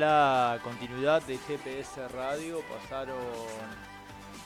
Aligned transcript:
la 0.00 0.58
continuidad 0.64 1.22
de 1.26 1.36
GPS 1.36 2.08
Radio. 2.08 2.62
Pasaron 2.70 3.18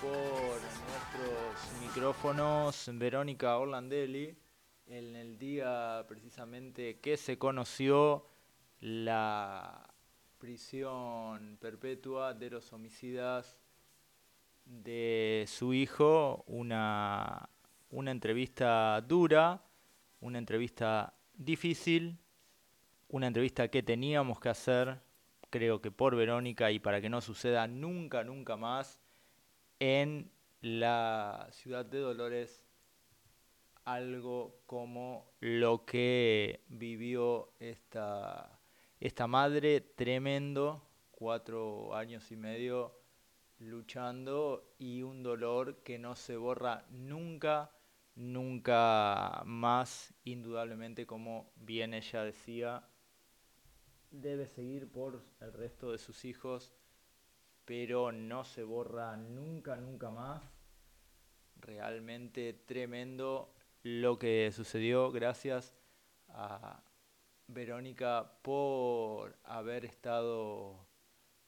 por 0.01 0.61
nuestros 0.91 1.81
micrófonos 1.81 2.91
Verónica 2.95 3.57
Orlandelli 3.59 4.37
en 4.89 5.15
el 5.15 5.39
día 5.39 6.05
precisamente 6.09 6.99
que 6.99 7.17
se 7.17 7.39
conoció 7.39 8.27
la 8.81 9.89
prisión 10.39 11.57
perpetua 11.61 12.35
de 12.35 12.51
los 12.51 12.73
homicidas 12.73 13.57
de 14.65 15.45
su 15.47 15.73
hijo. 15.73 16.43
Una, 16.49 17.49
una 17.91 18.11
entrevista 18.11 19.01
dura, 19.03 19.63
una 20.21 20.39
entrevista 20.39 21.15
difícil 21.33 22.19
una 23.15 23.29
entrevista 23.29 23.69
que 23.69 23.81
teníamos 23.81 24.41
que 24.41 24.49
hacer, 24.49 25.01
creo 25.55 25.81
que 25.81 25.93
por 25.93 26.17
Verónica 26.17 26.73
y 26.73 26.81
para 26.81 27.01
que 27.01 27.09
no 27.09 27.21
suceda 27.21 27.69
nunca, 27.69 28.25
nunca 28.25 28.57
más, 28.57 29.01
en 29.79 30.33
la 30.61 31.47
ciudad 31.53 31.87
de 31.87 32.01
Dolores, 32.01 32.61
algo 33.85 34.63
como 34.67 35.31
lo 35.39 35.85
que 35.85 36.65
vivió 36.67 37.53
esta, 37.61 38.59
esta 38.99 39.29
madre 39.29 39.81
tremendo, 39.81 40.83
cuatro 41.13 41.95
años 41.95 42.33
y 42.33 42.37
medio 42.37 42.99
luchando 43.61 44.75
y 44.77 45.03
un 45.03 45.23
dolor 45.23 45.85
que 45.85 46.01
no 46.01 46.17
se 46.17 46.37
borra 46.37 46.85
nunca, 46.91 47.71
nunca 48.17 49.41
más, 49.47 50.13
indudablemente 50.25 51.07
como 51.07 51.53
bien 51.55 51.95
ella 51.95 52.25
decía, 52.25 52.89
debe 54.21 54.47
seguir 54.47 54.91
por 54.91 55.23
el 55.41 55.53
resto 55.53 55.93
de 55.93 55.99
sus 55.99 56.25
hijos, 56.25 56.73
pero 57.65 58.13
no 58.13 58.45
se 58.45 58.63
borra 58.63 59.17
nunca, 59.17 59.77
nunca 59.77 60.11
más. 60.11 60.43
Realmente 61.57 62.53
tremendo 62.53 63.55
lo 63.83 64.19
que 64.19 64.51
sucedió. 64.53 65.11
Gracias 65.11 65.75
a 66.29 66.83
Verónica 67.47 68.39
por 68.43 69.37
haber 69.45 69.85
estado, 69.85 70.87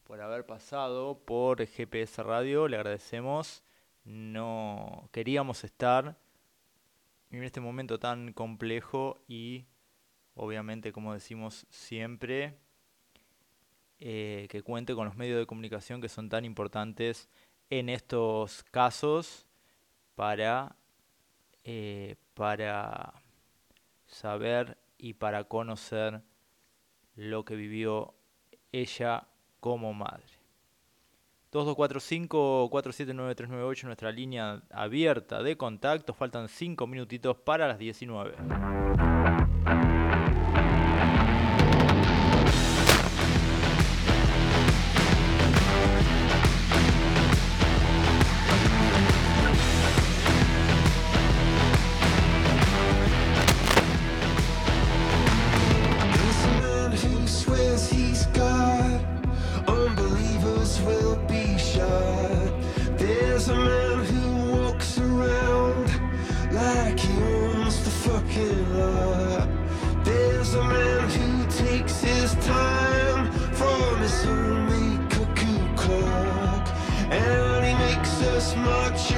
por 0.03 0.21
haber 0.21 0.45
pasado 0.45 1.19
por 1.25 1.65
GPS 1.65 2.23
Radio. 2.23 2.67
Le 2.67 2.77
agradecemos. 2.77 3.63
No 4.03 5.09
queríamos 5.11 5.63
estar 5.63 6.17
en 7.29 7.43
este 7.43 7.59
momento 7.59 7.99
tan 7.99 8.33
complejo 8.33 9.19
y 9.27 9.65
obviamente, 10.37 10.91
como 10.91 11.13
decimos 11.13 11.67
siempre, 11.69 12.57
eh, 13.99 14.47
que 14.49 14.61
cuente 14.61 14.95
con 14.95 15.05
los 15.05 15.15
medios 15.15 15.39
de 15.39 15.45
comunicación 15.45 16.01
que 16.01 16.09
son 16.09 16.29
tan 16.29 16.45
importantes 16.45 17.29
en 17.69 17.89
estos 17.89 18.63
casos 18.71 19.47
para, 20.15 20.75
eh, 21.63 22.15
para 22.33 23.13
saber 24.05 24.77
y 24.97 25.15
para 25.15 25.43
conocer 25.45 26.21
lo 27.15 27.43
que 27.43 27.55
vivió 27.55 28.13
ella 28.71 29.27
como 29.59 29.93
madre. 29.93 30.23
2245-479398, 31.51 33.83
nuestra 33.85 34.11
línea 34.11 34.61
abierta 34.69 35.41
de 35.41 35.57
contacto. 35.57 36.13
Faltan 36.13 36.49
5 36.49 36.85
minutitos 36.87 37.37
para 37.37 37.67
las 37.67 37.79
19. 37.79 39.06
much 78.67 79.16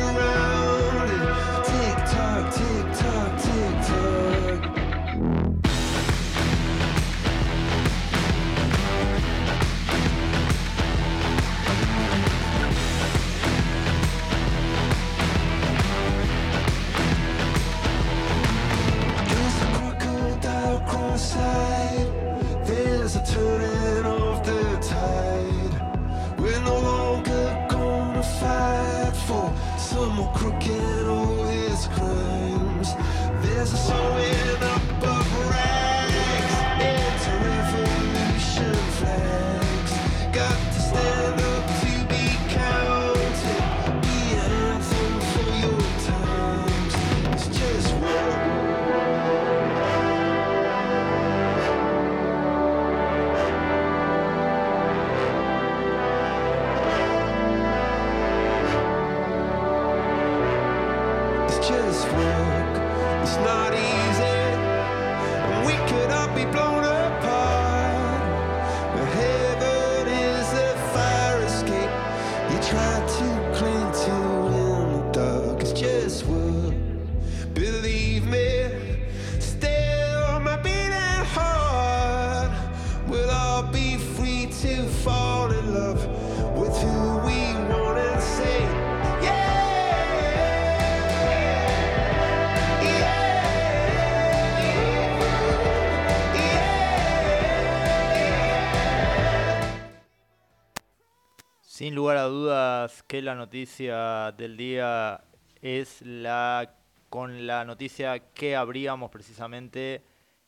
la 103.21 103.35
noticia 103.35 104.31
del 104.33 104.57
día 104.57 105.21
es 105.61 106.01
la 106.01 106.75
con 107.09 107.47
la 107.47 107.65
noticia 107.65 108.19
que 108.19 108.55
abríamos 108.55 109.09
precisamente 109.09 110.03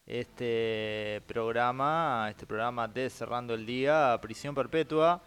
este 0.05 1.21
programa, 1.27 2.27
este 2.29 2.45
programa 2.45 2.87
de 2.87 3.09
Cerrando 3.09 3.53
el 3.53 3.65
Día, 3.65 4.17
prisión 4.21 4.53
perpetua 4.53 5.21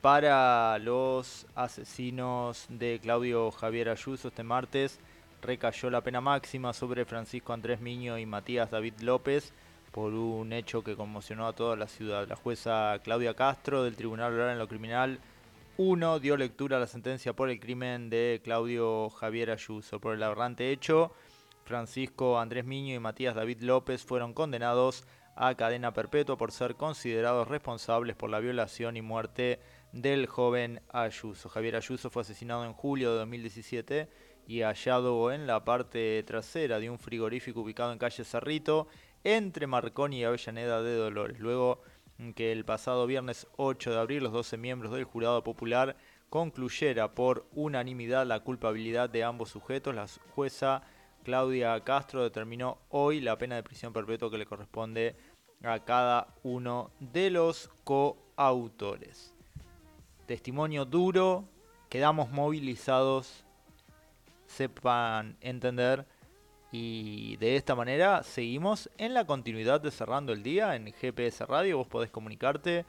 para 0.00 0.78
los 0.78 1.46
asesinos 1.54 2.66
de 2.68 3.00
Claudio 3.02 3.50
Javier 3.50 3.90
Ayuso 3.90 4.28
este 4.28 4.42
martes. 4.42 4.98
Recayó 5.42 5.90
la 5.90 6.00
pena 6.00 6.20
máxima 6.20 6.72
sobre 6.72 7.04
Francisco 7.04 7.52
Andrés 7.52 7.80
Miño 7.80 8.18
y 8.18 8.26
Matías 8.26 8.70
David 8.70 8.94
López 9.00 9.52
por 9.92 10.12
un 10.12 10.52
hecho 10.52 10.82
que 10.82 10.96
conmocionó 10.96 11.46
a 11.46 11.52
toda 11.52 11.76
la 11.76 11.86
ciudad. 11.86 12.26
La 12.28 12.36
jueza 12.36 12.98
Claudia 13.02 13.34
Castro 13.34 13.84
del 13.84 13.96
Tribunal 13.96 14.32
Oral 14.32 14.52
en 14.52 14.58
lo 14.58 14.68
Criminal 14.68 15.18
1 15.80 16.18
dio 16.18 16.36
lectura 16.36 16.76
a 16.76 16.80
la 16.80 16.88
sentencia 16.88 17.34
por 17.36 17.50
el 17.50 17.60
crimen 17.60 18.10
de 18.10 18.40
Claudio 18.42 19.10
Javier 19.10 19.52
Ayuso. 19.52 20.00
Por 20.00 20.12
el 20.12 20.22
aberrante 20.24 20.72
hecho, 20.72 21.12
Francisco 21.62 22.40
Andrés 22.40 22.64
Miño 22.64 22.96
y 22.96 22.98
Matías 22.98 23.36
David 23.36 23.60
López 23.60 24.04
fueron 24.04 24.34
condenados 24.34 25.04
a 25.36 25.54
cadena 25.54 25.92
perpetua 25.92 26.36
por 26.36 26.50
ser 26.50 26.74
considerados 26.74 27.46
responsables 27.46 28.16
por 28.16 28.28
la 28.28 28.40
violación 28.40 28.96
y 28.96 29.02
muerte 29.02 29.60
del 29.92 30.26
joven 30.26 30.82
Ayuso. 30.88 31.48
Javier 31.48 31.76
Ayuso 31.76 32.10
fue 32.10 32.22
asesinado 32.22 32.64
en 32.64 32.72
julio 32.72 33.12
de 33.12 33.18
2017 33.18 34.08
y 34.48 34.62
hallado 34.62 35.30
en 35.30 35.46
la 35.46 35.64
parte 35.64 36.20
trasera 36.24 36.80
de 36.80 36.90
un 36.90 36.98
frigorífico 36.98 37.60
ubicado 37.60 37.92
en 37.92 37.98
calle 37.98 38.24
Cerrito, 38.24 38.88
entre 39.22 39.68
Marconi 39.68 40.18
y 40.18 40.24
Avellaneda 40.24 40.82
de 40.82 40.96
Dolores. 40.96 41.38
Luego 41.38 41.82
que 42.34 42.52
el 42.52 42.64
pasado 42.64 43.06
viernes 43.06 43.46
8 43.56 43.92
de 43.92 43.98
abril 43.98 44.24
los 44.24 44.32
12 44.32 44.56
miembros 44.56 44.92
del 44.92 45.04
jurado 45.04 45.42
popular 45.44 45.96
concluyera 46.30 47.14
por 47.14 47.46
unanimidad 47.52 48.26
la 48.26 48.40
culpabilidad 48.40 49.08
de 49.08 49.24
ambos 49.24 49.50
sujetos, 49.50 49.94
la 49.94 50.06
jueza 50.34 50.82
Claudia 51.24 51.78
Castro 51.84 52.22
determinó 52.22 52.78
hoy 52.90 53.20
la 53.20 53.38
pena 53.38 53.56
de 53.56 53.62
prisión 53.62 53.92
perpetua 53.92 54.30
que 54.30 54.38
le 54.38 54.46
corresponde 54.46 55.16
a 55.62 55.78
cada 55.84 56.34
uno 56.42 56.90
de 57.00 57.30
los 57.30 57.70
coautores. 57.84 59.34
Testimonio 60.26 60.84
duro, 60.84 61.44
quedamos 61.88 62.30
movilizados, 62.30 63.44
sepan 64.46 65.36
entender 65.40 66.06
y 66.70 67.38
de 67.38 67.56
esta 67.56 67.74
manera 67.74 68.22
seguimos 68.22 68.90
en 68.98 69.14
la 69.14 69.24
continuidad 69.24 69.80
de 69.80 69.90
Cerrando 69.90 70.34
el 70.34 70.42
Día 70.42 70.76
en 70.76 70.92
GPS 70.92 71.46
Radio. 71.46 71.78
Vos 71.78 71.88
podés 71.88 72.10
comunicarte 72.10 72.84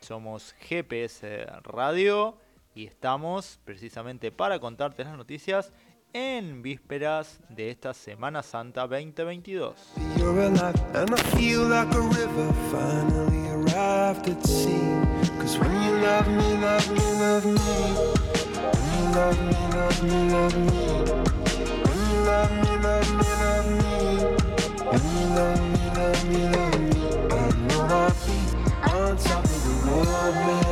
somos 0.04 0.54
GPS 0.60 1.46
Radio 1.62 2.36
y 2.74 2.86
estamos 2.86 3.58
precisamente 3.64 4.30
para 4.30 4.58
contarte 4.58 5.02
las 5.02 5.16
noticias 5.16 5.72
en 6.12 6.62
vísperas 6.62 7.40
de 7.48 7.70
esta 7.70 7.94
Semana 7.94 8.42
Santa 8.42 8.86
2022. 8.86 9.94
of 30.26 30.34
me. 30.46 30.63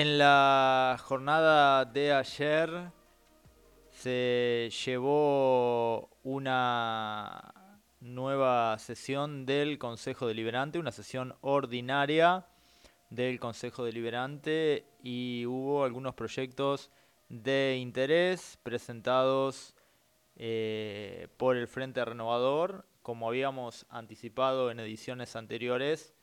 En 0.00 0.16
la 0.16 0.96
jornada 0.98 1.84
de 1.84 2.14
ayer 2.14 2.90
se 3.90 4.70
llevó 4.86 6.08
una 6.22 7.76
nueva 8.00 8.78
sesión 8.78 9.44
del 9.44 9.76
Consejo 9.76 10.26
Deliberante, 10.26 10.78
una 10.78 10.90
sesión 10.90 11.34
ordinaria 11.42 12.46
del 13.10 13.38
Consejo 13.38 13.84
Deliberante 13.84 14.86
y 15.02 15.44
hubo 15.44 15.84
algunos 15.84 16.14
proyectos 16.14 16.90
de 17.28 17.76
interés 17.78 18.58
presentados 18.62 19.74
eh, 20.36 21.28
por 21.36 21.58
el 21.58 21.68
Frente 21.68 22.02
Renovador, 22.02 22.86
como 23.02 23.28
habíamos 23.28 23.84
anticipado 23.90 24.70
en 24.70 24.80
ediciones 24.80 25.36
anteriores. 25.36 26.14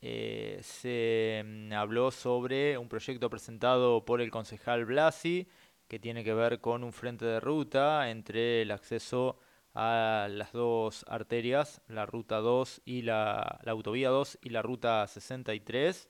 Eh, 0.00 0.60
se 0.62 1.42
mm, 1.44 1.72
habló 1.72 2.10
sobre 2.10 2.78
un 2.78 2.88
proyecto 2.88 3.28
presentado 3.30 4.04
por 4.04 4.20
el 4.20 4.30
concejal 4.30 4.84
Blasi 4.84 5.48
que 5.88 5.98
tiene 5.98 6.22
que 6.22 6.34
ver 6.34 6.60
con 6.60 6.84
un 6.84 6.92
frente 6.92 7.24
de 7.24 7.40
ruta 7.40 8.10
entre 8.10 8.62
el 8.62 8.70
acceso 8.70 9.38
a 9.74 10.28
las 10.30 10.52
dos 10.52 11.04
arterias, 11.08 11.82
la 11.88 12.06
ruta 12.06 12.38
2 12.38 12.82
y 12.84 13.02
la, 13.02 13.60
la 13.62 13.72
autovía 13.72 14.10
2 14.10 14.38
y 14.42 14.50
la 14.50 14.62
ruta 14.62 15.06
63. 15.06 16.08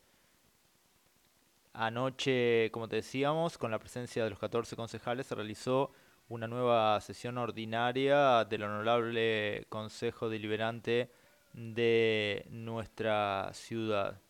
Anoche, 1.75 2.71
como 2.73 2.89
te 2.89 2.97
decíamos, 2.97 3.57
con 3.57 3.71
la 3.71 3.79
presencia 3.79 4.25
de 4.25 4.31
los 4.31 4.39
14 4.39 4.75
concejales 4.75 5.27
se 5.27 5.35
realizó 5.35 5.93
una 6.29 6.47
nueva 6.49 7.01
sesión 7.01 7.39
ordinaria 7.39 8.45
del 8.45 8.65
Honorable 8.65 9.65
Consejo 9.69 10.29
Deliberante 10.29 11.11
de 11.59 12.47
nuestra 12.51 13.51
ciudad. 13.53 14.21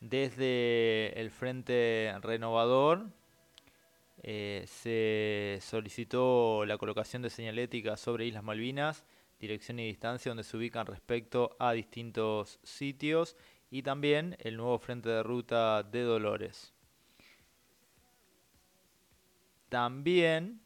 Desde 0.00 1.20
el 1.20 1.30
Frente 1.30 2.14
Renovador 2.22 3.10
eh, 4.22 4.64
se 4.66 5.58
solicitó 5.60 6.64
la 6.64 6.78
colocación 6.78 7.20
de 7.20 7.28
señalética 7.28 7.98
sobre 7.98 8.24
Islas 8.24 8.42
Malvinas, 8.42 9.04
dirección 9.38 9.78
y 9.78 9.86
distancia 9.86 10.30
donde 10.30 10.44
se 10.44 10.56
ubican 10.56 10.86
respecto 10.86 11.56
a 11.58 11.72
distintos 11.72 12.58
sitios 12.62 13.36
y 13.70 13.82
también 13.82 14.36
el 14.40 14.56
nuevo 14.56 14.78
frente 14.78 15.10
de 15.10 15.22
ruta 15.22 15.82
de 15.82 16.02
Dolores. 16.02 16.72
También, 19.68 20.60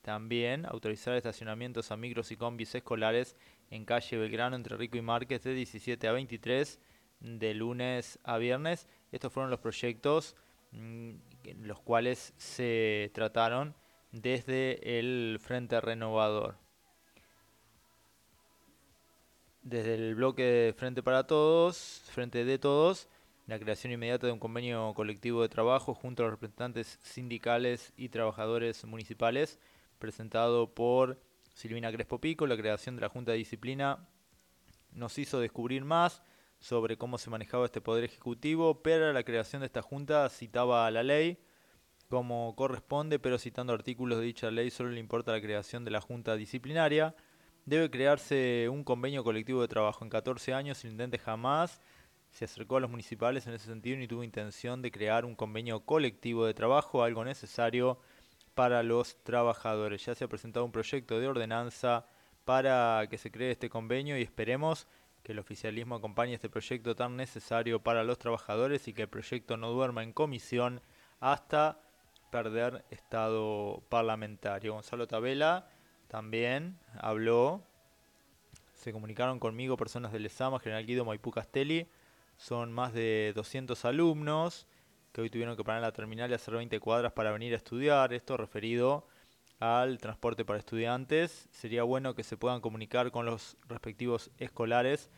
también 0.00 0.66
autorizar 0.66 1.14
estacionamientos 1.14 1.90
a 1.90 1.96
micros 1.96 2.32
y 2.32 2.36
combis 2.36 2.74
escolares 2.74 3.36
en 3.74 3.84
calle 3.84 4.16
Belgrano 4.16 4.54
entre 4.54 4.76
Rico 4.76 4.96
y 4.96 5.02
Márquez 5.02 5.42
de 5.42 5.52
17 5.52 6.06
a 6.06 6.12
23 6.12 6.78
de 7.20 7.54
lunes 7.54 8.20
a 8.22 8.38
viernes. 8.38 8.86
Estos 9.10 9.32
fueron 9.32 9.50
los 9.50 9.58
proyectos 9.60 10.36
mm, 10.70 11.10
los 11.62 11.80
cuales 11.80 12.34
se 12.36 13.10
trataron 13.14 13.74
desde 14.12 14.98
el 14.98 15.38
Frente 15.40 15.80
Renovador. 15.80 16.56
Desde 19.62 19.94
el 19.94 20.14
bloque 20.14 20.42
de 20.42 20.72
Frente 20.74 21.02
para 21.02 21.26
Todos, 21.26 22.02
Frente 22.12 22.44
de 22.44 22.58
Todos, 22.58 23.08
la 23.46 23.58
creación 23.58 23.92
inmediata 23.92 24.26
de 24.26 24.32
un 24.32 24.38
convenio 24.38 24.92
colectivo 24.94 25.42
de 25.42 25.48
trabajo 25.48 25.94
junto 25.94 26.22
a 26.22 26.26
los 26.26 26.34
representantes 26.34 26.98
sindicales 27.02 27.92
y 27.96 28.10
trabajadores 28.10 28.84
municipales, 28.84 29.58
presentado 29.98 30.72
por 30.74 31.18
Silvina 31.54 31.92
Crespo 31.92 32.20
Pico, 32.20 32.48
la 32.48 32.56
creación 32.56 32.96
de 32.96 33.02
la 33.02 33.08
Junta 33.08 33.30
de 33.30 33.38
Disciplina 33.38 34.08
nos 34.92 35.16
hizo 35.18 35.38
descubrir 35.38 35.84
más 35.84 36.20
sobre 36.58 36.98
cómo 36.98 37.16
se 37.16 37.30
manejaba 37.30 37.64
este 37.64 37.80
poder 37.80 38.02
ejecutivo, 38.02 38.82
pero 38.82 39.12
la 39.12 39.22
creación 39.22 39.60
de 39.60 39.66
esta 39.66 39.80
junta 39.80 40.28
citaba 40.30 40.86
a 40.86 40.90
la 40.90 41.04
ley 41.04 41.38
como 42.10 42.54
corresponde, 42.56 43.20
pero 43.20 43.38
citando 43.38 43.72
artículos 43.72 44.18
de 44.18 44.24
dicha 44.24 44.50
ley 44.50 44.70
solo 44.70 44.90
le 44.90 44.98
importa 44.98 45.32
la 45.32 45.40
creación 45.40 45.84
de 45.84 45.92
la 45.92 46.00
junta 46.00 46.34
disciplinaria. 46.36 47.14
Debe 47.66 47.88
crearse 47.88 48.68
un 48.68 48.82
convenio 48.82 49.22
colectivo 49.22 49.62
de 49.62 49.68
trabajo. 49.68 50.04
En 50.04 50.10
14 50.10 50.54
años 50.54 50.84
el 50.84 50.90
intendente 50.90 51.18
jamás 51.18 51.80
se 52.30 52.46
acercó 52.46 52.78
a 52.78 52.80
los 52.80 52.90
municipales 52.90 53.46
en 53.46 53.54
ese 53.54 53.66
sentido 53.66 53.96
ni 53.96 54.08
tuvo 54.08 54.24
intención 54.24 54.82
de 54.82 54.90
crear 54.90 55.24
un 55.24 55.36
convenio 55.36 55.80
colectivo 55.80 56.46
de 56.46 56.54
trabajo, 56.54 57.04
algo 57.04 57.24
necesario 57.24 58.00
para 58.54 58.82
los 58.82 59.22
trabajadores. 59.22 60.04
Ya 60.06 60.14
se 60.14 60.24
ha 60.24 60.28
presentado 60.28 60.64
un 60.64 60.72
proyecto 60.72 61.18
de 61.18 61.28
ordenanza 61.28 62.06
para 62.44 63.06
que 63.08 63.18
se 63.18 63.30
cree 63.30 63.50
este 63.50 63.70
convenio 63.70 64.18
y 64.18 64.22
esperemos 64.22 64.86
que 65.22 65.32
el 65.32 65.38
oficialismo 65.38 65.94
acompañe 65.94 66.34
este 66.34 66.50
proyecto 66.50 66.94
tan 66.94 67.16
necesario 67.16 67.82
para 67.82 68.04
los 68.04 68.18
trabajadores 68.18 68.86
y 68.88 68.92
que 68.92 69.02
el 69.02 69.08
proyecto 69.08 69.56
no 69.56 69.70
duerma 69.70 70.02
en 70.02 70.12
comisión 70.12 70.82
hasta 71.20 71.80
perder 72.30 72.84
estado 72.90 73.82
parlamentario. 73.88 74.74
Gonzalo 74.74 75.06
Tabela 75.06 75.68
también 76.08 76.78
habló, 76.98 77.62
se 78.74 78.92
comunicaron 78.92 79.40
conmigo 79.40 79.76
personas 79.76 80.12
del 80.12 80.26
ESAMA, 80.26 80.60
General 80.60 80.84
Guido 80.84 81.04
Maipú 81.04 81.30
Castelli, 81.30 81.86
son 82.36 82.72
más 82.72 82.92
de 82.92 83.32
200 83.34 83.84
alumnos 83.86 84.66
que 85.14 85.20
hoy 85.20 85.30
tuvieron 85.30 85.56
que 85.56 85.62
parar 85.62 85.80
la 85.80 85.92
terminal 85.92 86.28
y 86.32 86.34
hacer 86.34 86.54
20 86.54 86.80
cuadras 86.80 87.12
para 87.12 87.30
venir 87.30 87.52
a 87.52 87.56
estudiar, 87.56 88.12
esto 88.12 88.36
referido 88.36 89.06
al 89.60 89.98
transporte 89.98 90.44
para 90.44 90.58
estudiantes. 90.58 91.48
Sería 91.52 91.84
bueno 91.84 92.16
que 92.16 92.24
se 92.24 92.36
puedan 92.36 92.60
comunicar 92.60 93.12
con 93.12 93.24
los 93.24 93.56
respectivos 93.68 94.32
escolares 94.38 95.12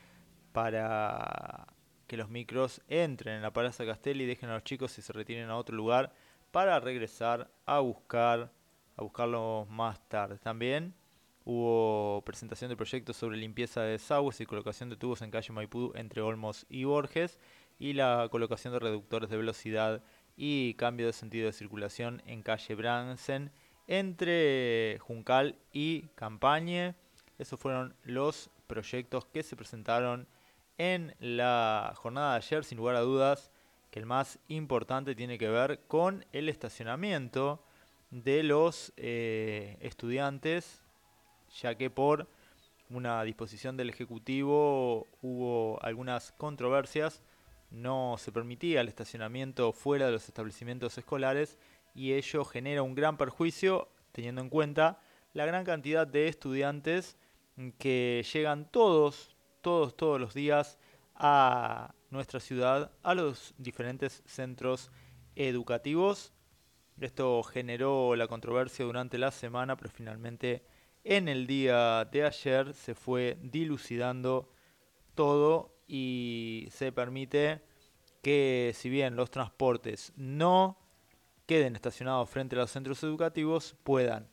para 0.53 1.67
que 2.07 2.19
los 2.19 2.29
micros 2.29 2.83
entren 2.88 3.37
en 3.37 3.43
la 3.43 3.55
Plaza 3.55 3.87
Castelli 3.87 4.25
y 4.25 4.26
dejen 4.26 4.50
a 4.50 4.55
los 4.55 4.65
chicos 4.65 4.99
y 4.99 5.03
se 5.03 5.15
retiren 5.15 5.49
a 5.49 5.57
otro 5.57 5.75
lugar 5.75 6.12
para 6.50 6.79
regresar 6.79 7.50
a 7.65 7.79
buscar 7.81 8.53
a 8.99 9.03
buscarlo 9.03 9.67
más 9.71 10.07
tarde. 10.11 10.37
También 10.38 10.95
hubo 11.47 12.23
presentación 12.26 12.69
de 12.69 12.76
proyectos 12.76 13.17
sobre 13.17 13.38
limpieza 13.38 13.81
de 13.81 13.93
desagües 13.93 14.43
y 14.43 14.47
colocación 14.47 14.91
de 14.91 14.97
tubos 14.97 15.23
en 15.23 15.31
calle 15.31 15.55
Maipú 15.55 15.93
entre 15.95 16.21
Olmos 16.21 16.67
y 16.69 16.85
Borges 16.85 17.41
y 17.78 17.92
la 17.92 18.28
colocación 18.30 18.73
de 18.73 18.80
reductores 18.80 19.30
de 19.30 19.37
velocidad 19.37 20.02
y 20.37 20.75
cambio 20.75 21.06
de 21.06 21.12
sentido 21.12 21.47
de 21.47 21.52
circulación 21.52 22.23
en 22.26 22.42
calle 22.42 22.75
Bransen 22.75 23.50
entre 23.87 24.99
Juncal 25.00 25.56
y 25.73 26.09
Campañe. 26.14 26.95
Esos 27.38 27.61
fueron 27.61 27.95
los 28.04 28.50
proyectos 28.66 29.26
que 29.26 29.42
se 29.42 29.56
presentaron 29.56 30.26
en 30.78 31.14
la 31.21 31.92
jornada 31.97 32.33
de 32.33 32.37
ayer, 32.38 32.64
sin 32.64 32.78
lugar 32.78 32.97
a 32.97 33.00
dudas, 33.00 33.50
que 33.90 33.99
el 33.99 34.06
más 34.06 34.38
importante 34.49 35.14
tiene 35.14 35.38
que 35.38 35.49
ver 35.49 35.80
con 35.87 36.25
el 36.33 36.49
estacionamiento 36.49 37.62
de 38.11 38.42
los 38.42 38.92
eh, 38.97 39.78
estudiantes, 39.80 40.83
ya 41.61 41.75
que 41.76 41.90
por 41.90 42.28
una 42.90 43.23
disposición 43.25 43.76
del 43.76 43.90
Ejecutivo 43.90 45.06
hubo 45.23 45.83
algunas 45.83 46.33
controversias, 46.33 47.23
no 47.70 48.16
se 48.18 48.32
permitía 48.32 48.80
el 48.80 48.88
estacionamiento 48.88 49.73
fuera 49.73 50.06
de 50.06 50.12
los 50.12 50.28
establecimientos 50.28 50.96
escolares 50.99 51.58
y 51.94 52.12
ello 52.12 52.44
genera 52.44 52.82
un 52.82 52.94
gran 52.94 53.16
perjuicio 53.16 53.88
teniendo 54.12 54.40
en 54.40 54.50
cuenta 54.50 55.00
la 55.32 55.46
gran 55.46 55.64
cantidad 55.64 56.06
de 56.06 56.28
estudiantes 56.28 57.16
que 57.78 58.25
llegan 58.32 58.70
todos, 58.70 59.37
todos, 59.61 59.96
todos 59.96 60.20
los 60.20 60.35
días 60.35 60.78
a 61.14 61.94
nuestra 62.11 62.40
ciudad, 62.40 62.92
a 63.02 63.14
los 63.14 63.54
diferentes 63.58 64.23
centros 64.26 64.90
educativos. 65.35 66.32
Esto 67.00 67.42
generó 67.42 68.16
la 68.16 68.26
controversia 68.26 68.85
durante 68.85 69.18
la 69.18 69.30
semana, 69.30 69.76
pero 69.76 69.90
finalmente 69.90 70.64
en 71.04 71.28
el 71.28 71.46
día 71.46 72.04
de 72.06 72.25
ayer 72.25 72.73
se 72.75 72.94
fue 72.94 73.38
dilucidando 73.42 74.50
todo 75.14 75.75
y 75.87 76.69
se 76.71 76.93
permite 76.93 77.62
que 78.23 78.73
si 78.75 78.90
bien 78.90 79.16
los 79.16 79.31
transportes 79.31 80.12
no 80.16 80.78
queden 81.47 81.76
estacionados 81.76 82.28
frente 82.28 82.57
a 82.57 82.61
los 82.61 82.71
centros 82.71 83.02
educativos 83.05 83.76
puedan 83.85 84.28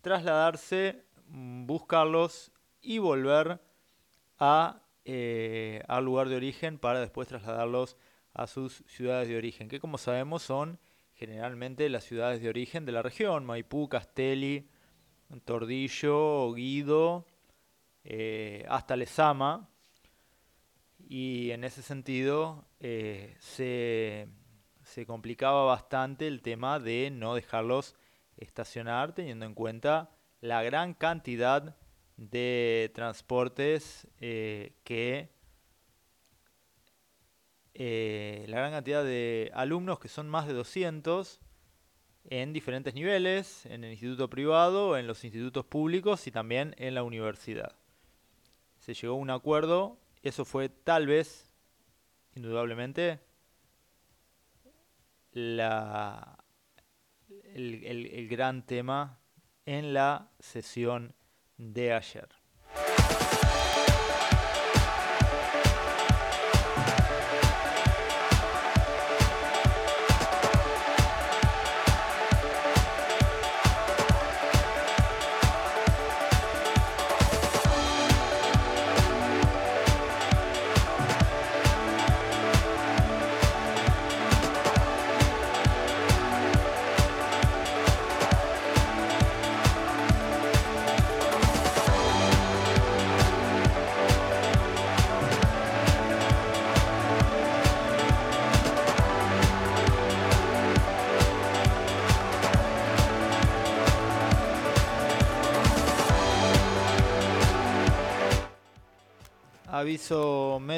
trasladarse, 0.00 1.04
mm, 1.26 1.66
buscarlos 1.66 2.52
y 2.80 2.98
volver 2.98 3.60
a, 4.38 4.82
eh, 5.04 5.82
al 5.88 6.04
lugar 6.04 6.28
de 6.28 6.36
origen 6.36 6.78
para 6.78 7.00
después 7.00 7.28
trasladarlos 7.28 7.96
a 8.32 8.46
sus 8.46 8.84
ciudades 8.86 9.28
de 9.28 9.36
origen, 9.36 9.68
que 9.68 9.80
como 9.80 9.98
sabemos 9.98 10.42
son 10.42 10.78
generalmente 11.12 11.88
las 11.88 12.04
ciudades 12.04 12.42
de 12.42 12.48
origen 12.48 12.84
de 12.84 12.92
la 12.92 13.02
región, 13.02 13.44
Maipú, 13.44 13.88
Castelli, 13.88 14.68
Tordillo, 15.44 16.52
Guido, 16.52 17.26
eh, 18.04 18.64
hasta 18.68 18.96
Lezama, 18.96 19.68
y 21.08 21.50
en 21.50 21.64
ese 21.64 21.82
sentido 21.82 22.64
eh, 22.80 23.36
se 23.40 24.28
se 24.84 25.06
complicaba 25.06 25.64
bastante 25.64 26.26
el 26.26 26.42
tema 26.42 26.78
de 26.78 27.10
no 27.10 27.34
dejarlos 27.34 27.96
estacionar 28.36 29.14
teniendo 29.14 29.46
en 29.46 29.54
cuenta 29.54 30.10
la 30.40 30.62
gran 30.62 30.94
cantidad 30.94 31.76
de 32.16 32.92
transportes 32.94 34.06
eh, 34.20 34.74
que 34.84 35.30
eh, 37.74 38.44
la 38.48 38.58
gran 38.58 38.72
cantidad 38.72 39.02
de 39.02 39.50
alumnos 39.54 39.98
que 39.98 40.08
son 40.08 40.28
más 40.28 40.46
de 40.46 40.52
200 40.52 41.40
en 42.26 42.52
diferentes 42.52 42.94
niveles, 42.94 43.66
en 43.66 43.84
el 43.84 43.92
instituto 43.92 44.30
privado, 44.30 44.96
en 44.96 45.06
los 45.06 45.24
institutos 45.24 45.66
públicos 45.66 46.26
y 46.26 46.30
también 46.30 46.74
en 46.78 46.94
la 46.94 47.02
universidad. 47.02 47.76
Se 48.78 48.94
llegó 48.94 49.14
a 49.14 49.18
un 49.18 49.30
acuerdo, 49.30 49.98
eso 50.24 50.44
fue 50.44 50.68
tal 50.68 51.06
vez, 51.06 51.52
indudablemente, 52.34 53.20
la, 55.32 56.44
el, 57.54 57.84
el, 57.84 58.06
el 58.06 58.28
gran 58.28 58.64
tema 58.64 59.20
en 59.66 59.92
la 59.92 60.30
sesión 60.38 61.14
de 61.58 61.92
ayer. 61.92 62.28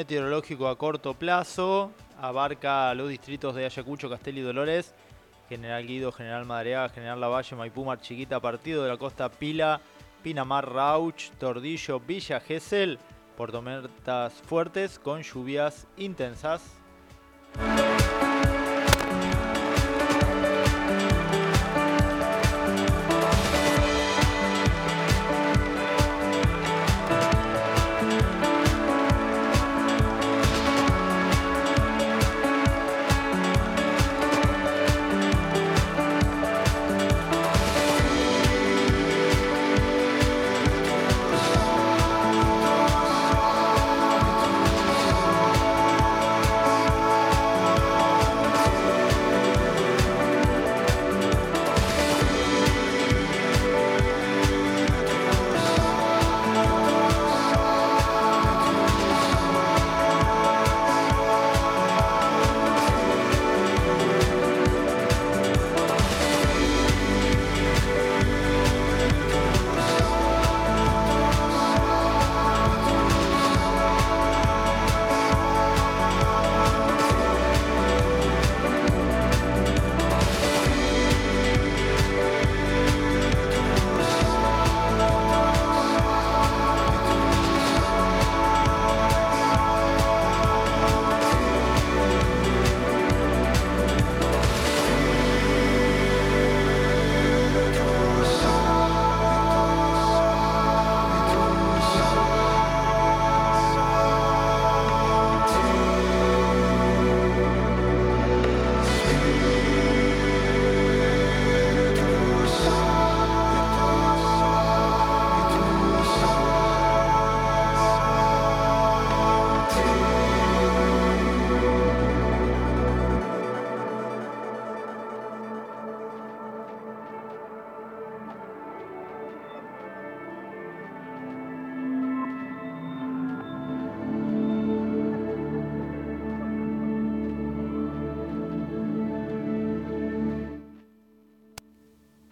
Meteorológico 0.07 0.69
a 0.69 0.77
corto 0.77 1.13
plazo. 1.15 1.91
Abarca 2.21 2.93
los 2.93 3.09
distritos 3.09 3.53
de 3.55 3.65
Ayacucho, 3.65 4.09
Castel 4.09 4.37
y 4.37 4.41
Dolores. 4.41 4.93
General 5.49 5.85
Guido, 5.85 6.13
General 6.13 6.45
Madreaga, 6.45 6.87
General 6.87 7.19
Lavalle, 7.19 7.57
Maipú, 7.57 7.83
Mar 7.83 7.99
Chiquita, 7.99 8.39
Partido 8.39 8.83
de 8.83 8.89
la 8.89 8.97
Costa 8.97 9.29
Pila, 9.29 9.81
Pinamar, 10.23 10.71
Rauch, 10.71 11.29
Tordillo, 11.37 11.99
Villa 11.99 12.39
Gesell. 12.39 12.97
Por 13.35 13.51
tormentas 13.51 14.33
fuertes 14.33 14.97
con 14.97 15.23
lluvias 15.23 15.85
intensas. 15.97 16.61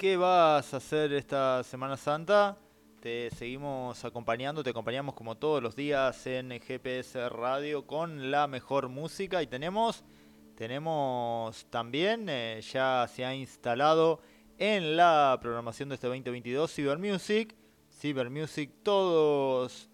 ¿Qué 0.06 0.18
vas 0.18 0.72
a 0.72 0.78
hacer 0.78 1.14
esta 1.14 1.64
Semana 1.64 1.98
Santa? 1.98 2.60
Te 3.00 3.32
seguimos 3.32 4.06
acompañando, 4.06 4.64
te 4.64 4.70
acompañamos 4.70 5.16
como 5.16 5.36
todos 5.36 5.64
los 5.64 5.76
días 5.76 6.28
en 6.28 6.52
GPS 6.62 7.28
Radio 7.30 7.88
con 7.88 8.30
la 8.30 8.46
mejor 8.46 8.88
música 8.88 9.42
y 9.42 9.48
tenemos, 9.48 10.04
tenemos 10.56 11.66
también, 11.72 12.28
eh, 12.30 12.62
ya 12.72 13.10
se 13.12 13.26
ha 13.26 13.34
instalado 13.34 14.22
en 14.60 14.96
la 14.96 15.40
programación 15.42 15.90
de 15.90 15.96
este 15.96 16.06
2022 16.06 16.72
Cyber 16.72 17.00
Music. 17.00 17.56
Cyber 17.90 18.30
Music 18.30 18.70
todos 18.84 19.90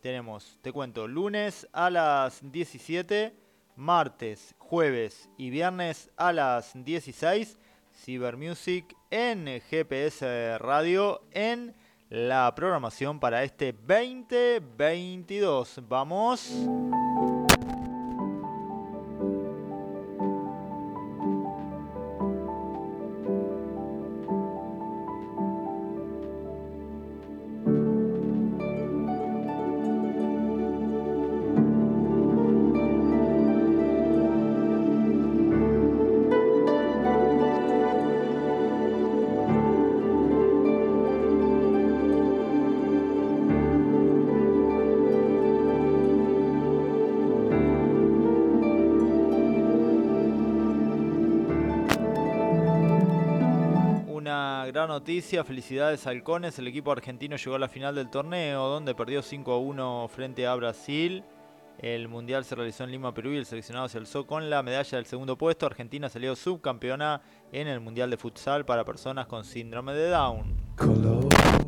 tenemos, 0.00 0.58
te 0.60 0.72
cuento, 0.72 1.06
lunes 1.06 1.68
a 1.72 1.88
las 1.88 2.40
17, 2.42 3.32
martes, 3.76 4.56
jueves 4.58 5.30
y 5.38 5.50
viernes 5.50 6.10
a 6.16 6.32
las 6.32 6.72
16. 6.74 7.59
Cyber 8.04 8.36
Music 8.36 8.94
en 9.10 9.60
GPS 9.60 10.58
Radio 10.58 11.22
en 11.32 11.74
la 12.08 12.52
programación 12.54 13.18
para 13.20 13.44
este 13.44 13.72
2022. 13.72 15.80
Vamos. 15.88 16.50
Noticia, 54.90 55.44
felicidades 55.44 56.06
halcones, 56.08 56.58
el 56.58 56.66
equipo 56.66 56.90
argentino 56.90 57.36
llegó 57.36 57.54
a 57.54 57.60
la 57.60 57.68
final 57.68 57.94
del 57.94 58.10
torneo 58.10 58.66
donde 58.68 58.94
perdió 58.94 59.22
5 59.22 59.52
a 59.52 59.58
1 59.58 60.08
frente 60.08 60.46
a 60.46 60.54
Brasil. 60.56 61.22
El 61.78 62.08
mundial 62.08 62.44
se 62.44 62.56
realizó 62.56 62.82
en 62.84 62.90
Lima, 62.90 63.14
Perú 63.14 63.30
y 63.30 63.36
el 63.36 63.46
seleccionado 63.46 63.88
se 63.88 63.98
alzó 63.98 64.26
con 64.26 64.50
la 64.50 64.62
medalla 64.62 64.98
del 64.98 65.06
segundo 65.06 65.38
puesto. 65.38 65.64
Argentina 65.64 66.08
salió 66.08 66.34
subcampeona 66.34 67.22
en 67.52 67.68
el 67.68 67.78
mundial 67.80 68.10
de 68.10 68.16
futsal 68.16 68.66
para 68.66 68.84
personas 68.84 69.28
con 69.28 69.44
síndrome 69.44 69.94
de 69.94 70.10
Down. 70.10 70.56
Coloratura, 70.76 71.60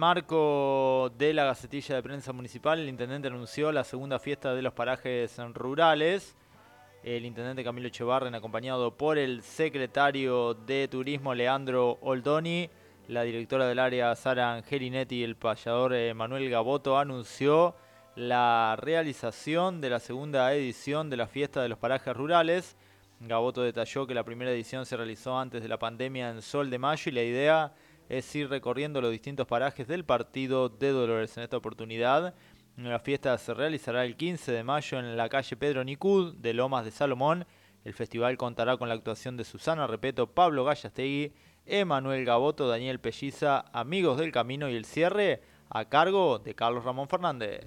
marco 0.00 1.12
de 1.18 1.34
la 1.34 1.44
Gacetilla 1.44 1.94
de 1.94 2.02
Prensa 2.02 2.32
Municipal, 2.32 2.80
el 2.80 2.88
intendente 2.88 3.28
anunció 3.28 3.70
la 3.70 3.84
segunda 3.84 4.18
fiesta 4.18 4.54
de 4.54 4.62
los 4.62 4.72
parajes 4.72 5.36
rurales. 5.52 6.34
El 7.04 7.26
intendente 7.26 7.62
Camilo 7.62 7.88
Echevarren, 7.88 8.34
acompañado 8.34 8.96
por 8.96 9.18
el 9.18 9.42
secretario 9.42 10.54
de 10.54 10.88
Turismo 10.88 11.34
Leandro 11.34 11.98
Oldoni, 12.00 12.70
la 13.08 13.24
directora 13.24 13.68
del 13.68 13.78
área 13.78 14.16
Sara 14.16 14.54
Angelinetti 14.54 15.16
y 15.16 15.22
el 15.22 15.36
payador 15.36 15.92
eh, 15.92 16.14
Manuel 16.14 16.48
Gaboto, 16.48 16.98
anunció 16.98 17.74
la 18.16 18.76
realización 18.80 19.82
de 19.82 19.90
la 19.90 20.00
segunda 20.00 20.50
edición 20.54 21.10
de 21.10 21.18
la 21.18 21.26
fiesta 21.26 21.60
de 21.60 21.68
los 21.68 21.78
parajes 21.78 22.16
rurales. 22.16 22.74
Gaboto 23.20 23.60
detalló 23.60 24.06
que 24.06 24.14
la 24.14 24.24
primera 24.24 24.50
edición 24.50 24.86
se 24.86 24.96
realizó 24.96 25.38
antes 25.38 25.62
de 25.62 25.68
la 25.68 25.78
pandemia 25.78 26.30
en 26.30 26.40
Sol 26.40 26.70
de 26.70 26.78
Mayo 26.78 27.02
y 27.10 27.12
la 27.12 27.22
idea 27.22 27.72
es 28.10 28.34
ir 28.34 28.50
recorriendo 28.50 29.00
los 29.00 29.12
distintos 29.12 29.46
parajes 29.46 29.86
del 29.86 30.04
partido 30.04 30.68
de 30.68 30.90
Dolores. 30.90 31.36
En 31.36 31.44
esta 31.44 31.56
oportunidad, 31.56 32.34
la 32.76 32.98
fiesta 32.98 33.38
se 33.38 33.54
realizará 33.54 34.04
el 34.04 34.16
15 34.16 34.50
de 34.50 34.64
mayo 34.64 34.98
en 34.98 35.16
la 35.16 35.28
calle 35.28 35.56
Pedro 35.56 35.84
Nicud 35.84 36.34
de 36.34 36.52
Lomas 36.52 36.84
de 36.84 36.90
Salomón. 36.90 37.46
El 37.84 37.94
festival 37.94 38.36
contará 38.36 38.76
con 38.76 38.88
la 38.88 38.94
actuación 38.94 39.36
de 39.36 39.44
Susana 39.44 39.86
Repeto, 39.86 40.26
Pablo 40.26 40.64
Gallastegui, 40.64 41.32
Emanuel 41.66 42.24
Gaboto, 42.24 42.68
Daniel 42.68 42.98
Pelliza, 42.98 43.64
Amigos 43.72 44.18
del 44.18 44.32
Camino 44.32 44.68
y 44.68 44.74
el 44.74 44.84
cierre 44.84 45.42
a 45.68 45.84
cargo 45.84 46.40
de 46.40 46.56
Carlos 46.56 46.84
Ramón 46.84 47.08
Fernández. 47.08 47.64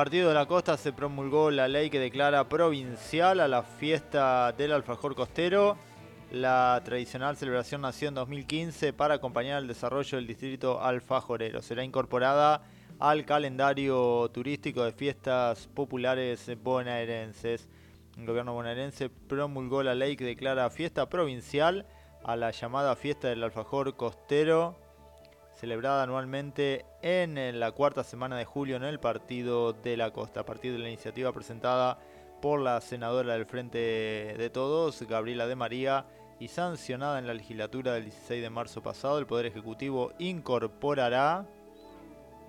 Partido 0.00 0.28
de 0.28 0.34
la 0.34 0.46
costa 0.46 0.78
se 0.78 0.94
promulgó 0.94 1.50
la 1.50 1.68
ley 1.68 1.90
que 1.90 1.98
declara 1.98 2.48
provincial 2.48 3.38
a 3.38 3.46
la 3.46 3.62
fiesta 3.62 4.50
del 4.52 4.72
alfajor 4.72 5.14
costero. 5.14 5.76
La 6.32 6.80
tradicional 6.82 7.36
celebración 7.36 7.82
nació 7.82 8.08
en 8.08 8.14
2015 8.14 8.94
para 8.94 9.16
acompañar 9.16 9.60
el 9.60 9.68
desarrollo 9.68 10.16
del 10.16 10.26
distrito 10.26 10.82
alfajorero. 10.82 11.60
Será 11.60 11.84
incorporada 11.84 12.62
al 12.98 13.26
calendario 13.26 14.30
turístico 14.32 14.84
de 14.84 14.92
fiestas 14.92 15.66
populares 15.66 16.50
bonaerenses. 16.62 17.68
El 18.16 18.24
gobierno 18.24 18.54
bonaerense 18.54 19.10
promulgó 19.10 19.82
la 19.82 19.94
ley 19.94 20.16
que 20.16 20.24
declara 20.24 20.70
fiesta 20.70 21.10
provincial 21.10 21.84
a 22.24 22.36
la 22.36 22.52
llamada 22.52 22.96
fiesta 22.96 23.28
del 23.28 23.44
alfajor 23.44 23.94
costero 23.96 24.78
celebrada 25.60 26.02
anualmente 26.02 26.86
en 27.02 27.36
eh, 27.36 27.52
la 27.52 27.72
cuarta 27.72 28.02
semana 28.02 28.38
de 28.38 28.46
julio 28.46 28.76
en 28.76 28.82
el 28.82 28.98
Partido 28.98 29.74
de 29.74 29.98
la 29.98 30.10
Costa, 30.10 30.40
a 30.40 30.46
partir 30.46 30.72
de 30.72 30.78
la 30.78 30.88
iniciativa 30.88 31.32
presentada 31.32 31.98
por 32.40 32.60
la 32.60 32.80
senadora 32.80 33.34
del 33.34 33.44
Frente 33.44 33.78
de 34.38 34.50
Todos, 34.50 35.02
Gabriela 35.02 35.46
de 35.46 35.56
María, 35.56 36.06
y 36.38 36.48
sancionada 36.48 37.18
en 37.18 37.26
la 37.26 37.34
legislatura 37.34 37.92
del 37.92 38.04
16 38.04 38.40
de 38.40 38.48
marzo 38.48 38.82
pasado, 38.82 39.18
el 39.18 39.26
Poder 39.26 39.44
Ejecutivo 39.44 40.14
incorporará 40.18 41.46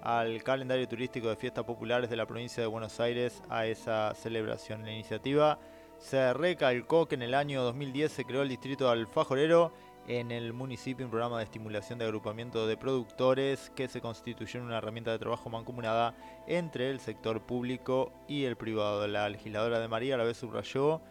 al 0.02 0.42
calendario 0.44 0.88
turístico 0.88 1.28
de 1.28 1.36
fiestas 1.36 1.66
populares 1.66 2.10
de 2.10 2.16
la 2.16 2.26
provincia 2.26 2.64
de 2.64 2.68
Buenos 2.68 3.02
Aires 3.02 3.44
a 3.50 3.66
esa 3.66 4.14
celebración. 4.16 4.86
La 4.86 4.94
iniciativa 4.94 5.60
se 5.98 6.34
recalcó 6.34 7.08
que 7.08 7.16
en 7.16 7.24
el 7.24 7.34
año 7.34 7.62
2010 7.64 8.10
se 8.10 8.24
creó 8.24 8.44
el 8.44 8.50
distrito 8.50 8.90
alfajorero 8.90 9.74
en 10.08 10.32
el 10.32 10.54
municipio 10.54 11.06
un 11.06 11.12
programa 11.12 11.38
de 11.38 11.44
estimulación 11.44 12.00
de 12.00 12.06
agrupamiento 12.06 12.66
de 12.66 12.78
productores 12.78 13.72
que 13.76 13.88
se 13.88 14.02
constituyó 14.02 14.60
en 14.60 14.66
una 14.66 14.78
herramienta 14.78 15.12
de 15.12 15.20
trabajo 15.20 15.50
mancomunada 15.50 16.16
entre 16.48 16.90
el 16.90 17.00
sector 17.00 17.46
público 17.46 18.12
y 18.28 18.46
el 18.46 18.58
privado. 18.58 19.08
La 19.08 19.30
legisladora 19.30 19.80
de 19.80 19.88
María 19.88 20.16
a 20.16 20.18
la 20.18 20.24
vez 20.24 20.38
subrayó 20.38 21.02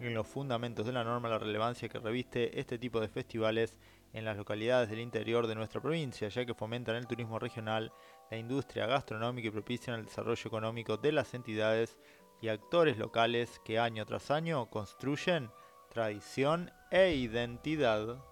en 0.00 0.14
los 0.14 0.26
fundamentos 0.26 0.86
de 0.86 0.92
la 0.92 1.04
norma 1.04 1.28
la 1.28 1.38
relevancia 1.38 1.88
que 1.88 1.98
reviste 1.98 2.58
este 2.58 2.78
tipo 2.78 3.00
de 3.00 3.08
festivales 3.08 3.76
en 4.12 4.24
las 4.24 4.36
localidades 4.36 4.90
del 4.90 5.00
interior 5.00 5.46
de 5.46 5.54
nuestra 5.54 5.80
provincia, 5.80 6.28
ya 6.28 6.44
que 6.44 6.54
fomentan 6.54 6.96
el 6.96 7.06
turismo 7.06 7.38
regional, 7.38 7.92
la 8.30 8.36
industria 8.36 8.86
gastronómica 8.86 9.48
y 9.48 9.52
propician 9.52 9.98
el 9.98 10.06
desarrollo 10.06 10.42
económico 10.44 10.96
de 10.96 11.12
las 11.12 11.34
entidades 11.34 11.96
y 12.40 12.48
actores 12.48 12.98
locales 12.98 13.60
que 13.64 13.78
año 13.78 14.04
tras 14.06 14.30
año 14.30 14.68
construyen 14.70 15.50
tradición 15.90 16.72
e 16.90 17.14
identidad. 17.14 18.29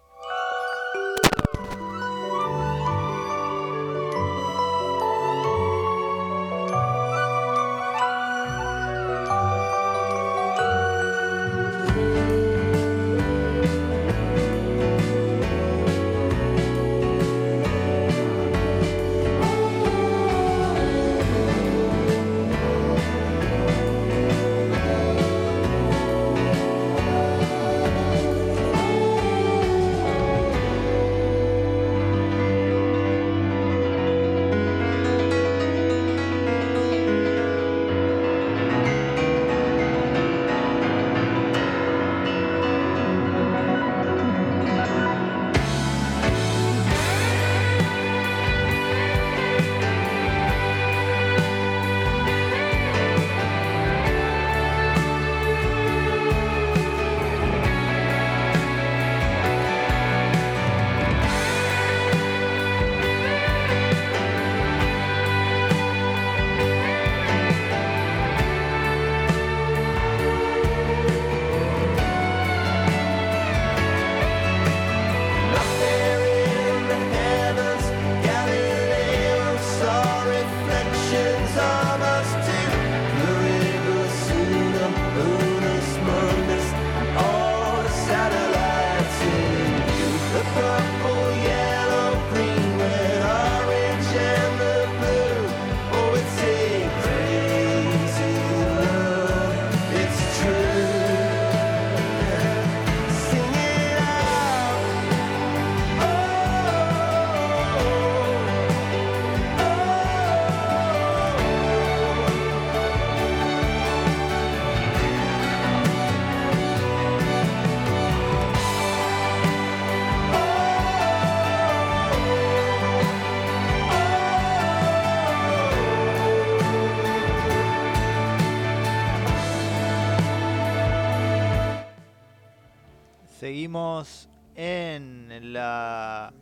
Seguimos 133.68 134.30
en 134.54 135.52
la 135.52 136.32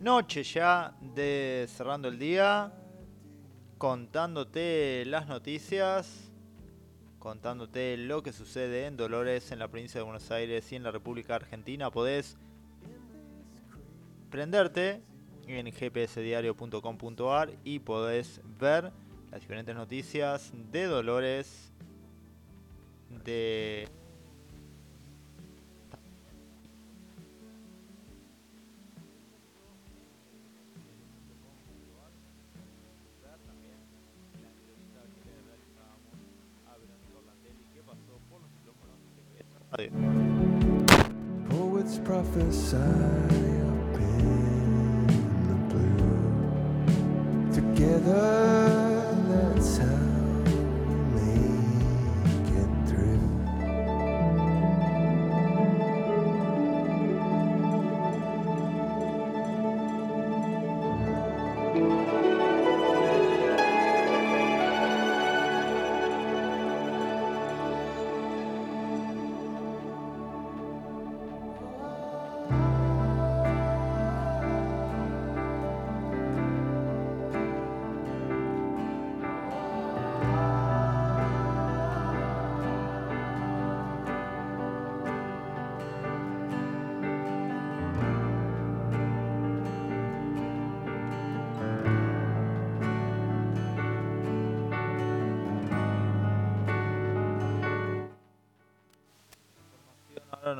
noche 0.00 0.42
ya 0.44 0.96
de 1.14 1.66
cerrando 1.68 2.08
el 2.08 2.18
día, 2.18 2.72
contándote 3.76 5.04
las 5.04 5.28
noticias, 5.28 6.32
contándote 7.18 7.98
lo 7.98 8.22
que 8.22 8.32
sucede 8.32 8.86
en 8.86 8.96
Dolores, 8.96 9.52
en 9.52 9.58
la 9.58 9.68
provincia 9.68 10.00
de 10.00 10.04
Buenos 10.04 10.30
Aires 10.30 10.72
y 10.72 10.76
en 10.76 10.84
la 10.84 10.90
República 10.90 11.34
Argentina. 11.34 11.90
Podés 11.90 12.38
prenderte 14.30 15.02
en 15.46 15.66
gpsdiario.com.ar 15.66 17.50
y 17.62 17.80
podés 17.80 18.40
ver 18.58 18.90
las 19.30 19.42
diferentes 19.42 19.76
noticias 19.76 20.50
de 20.72 20.84
Dolores, 20.84 21.74
de 23.22 23.86
Poets 41.50 41.98
prophesy 42.04 42.76
up 42.76 43.96
in 43.98 45.06
the 45.48 45.54
blue. 45.68 47.52
Together, 47.52 48.83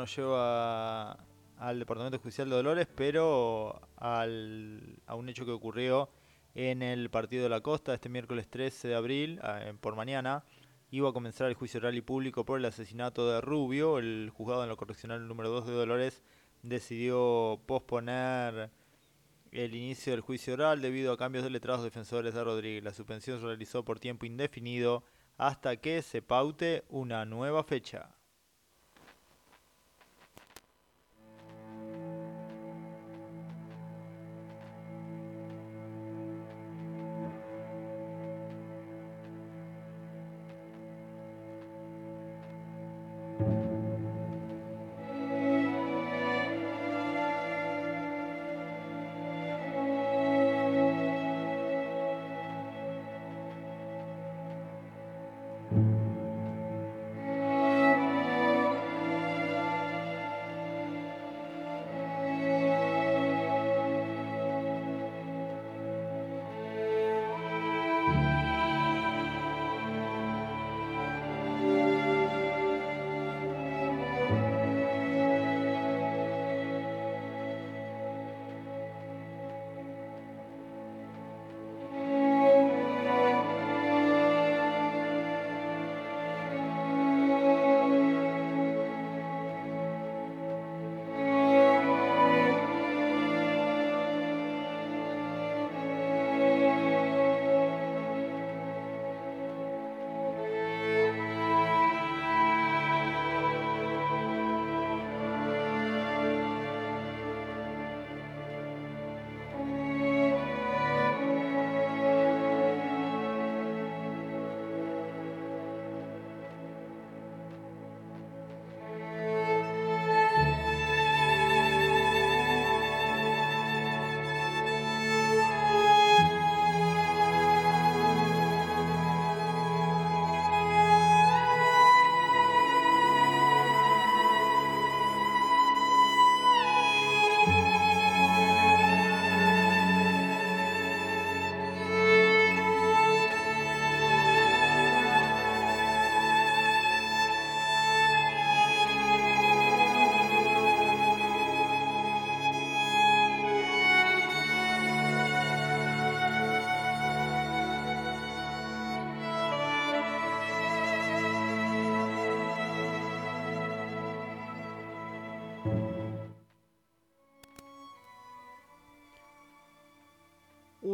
lleva 0.06 1.18
al 1.58 1.78
Departamento 1.78 2.18
Judicial 2.18 2.48
de 2.48 2.56
Dolores, 2.56 2.88
pero 2.94 3.80
al, 3.96 4.98
a 5.06 5.14
un 5.14 5.28
hecho 5.28 5.44
que 5.44 5.52
ocurrió 5.52 6.10
en 6.54 6.82
el 6.82 7.10
Partido 7.10 7.42
de 7.44 7.48
la 7.48 7.60
Costa 7.60 7.94
este 7.94 8.08
miércoles 8.08 8.48
13 8.48 8.88
de 8.88 8.94
abril, 8.94 9.40
ah, 9.42 9.60
eh, 9.62 9.74
por 9.80 9.96
mañana. 9.96 10.44
Iba 10.90 11.10
a 11.10 11.12
comenzar 11.12 11.48
el 11.48 11.54
juicio 11.54 11.80
oral 11.80 11.96
y 11.96 12.00
público 12.02 12.44
por 12.44 12.58
el 12.58 12.64
asesinato 12.64 13.28
de 13.28 13.40
Rubio. 13.40 13.98
El 13.98 14.30
juzgado 14.32 14.62
en 14.62 14.68
lo 14.68 14.76
correccional 14.76 15.26
número 15.26 15.50
2 15.50 15.66
de 15.66 15.72
Dolores 15.72 16.22
decidió 16.62 17.60
posponer 17.66 18.70
el 19.50 19.74
inicio 19.74 20.12
del 20.12 20.20
juicio 20.20 20.54
oral 20.54 20.80
debido 20.80 21.12
a 21.12 21.18
cambios 21.18 21.44
de 21.44 21.50
letrados 21.50 21.82
defensores 21.82 22.34
de 22.34 22.44
Rodríguez. 22.44 22.84
La 22.84 22.92
suspensión 22.92 23.40
se 23.40 23.46
realizó 23.46 23.84
por 23.84 23.98
tiempo 23.98 24.26
indefinido 24.26 25.02
hasta 25.36 25.76
que 25.76 26.02
se 26.02 26.22
paute 26.22 26.84
una 26.88 27.24
nueva 27.24 27.64
fecha. 27.64 28.14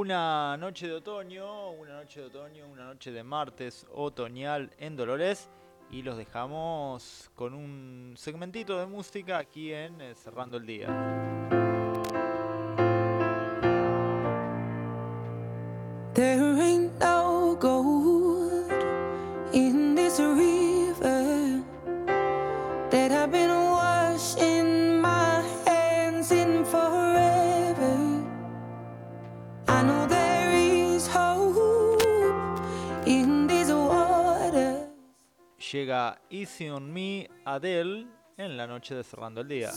una 0.00 0.56
noche 0.56 0.86
de 0.86 0.94
otoño, 0.94 1.72
una 1.72 1.96
noche 1.96 2.20
de 2.20 2.26
otoño, 2.28 2.66
una 2.66 2.86
noche 2.86 3.12
de 3.12 3.22
martes 3.22 3.86
otoñal 3.92 4.70
en 4.78 4.96
Dolores. 4.96 5.50
Y 5.90 6.00
los 6.00 6.16
dejamos 6.16 7.30
con 7.34 7.52
un 7.52 8.14
segmentito 8.16 8.78
de 8.78 8.86
música 8.86 9.36
aquí 9.36 9.74
en 9.74 10.00
eh, 10.00 10.14
Cerrando 10.14 10.56
el 10.56 10.64
Día. 10.64 11.19
On 36.68 36.92
Me, 36.92 37.26
Adele, 37.44 38.06
en 38.36 38.56
la 38.56 38.66
noche 38.66 38.94
de 38.94 39.02
cerrando 39.02 39.40
el 39.40 39.48
día. 39.48 39.70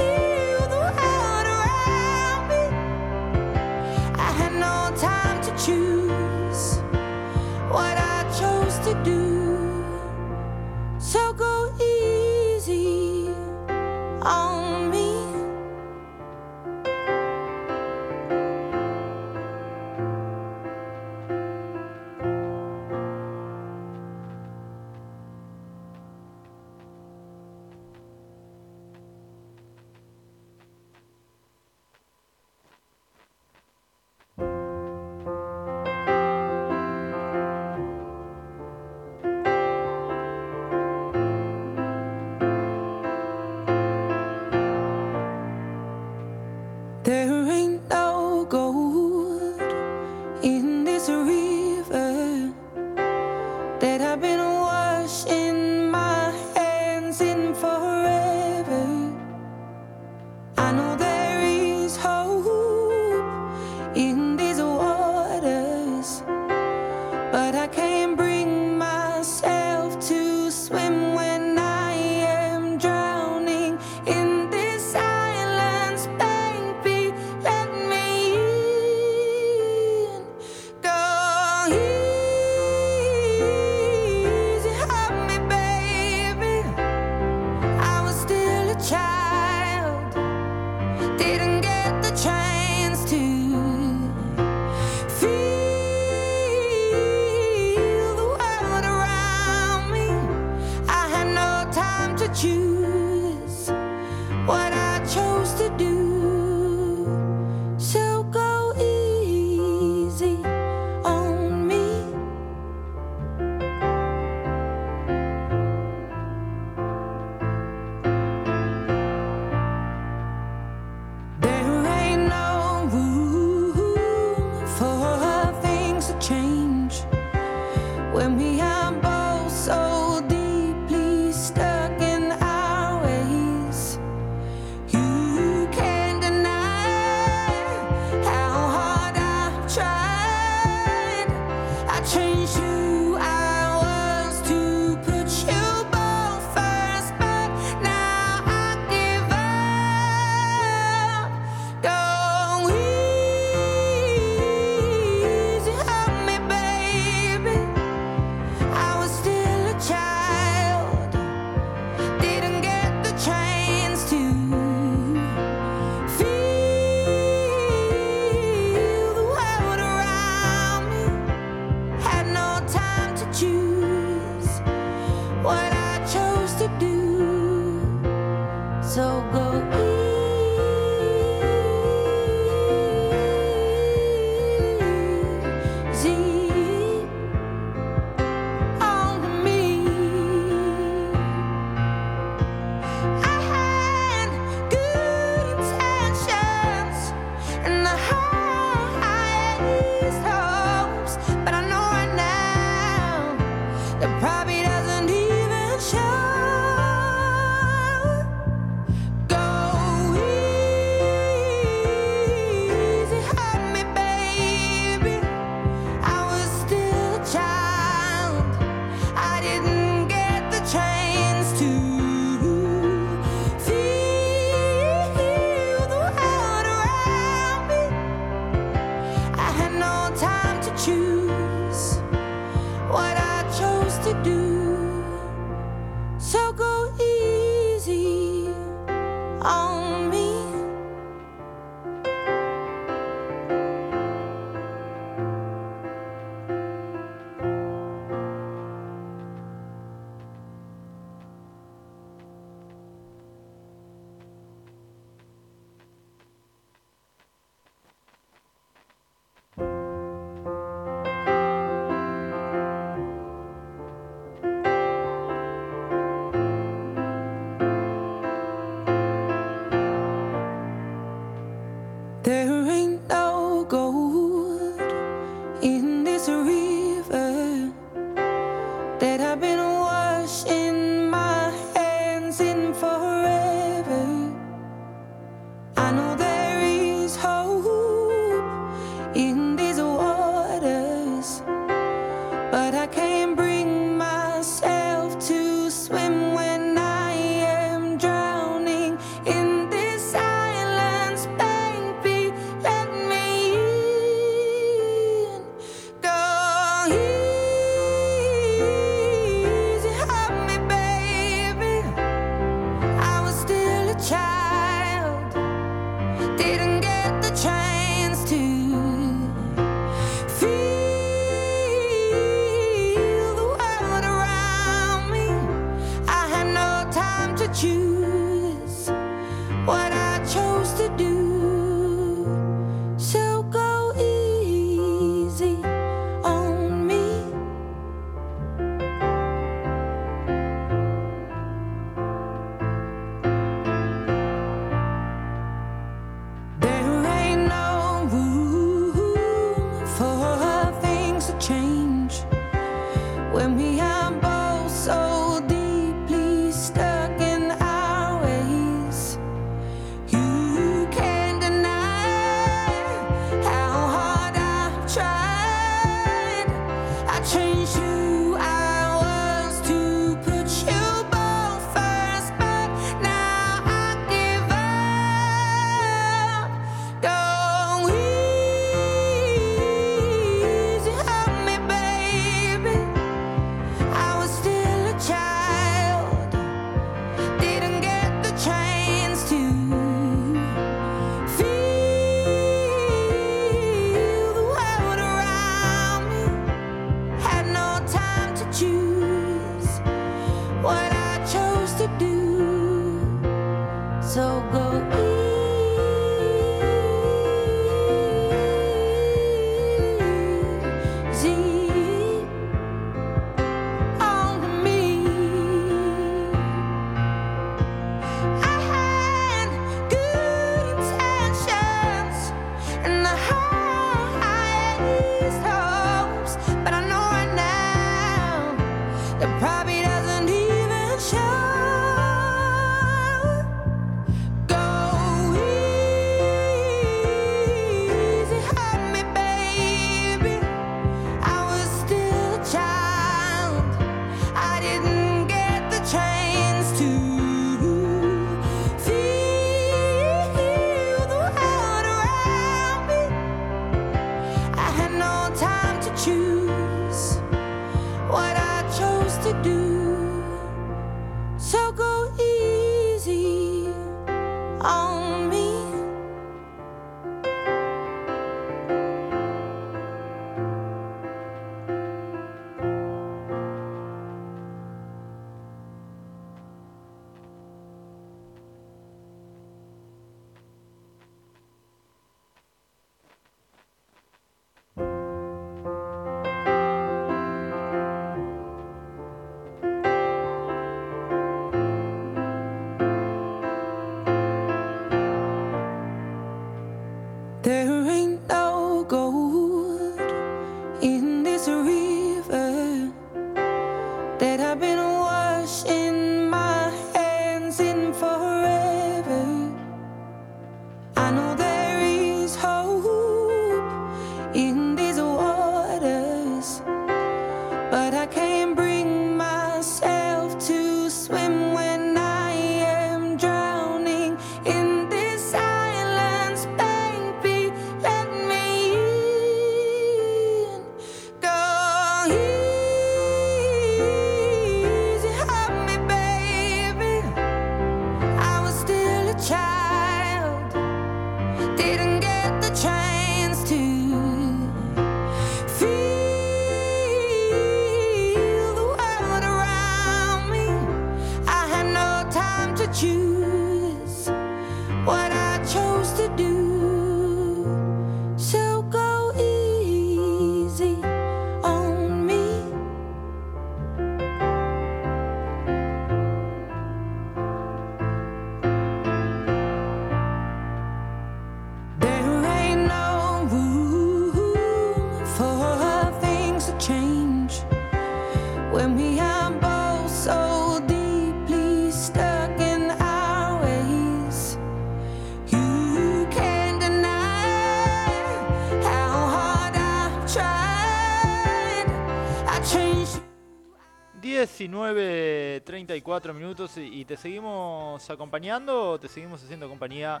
y 596.56 596.86
te 596.86 596.96
seguimos 596.96 597.90
acompañando, 597.90 598.80
te 598.80 598.88
seguimos 598.88 599.22
haciendo 599.22 599.46
compañía 599.46 600.00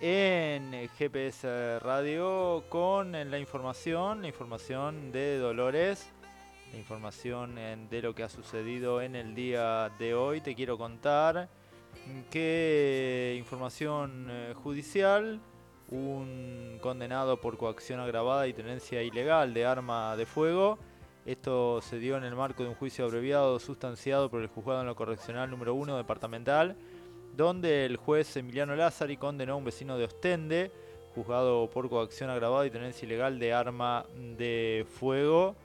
en 0.00 0.88
GPS 0.96 1.80
Radio 1.80 2.62
con 2.68 3.16
eh, 3.16 3.24
la 3.24 3.40
información, 3.40 4.22
la 4.22 4.28
información 4.28 5.10
de 5.10 5.38
Dolores, 5.38 6.12
la 6.70 6.78
información 6.78 7.58
eh, 7.58 7.76
de 7.90 8.02
lo 8.02 8.14
que 8.14 8.22
ha 8.22 8.28
sucedido 8.28 9.02
en 9.02 9.16
el 9.16 9.34
día 9.34 9.90
de 9.98 10.14
hoy. 10.14 10.40
Te 10.40 10.54
quiero 10.54 10.78
contar 10.78 11.48
que 12.30 13.34
información 13.36 14.28
eh, 14.30 14.54
judicial, 14.54 15.40
un 15.88 16.78
condenado 16.82 17.40
por 17.40 17.58
coacción 17.58 17.98
agravada 17.98 18.46
y 18.46 18.52
tenencia 18.52 19.02
ilegal 19.02 19.52
de 19.52 19.66
arma 19.66 20.16
de 20.16 20.24
fuego, 20.24 20.78
esto 21.26 21.80
se 21.80 21.98
dio 21.98 22.18
en 22.18 22.24
el 22.24 22.36
marco 22.36 22.62
de 22.62 22.68
un 22.68 22.74
juicio 22.74 23.06
abreviado 23.06 23.58
sustanciado 23.58 24.30
por 24.30 24.42
el 24.42 24.48
juzgado 24.48 24.82
en 24.82 24.86
lo 24.86 24.94
correccional 24.94 25.50
número 25.50 25.74
1 25.74 25.96
departamental, 25.96 26.76
donde 27.34 27.86
el 27.86 27.96
juez 27.96 28.36
Emiliano 28.36 28.76
Lázari 28.76 29.16
condenó 29.16 29.54
a 29.54 29.56
un 29.56 29.64
vecino 29.64 29.96
de 29.96 30.04
Ostende, 30.04 30.70
juzgado 31.14 31.70
por 31.70 31.88
coacción 31.88 32.28
agravada 32.28 32.66
y 32.66 32.70
tenencia 32.70 33.06
ilegal 33.06 33.38
de 33.38 33.54
arma 33.54 34.04
de 34.36 34.86
fuego. 34.98 35.56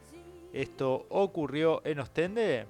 Esto 0.53 1.05
ocurrió 1.09 1.81
en 1.83 1.99
Ostende. 1.99 2.65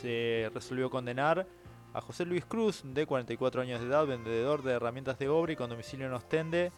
Se 0.00 0.50
resolvió 0.52 0.90
condenar 0.90 1.46
a 1.94 2.00
José 2.00 2.24
Luis 2.24 2.44
Cruz, 2.44 2.82
de 2.84 3.06
44 3.06 3.62
años 3.62 3.80
de 3.80 3.86
edad, 3.86 4.06
vendedor 4.06 4.64
de 4.64 4.72
herramientas 4.72 5.18
de 5.20 5.28
obra 5.28 5.52
y 5.52 5.56
con 5.56 5.70
domicilio 5.70 6.06
en 6.06 6.14
Ostende, 6.14 6.72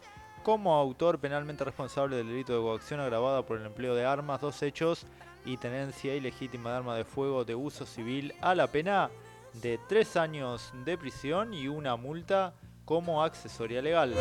como 0.45 0.75
autor 0.75 1.17
penalmente 1.17 1.63
responsable 1.63 2.17
del 2.17 2.27
delito 2.27 2.53
de 2.53 2.61
coacción 2.61 2.99
agravada 2.99 3.43
por 3.43 3.57
el 3.57 3.65
empleo 3.65 3.95
de 3.95 4.05
armas, 4.05 4.41
dos 4.41 4.61
hechos 4.61 5.07
y 5.43 5.57
tenencia 5.57 6.13
ilegítima 6.13 6.69
de 6.69 6.77
arma 6.77 6.95
de 6.95 7.03
fuego 7.03 7.43
de 7.43 7.55
uso 7.55 7.83
civil 7.87 8.31
a 8.41 8.53
la 8.53 8.67
pena 8.67 9.09
de 9.53 9.79
tres 9.89 10.15
años 10.15 10.71
de 10.85 10.99
prisión 10.99 11.51
y 11.51 11.67
una 11.67 11.95
multa 11.95 12.53
como 12.85 13.23
accesoria 13.23 13.81
legal. 13.81 14.13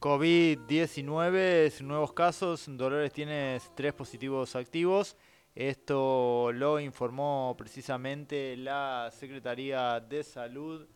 COVID-19, 0.00 1.80
nuevos 1.80 2.12
casos, 2.12 2.64
Dolores 2.68 3.12
tiene 3.12 3.58
tres 3.74 3.94
positivos 3.94 4.54
activos. 4.54 5.16
Esto 5.54 6.50
lo 6.52 6.78
informó 6.78 7.54
precisamente 7.56 8.56
la 8.58 9.10
Secretaría 9.10 9.98
de 10.00 10.22
Salud 10.22 10.86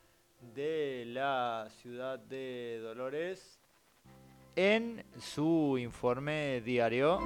de 0.55 1.05
la 1.07 1.69
ciudad 1.81 2.19
de 2.19 2.81
Dolores 2.83 3.59
en 4.55 5.03
su 5.19 5.79
informe 5.79 6.61
diario. 6.61 7.21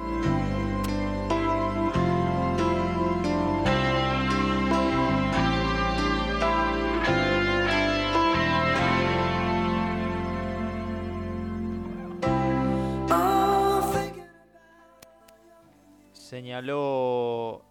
Señaló 16.35 17.63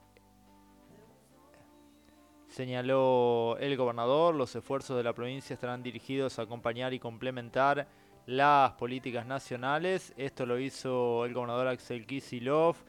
señaló 2.49 3.59
el 3.61 3.77
gobernador, 3.77 4.35
los 4.35 4.57
esfuerzos 4.57 4.97
de 4.97 5.03
la 5.03 5.13
provincia 5.13 5.53
estarán 5.53 5.83
dirigidos 5.83 6.39
a 6.39 6.43
acompañar 6.45 6.95
y 6.95 6.99
complementar 6.99 7.87
las 8.25 8.73
políticas 8.73 9.27
nacionales. 9.27 10.15
Esto 10.17 10.47
lo 10.47 10.59
hizo 10.59 11.27
el 11.27 11.35
gobernador 11.35 11.69
Axel 11.69 12.07
Kicillof 12.07 12.83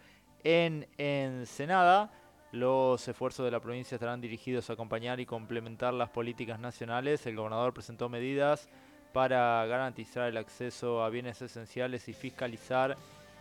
en 0.46 0.88
Ensenada. 0.98 2.10
Los 2.54 3.06
esfuerzos 3.10 3.44
de 3.44 3.52
la 3.52 3.60
provincia 3.60 3.96
estarán 3.96 4.22
dirigidos 4.22 4.70
a 4.70 4.74
acompañar 4.74 5.20
y 5.20 5.26
complementar 5.26 5.94
las 5.94 6.10
políticas 6.10 6.58
nacionales. 6.58 7.26
El 7.26 7.36
gobernador 7.36 7.74
presentó 7.74 8.08
medidas 8.08 8.70
para 9.12 9.66
garantizar 9.66 10.30
el 10.30 10.38
acceso 10.38 11.04
a 11.04 11.10
bienes 11.10 11.42
esenciales 11.42 12.08
y 12.08 12.14
fiscalizar 12.14 12.96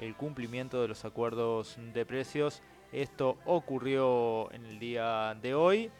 el 0.04 0.14
cumplimiento 0.14 0.82
de 0.82 0.88
los 0.88 1.04
acuerdos 1.04 1.76
de 1.92 2.04
precios. 2.04 2.62
Esto 2.92 3.38
ocurrió 3.46 4.52
en 4.52 4.66
el 4.66 4.78
día 4.78 5.36
de 5.40 5.54
hoy. 5.54 5.90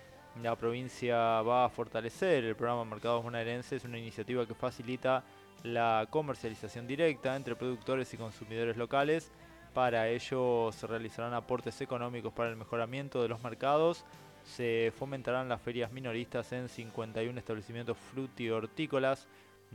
La 0.43 0.57
provincia 0.57 1.43
va 1.43 1.65
a 1.65 1.69
fortalecer 1.69 2.45
el 2.45 2.57
programa 2.57 2.85
Mercados 2.85 3.23
Bonaerenses, 3.23 3.85
una 3.85 3.99
iniciativa 3.99 4.47
que 4.47 4.55
facilita 4.55 5.25
la 5.63 6.07
comercialización 6.11 6.87
directa 6.87 7.35
entre 7.37 7.57
productores 7.57 8.13
y 8.13 8.17
consumidores 8.17 8.77
locales. 8.77 9.31
Para 9.73 10.09
ello 10.09 10.71
se 10.73 10.87
realizarán 10.87 11.35
aportes 11.35 11.81
económicos 11.81 12.33
para 12.33 12.51
el 12.51 12.57
mejoramiento 12.57 13.23
de 13.23 13.29
los 13.29 13.43
mercados. 13.43 14.05
Se 14.45 14.93
fomentarán 14.97 15.49
las 15.49 15.63
ferias 15.63 15.91
minoristas 15.91 16.53
en 16.53 16.69
51 16.69 17.39
establecimientos 17.39 17.97
fruti-hortícolas 18.13 19.27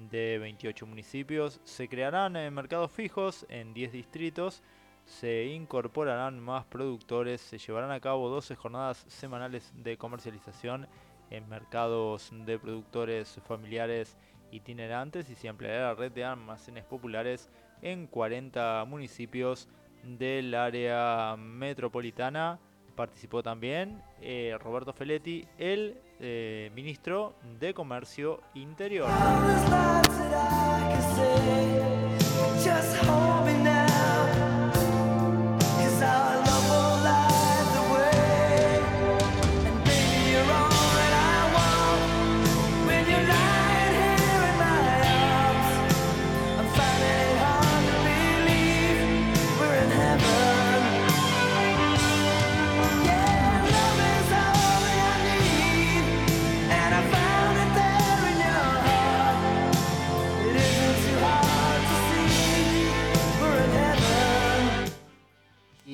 de 0.09 0.37
28 0.39 0.85
municipios. 0.85 1.59
Se 1.63 1.89
crearán 1.89 2.35
eh, 2.35 2.49
mercados 2.51 2.91
fijos 2.91 3.45
en 3.49 3.73
10 3.73 3.91
distritos. 3.91 4.63
Se 5.05 5.47
incorporarán 5.47 6.39
más 6.39 6.65
productores. 6.65 7.41
Se 7.41 7.57
llevarán 7.57 7.91
a 7.91 7.99
cabo 7.99 8.29
12 8.29 8.55
jornadas 8.55 9.05
semanales 9.07 9.73
de 9.75 9.97
comercialización 9.97 10.87
en 11.29 11.47
mercados 11.49 12.31
de 12.45 12.57
productores 12.57 13.39
familiares 13.47 14.17
itinerantes 14.51 15.29
y 15.29 15.35
se 15.35 15.49
ampliará 15.49 15.89
la 15.89 15.95
red 15.95 16.11
de 16.11 16.23
almacenes 16.23 16.85
populares 16.85 17.49
en 17.81 18.07
40 18.07 18.85
municipios 18.87 19.67
del 20.03 20.55
área 20.55 21.35
metropolitana. 21.37 22.59
Participó 22.95 23.43
también 23.43 24.01
eh, 24.21 24.57
Roberto 24.59 24.91
Feletti, 24.91 25.47
el 25.57 25.97
eh, 26.19 26.71
ministro 26.75 27.35
de 27.59 27.73
Comercio 27.73 28.41
Interior. 28.55 29.09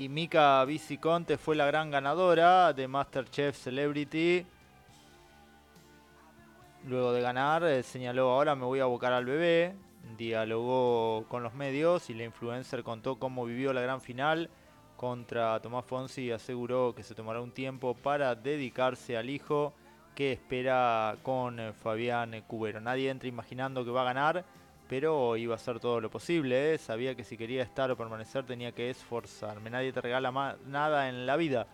Y 0.06 0.10
Mika 0.10 0.64
Viciconte 0.66 1.36
fue 1.36 1.56
la 1.56 1.66
gran 1.66 1.90
ganadora 1.90 2.74
de 2.74 2.88
Masterchef 2.88 3.58
Celebrity. 3.58 4.46
Luego 6.86 7.12
de 7.12 7.22
ganar, 7.22 7.64
eh, 7.64 7.82
señaló 7.82 8.30
ahora 8.30 8.54
me 8.54 8.66
voy 8.66 8.82
a 8.82 8.84
abocar 8.84 9.14
al 9.14 9.26
bebé. 9.26 9.74
Dialogó 10.16 11.26
con 11.28 11.42
los 11.42 11.56
medios 11.56 12.12
y 12.12 12.14
la 12.14 12.24
influencer 12.24 12.84
contó 12.84 13.16
cómo 13.16 13.46
vivió 13.46 13.74
la 13.74 13.82
gran 13.82 14.00
final 14.00 14.52
contra 14.96 15.60
Tomás 15.60 15.86
Fonsi 15.86 16.26
y 16.26 16.32
aseguró 16.32 16.94
que 16.94 17.02
se 17.02 17.16
tomará 17.16 17.42
un 17.42 17.52
tiempo 17.52 17.96
para 17.96 18.36
dedicarse 18.36 19.18
al 19.18 19.32
hijo 19.32 19.74
que 20.14 20.34
espera 20.34 21.18
con 21.24 21.60
eh, 21.60 21.74
Fabián 21.74 22.44
Cubero. 22.46 22.80
Nadie 22.80 23.10
entra 23.10 23.28
imaginando 23.28 23.84
que 23.84 23.90
va 23.90 24.04
a 24.04 24.14
ganar, 24.14 24.46
pero 24.88 25.36
iba 25.38 25.54
a 25.54 25.56
hacer 25.56 25.80
todo 25.80 26.00
lo 26.00 26.10
posible. 26.10 26.74
¿eh? 26.74 26.78
Sabía 26.78 27.16
que 27.16 27.24
si 27.24 27.38
quería 27.38 27.64
estar 27.64 27.90
o 27.92 27.98
permanecer 27.98 28.46
tenía 28.46 28.72
que 28.72 28.90
esforzarme. 28.90 29.70
Nadie 29.70 29.94
te 29.94 30.02
regala 30.02 30.58
nada 30.68 31.10
en 31.10 31.26
la 31.26 31.36
vida. 31.38 31.68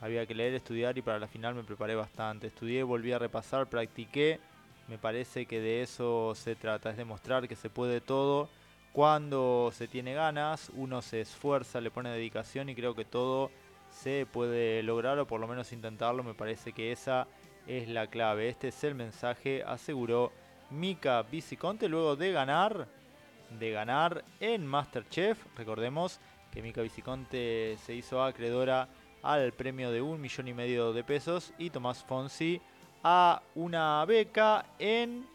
Había 0.00 0.26
que 0.26 0.34
leer, 0.34 0.54
estudiar 0.54 0.98
y 0.98 1.02
para 1.02 1.18
la 1.18 1.28
final 1.28 1.54
me 1.54 1.62
preparé 1.62 1.94
bastante. 1.94 2.48
Estudié, 2.48 2.82
volví 2.82 3.12
a 3.12 3.18
repasar, 3.18 3.66
practiqué. 3.68 4.40
Me 4.88 4.98
parece 4.98 5.46
que 5.46 5.60
de 5.60 5.82
eso 5.82 6.34
se 6.34 6.56
trata, 6.56 6.90
es 6.90 6.96
demostrar 6.96 7.48
que 7.48 7.56
se 7.56 7.70
puede 7.70 8.00
todo. 8.00 8.48
Cuando 8.92 9.70
se 9.72 9.88
tiene 9.88 10.14
ganas, 10.14 10.70
uno 10.74 11.02
se 11.02 11.20
esfuerza, 11.22 11.80
le 11.80 11.90
pone 11.90 12.10
dedicación 12.10 12.68
y 12.68 12.74
creo 12.74 12.94
que 12.94 13.04
todo 13.04 13.50
se 13.90 14.26
puede 14.30 14.82
lograr 14.82 15.18
o 15.18 15.26
por 15.26 15.40
lo 15.40 15.48
menos 15.48 15.72
intentarlo. 15.72 16.22
Me 16.22 16.34
parece 16.34 16.72
que 16.72 16.92
esa 16.92 17.26
es 17.66 17.88
la 17.88 18.08
clave. 18.08 18.48
Este 18.48 18.68
es 18.68 18.84
el 18.84 18.94
mensaje, 18.94 19.62
aseguró 19.64 20.32
Mika 20.70 21.22
Viciconte 21.22 21.88
luego 21.88 22.16
de 22.16 22.32
ganar, 22.32 22.88
de 23.58 23.70
ganar 23.70 24.24
en 24.40 24.66
Masterchef. 24.66 25.38
Recordemos 25.56 26.20
que 26.50 26.62
Mika 26.62 26.82
Viciconte 26.82 27.76
se 27.84 27.94
hizo 27.94 28.22
acreedora 28.22 28.88
al 29.22 29.52
premio 29.52 29.90
de 29.90 30.02
un 30.02 30.20
millón 30.20 30.48
y 30.48 30.54
medio 30.54 30.92
de 30.92 31.02
pesos 31.02 31.52
y 31.58 31.70
Tomás 31.70 32.04
Fonsi 32.04 32.60
a 33.02 33.42
una 33.54 34.04
beca 34.04 34.66
en, 34.78 35.26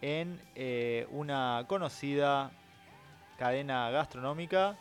en 0.00 0.40
eh, 0.54 1.06
una 1.10 1.64
conocida 1.66 2.50
cadena 3.38 3.90
gastronómica 3.90 4.76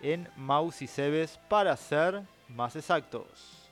en 0.00 0.28
Maus 0.36 0.82
y 0.82 0.86
Cebes 0.86 1.38
para 1.48 1.76
ser 1.76 2.22
más 2.48 2.76
exactos. 2.76 3.70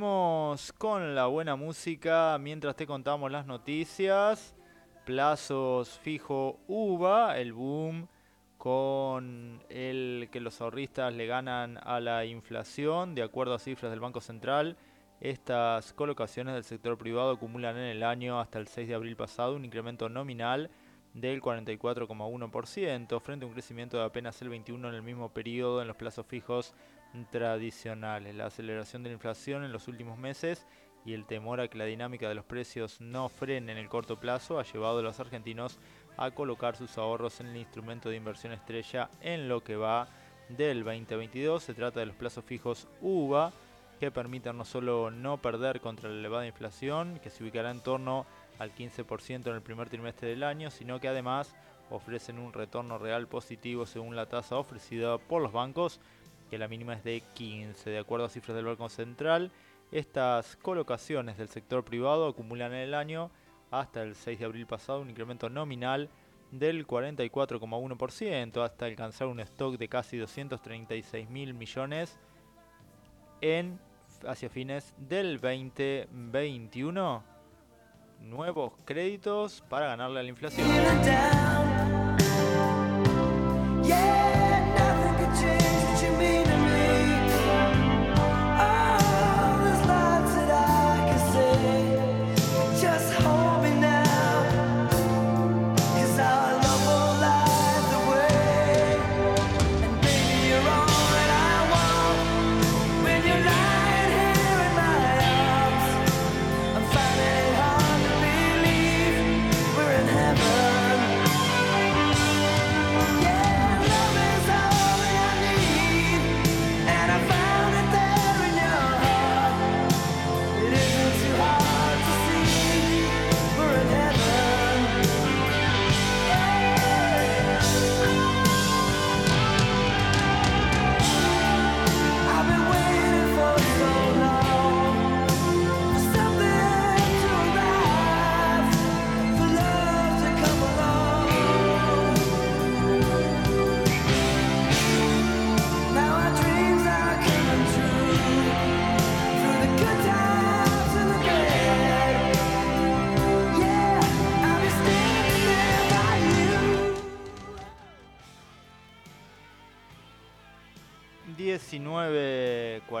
Con 0.00 1.14
la 1.14 1.26
buena 1.26 1.56
música 1.56 2.38
mientras 2.40 2.74
te 2.74 2.86
contamos 2.86 3.30
las 3.30 3.44
noticias. 3.44 4.54
Plazos 5.04 5.98
fijo 5.98 6.58
UVA, 6.68 7.38
el 7.38 7.52
boom 7.52 8.08
con 8.56 9.62
el 9.68 10.30
que 10.32 10.40
los 10.40 10.58
ahorristas 10.62 11.12
le 11.12 11.26
ganan 11.26 11.78
a 11.82 12.00
la 12.00 12.24
inflación, 12.24 13.14
de 13.14 13.22
acuerdo 13.22 13.52
a 13.52 13.58
cifras 13.58 13.90
del 13.90 14.00
Banco 14.00 14.22
Central. 14.22 14.78
Estas 15.20 15.92
colocaciones 15.92 16.54
del 16.54 16.64
sector 16.64 16.96
privado 16.96 17.32
acumulan 17.32 17.76
en 17.76 17.84
el 17.84 18.02
año 18.02 18.40
hasta 18.40 18.58
el 18.58 18.68
6 18.68 18.88
de 18.88 18.94
abril 18.94 19.16
pasado 19.16 19.54
un 19.54 19.66
incremento 19.66 20.08
nominal 20.08 20.70
del 21.12 21.42
44,1% 21.42 23.20
frente 23.20 23.44
a 23.44 23.48
un 23.48 23.52
crecimiento 23.52 23.98
de 23.98 24.04
apenas 24.04 24.40
el 24.40 24.48
21 24.48 24.88
en 24.88 24.94
el 24.94 25.02
mismo 25.02 25.28
periodo 25.28 25.82
en 25.82 25.88
los 25.88 25.96
plazos 25.96 26.24
fijos 26.24 26.72
tradicionales. 27.30 28.34
La 28.34 28.46
aceleración 28.46 29.02
de 29.02 29.10
la 29.10 29.14
inflación 29.14 29.64
en 29.64 29.72
los 29.72 29.88
últimos 29.88 30.18
meses 30.18 30.66
y 31.04 31.14
el 31.14 31.24
temor 31.24 31.60
a 31.60 31.68
que 31.68 31.78
la 31.78 31.84
dinámica 31.84 32.28
de 32.28 32.34
los 32.34 32.44
precios 32.44 33.00
no 33.00 33.28
frene 33.28 33.72
en 33.72 33.78
el 33.78 33.88
corto 33.88 34.20
plazo 34.20 34.58
ha 34.58 34.64
llevado 34.64 34.98
a 34.98 35.02
los 35.02 35.18
argentinos 35.20 35.78
a 36.16 36.30
colocar 36.30 36.76
sus 36.76 36.98
ahorros 36.98 37.40
en 37.40 37.46
el 37.46 37.56
instrumento 37.56 38.08
de 38.08 38.16
inversión 38.16 38.52
estrella 38.52 39.10
en 39.22 39.48
lo 39.48 39.62
que 39.62 39.76
va 39.76 40.08
del 40.48 40.84
2022. 40.84 41.62
Se 41.62 41.74
trata 41.74 42.00
de 42.00 42.06
los 42.06 42.16
plazos 42.16 42.44
fijos 42.44 42.88
UVA 43.00 43.52
que 43.98 44.10
permiten 44.10 44.56
no 44.56 44.64
solo 44.64 45.10
no 45.10 45.38
perder 45.38 45.80
contra 45.80 46.08
la 46.08 46.18
elevada 46.18 46.46
inflación, 46.46 47.18
que 47.22 47.30
se 47.30 47.42
ubicará 47.42 47.70
en 47.70 47.80
torno 47.80 48.26
al 48.58 48.74
15% 48.74 49.46
en 49.46 49.54
el 49.54 49.62
primer 49.62 49.88
trimestre 49.88 50.28
del 50.28 50.42
año, 50.42 50.70
sino 50.70 51.00
que 51.00 51.08
además 51.08 51.54
ofrecen 51.90 52.38
un 52.38 52.52
retorno 52.52 52.98
real 52.98 53.26
positivo 53.26 53.84
según 53.84 54.16
la 54.16 54.26
tasa 54.26 54.56
ofrecida 54.56 55.18
por 55.18 55.42
los 55.42 55.52
bancos 55.52 56.00
que 56.50 56.58
la 56.58 56.68
mínima 56.68 56.94
es 56.94 57.04
de 57.04 57.22
15. 57.34 57.88
De 57.88 57.98
acuerdo 57.98 58.26
a 58.26 58.28
cifras 58.28 58.56
del 58.56 58.66
Banco 58.66 58.88
Central, 58.88 59.50
estas 59.92 60.56
colocaciones 60.56 61.38
del 61.38 61.48
sector 61.48 61.84
privado 61.84 62.26
acumulan 62.26 62.72
en 62.72 62.80
el 62.80 62.94
año 62.94 63.30
hasta 63.70 64.02
el 64.02 64.14
6 64.14 64.38
de 64.40 64.44
abril 64.44 64.66
pasado 64.66 65.00
un 65.00 65.10
incremento 65.10 65.48
nominal 65.48 66.10
del 66.50 66.86
44,1% 66.86 68.64
hasta 68.64 68.86
alcanzar 68.86 69.28
un 69.28 69.40
stock 69.40 69.78
de 69.78 69.88
casi 69.88 70.16
236 70.16 71.30
mil 71.30 71.54
millones 71.54 72.18
en 73.40 73.78
hacia 74.26 74.50
fines 74.50 74.94
del 74.98 75.40
2021 75.40 77.22
nuevos 78.20 78.72
créditos 78.84 79.62
para 79.68 79.86
ganarle 79.86 80.20
a 80.20 80.22
la 80.22 80.28
inflación. 80.28 80.68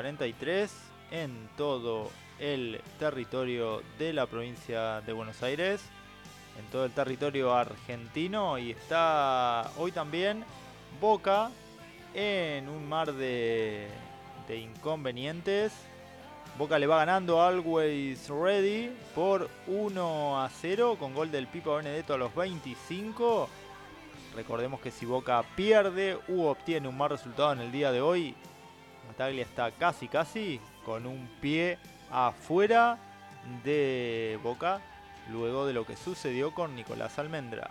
19.43 0.02 0.68
en 1.10 1.48
todo 1.56 2.10
el 2.38 2.80
territorio 2.98 3.82
de 3.98 4.12
la 4.12 4.26
provincia 4.26 5.00
de 5.02 5.12
Buenos 5.12 5.42
Aires, 5.42 5.82
en 6.58 6.64
todo 6.66 6.84
el 6.84 6.92
territorio 6.92 7.54
argentino 7.54 8.58
y 8.58 8.70
está 8.70 9.70
hoy 9.76 9.92
también 9.92 10.44
Boca 11.00 11.50
en 12.14 12.68
un 12.68 12.88
mar 12.88 13.12
de, 13.12 13.88
de 14.48 14.56
inconvenientes. 14.58 15.72
Boca 16.58 16.78
le 16.78 16.86
va 16.86 16.98
ganando 16.98 17.42
Always 17.42 18.28
Ready 18.28 18.90
por 19.14 19.48
1 19.66 20.42
a 20.42 20.48
0 20.48 20.96
con 20.98 21.14
gol 21.14 21.30
del 21.30 21.46
Pipa 21.46 21.76
Benedetto 21.76 22.14
a 22.14 22.18
los 22.18 22.34
25. 22.34 23.48
Recordemos 24.34 24.80
que 24.80 24.90
si 24.90 25.06
Boca 25.06 25.42
pierde 25.56 26.18
u 26.28 26.44
obtiene 26.44 26.88
un 26.88 26.98
mal 26.98 27.10
resultado 27.10 27.52
en 27.52 27.60
el 27.60 27.72
día 27.72 27.92
de 27.92 28.00
hoy, 28.00 28.34
Bataglia 29.20 29.42
está 29.42 29.70
casi 29.72 30.08
casi 30.08 30.58
con 30.82 31.04
un 31.06 31.28
pie 31.42 31.76
afuera 32.10 32.96
de 33.62 34.38
Boca 34.42 34.80
luego 35.30 35.66
de 35.66 35.74
lo 35.74 35.84
que 35.84 35.94
sucedió 35.94 36.54
con 36.54 36.74
Nicolás 36.74 37.18
Almendra. 37.18 37.70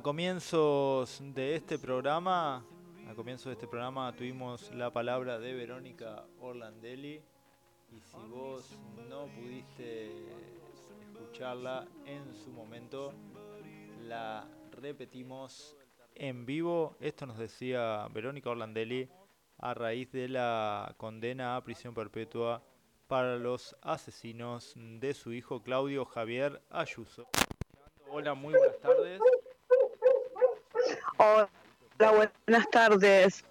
A 0.00 0.02
comienzos 0.02 1.20
de 1.20 1.56
este 1.56 1.78
programa, 1.78 2.64
a 3.06 3.14
comienzos 3.14 3.48
de 3.48 3.52
este 3.52 3.66
programa 3.66 4.10
tuvimos 4.16 4.74
la 4.74 4.90
palabra 4.90 5.38
de 5.38 5.52
Verónica 5.52 6.24
Orlandelli 6.40 7.20
Y 7.92 8.00
si 8.00 8.16
vos 8.30 8.78
no 9.10 9.26
pudiste 9.26 10.10
escucharla 11.02 11.86
en 12.06 12.34
su 12.34 12.50
momento, 12.50 13.12
la 14.08 14.48
repetimos 14.70 15.76
en 16.14 16.46
vivo. 16.46 16.96
Esto 16.98 17.26
nos 17.26 17.36
decía 17.36 18.08
Verónica 18.10 18.48
Orlandelli 18.48 19.06
a 19.58 19.74
raíz 19.74 20.10
de 20.12 20.28
la 20.28 20.94
condena 20.96 21.56
a 21.56 21.62
prisión 21.62 21.92
perpetua 21.92 22.62
para 23.06 23.36
los 23.36 23.76
asesinos 23.82 24.72
de 24.76 25.12
su 25.12 25.34
hijo 25.34 25.62
Claudio 25.62 26.06
Javier 26.06 26.62
Ayuso. 26.70 27.28
Hola, 28.08 28.32
muy 28.32 28.54
buenas 28.54 28.80
tardes. 28.80 29.20
Hola, 31.22 31.50
buenas 32.46 32.70
tardes. 32.70 33.44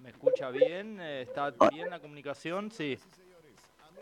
¿Me 0.00 0.10
escucha 0.10 0.50
bien? 0.50 1.00
¿Está 1.00 1.50
bien 1.70 1.88
la 1.88 1.98
comunicación? 1.98 2.70
Sí. 2.70 2.98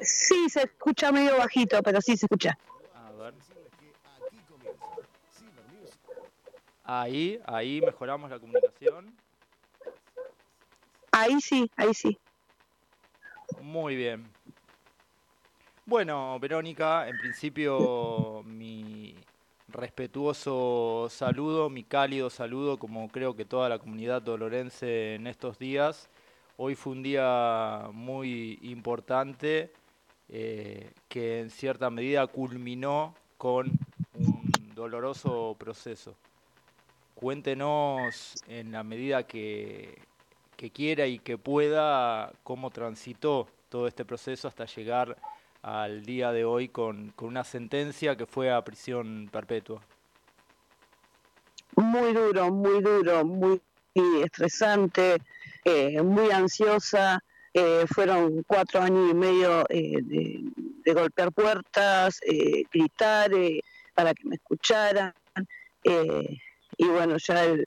Sí, 0.00 0.48
se 0.48 0.64
escucha 0.64 1.12
medio 1.12 1.36
bajito, 1.38 1.80
pero 1.80 2.00
sí 2.00 2.16
se 2.16 2.26
escucha. 2.26 2.58
A 2.92 3.12
ver. 3.12 3.34
Ahí, 6.82 7.40
ahí 7.46 7.80
mejoramos 7.82 8.28
la 8.28 8.40
comunicación. 8.40 9.16
Ahí 11.12 11.40
sí, 11.40 11.70
ahí 11.76 11.94
sí. 11.94 12.18
Muy 13.60 13.94
bien. 13.94 14.28
Bueno, 15.86 16.36
Verónica, 16.40 17.08
en 17.08 17.16
principio 17.16 18.42
mi 18.44 19.19
respetuoso 19.72 21.08
saludo, 21.10 21.70
mi 21.70 21.84
cálido 21.84 22.30
saludo, 22.30 22.78
como 22.78 23.08
creo 23.08 23.34
que 23.34 23.44
toda 23.44 23.68
la 23.68 23.78
comunidad 23.78 24.22
dolorense 24.22 25.14
en 25.14 25.26
estos 25.26 25.58
días. 25.58 26.08
Hoy 26.56 26.74
fue 26.74 26.92
un 26.92 27.02
día 27.02 27.88
muy 27.92 28.58
importante 28.62 29.72
eh, 30.28 30.92
que 31.08 31.40
en 31.40 31.50
cierta 31.50 31.90
medida 31.90 32.26
culminó 32.26 33.14
con 33.36 33.70
un 34.14 34.52
doloroso 34.74 35.56
proceso. 35.58 36.14
Cuéntenos 37.14 38.34
en 38.46 38.72
la 38.72 38.82
medida 38.82 39.26
que, 39.26 39.98
que 40.56 40.70
quiera 40.70 41.06
y 41.06 41.18
que 41.18 41.38
pueda 41.38 42.32
cómo 42.42 42.70
transitó 42.70 43.48
todo 43.68 43.86
este 43.86 44.04
proceso 44.04 44.48
hasta 44.48 44.66
llegar 44.66 45.16
al 45.62 46.04
día 46.04 46.32
de 46.32 46.44
hoy 46.44 46.68
con, 46.68 47.10
con 47.10 47.28
una 47.28 47.44
sentencia 47.44 48.16
que 48.16 48.26
fue 48.26 48.50
a 48.50 48.62
prisión 48.64 49.28
perpetua. 49.30 49.80
Muy 51.76 52.12
duro, 52.12 52.50
muy 52.50 52.80
duro, 52.82 53.24
muy 53.24 53.60
estresante, 54.22 55.16
eh, 55.64 56.00
muy 56.02 56.30
ansiosa. 56.30 57.22
Eh, 57.52 57.84
fueron 57.92 58.44
cuatro 58.46 58.80
años 58.80 59.10
y 59.10 59.14
medio 59.14 59.64
eh, 59.68 59.98
de, 60.02 60.92
golpear 60.94 61.30
puertas, 61.32 62.20
eh, 62.26 62.64
gritar 62.72 63.30
para 63.94 64.12
que 64.14 64.24
me 64.26 64.36
escucharan. 64.36 65.12
y 65.82 66.86
bueno, 66.86 67.16
ya 67.18 67.44
el- 67.44 67.66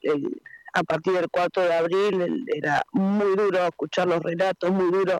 a 0.73 0.83
partir 0.83 1.13
del 1.13 1.29
4 1.29 1.63
de 1.63 1.73
abril 1.73 2.21
el- 2.21 2.45
era 2.47 2.81
muy 2.91 3.35
duro 3.35 3.65
escuchar 3.67 4.07
los 4.07 4.21
relatos, 4.23 4.71
muy 4.71 4.91
duro 4.91 5.19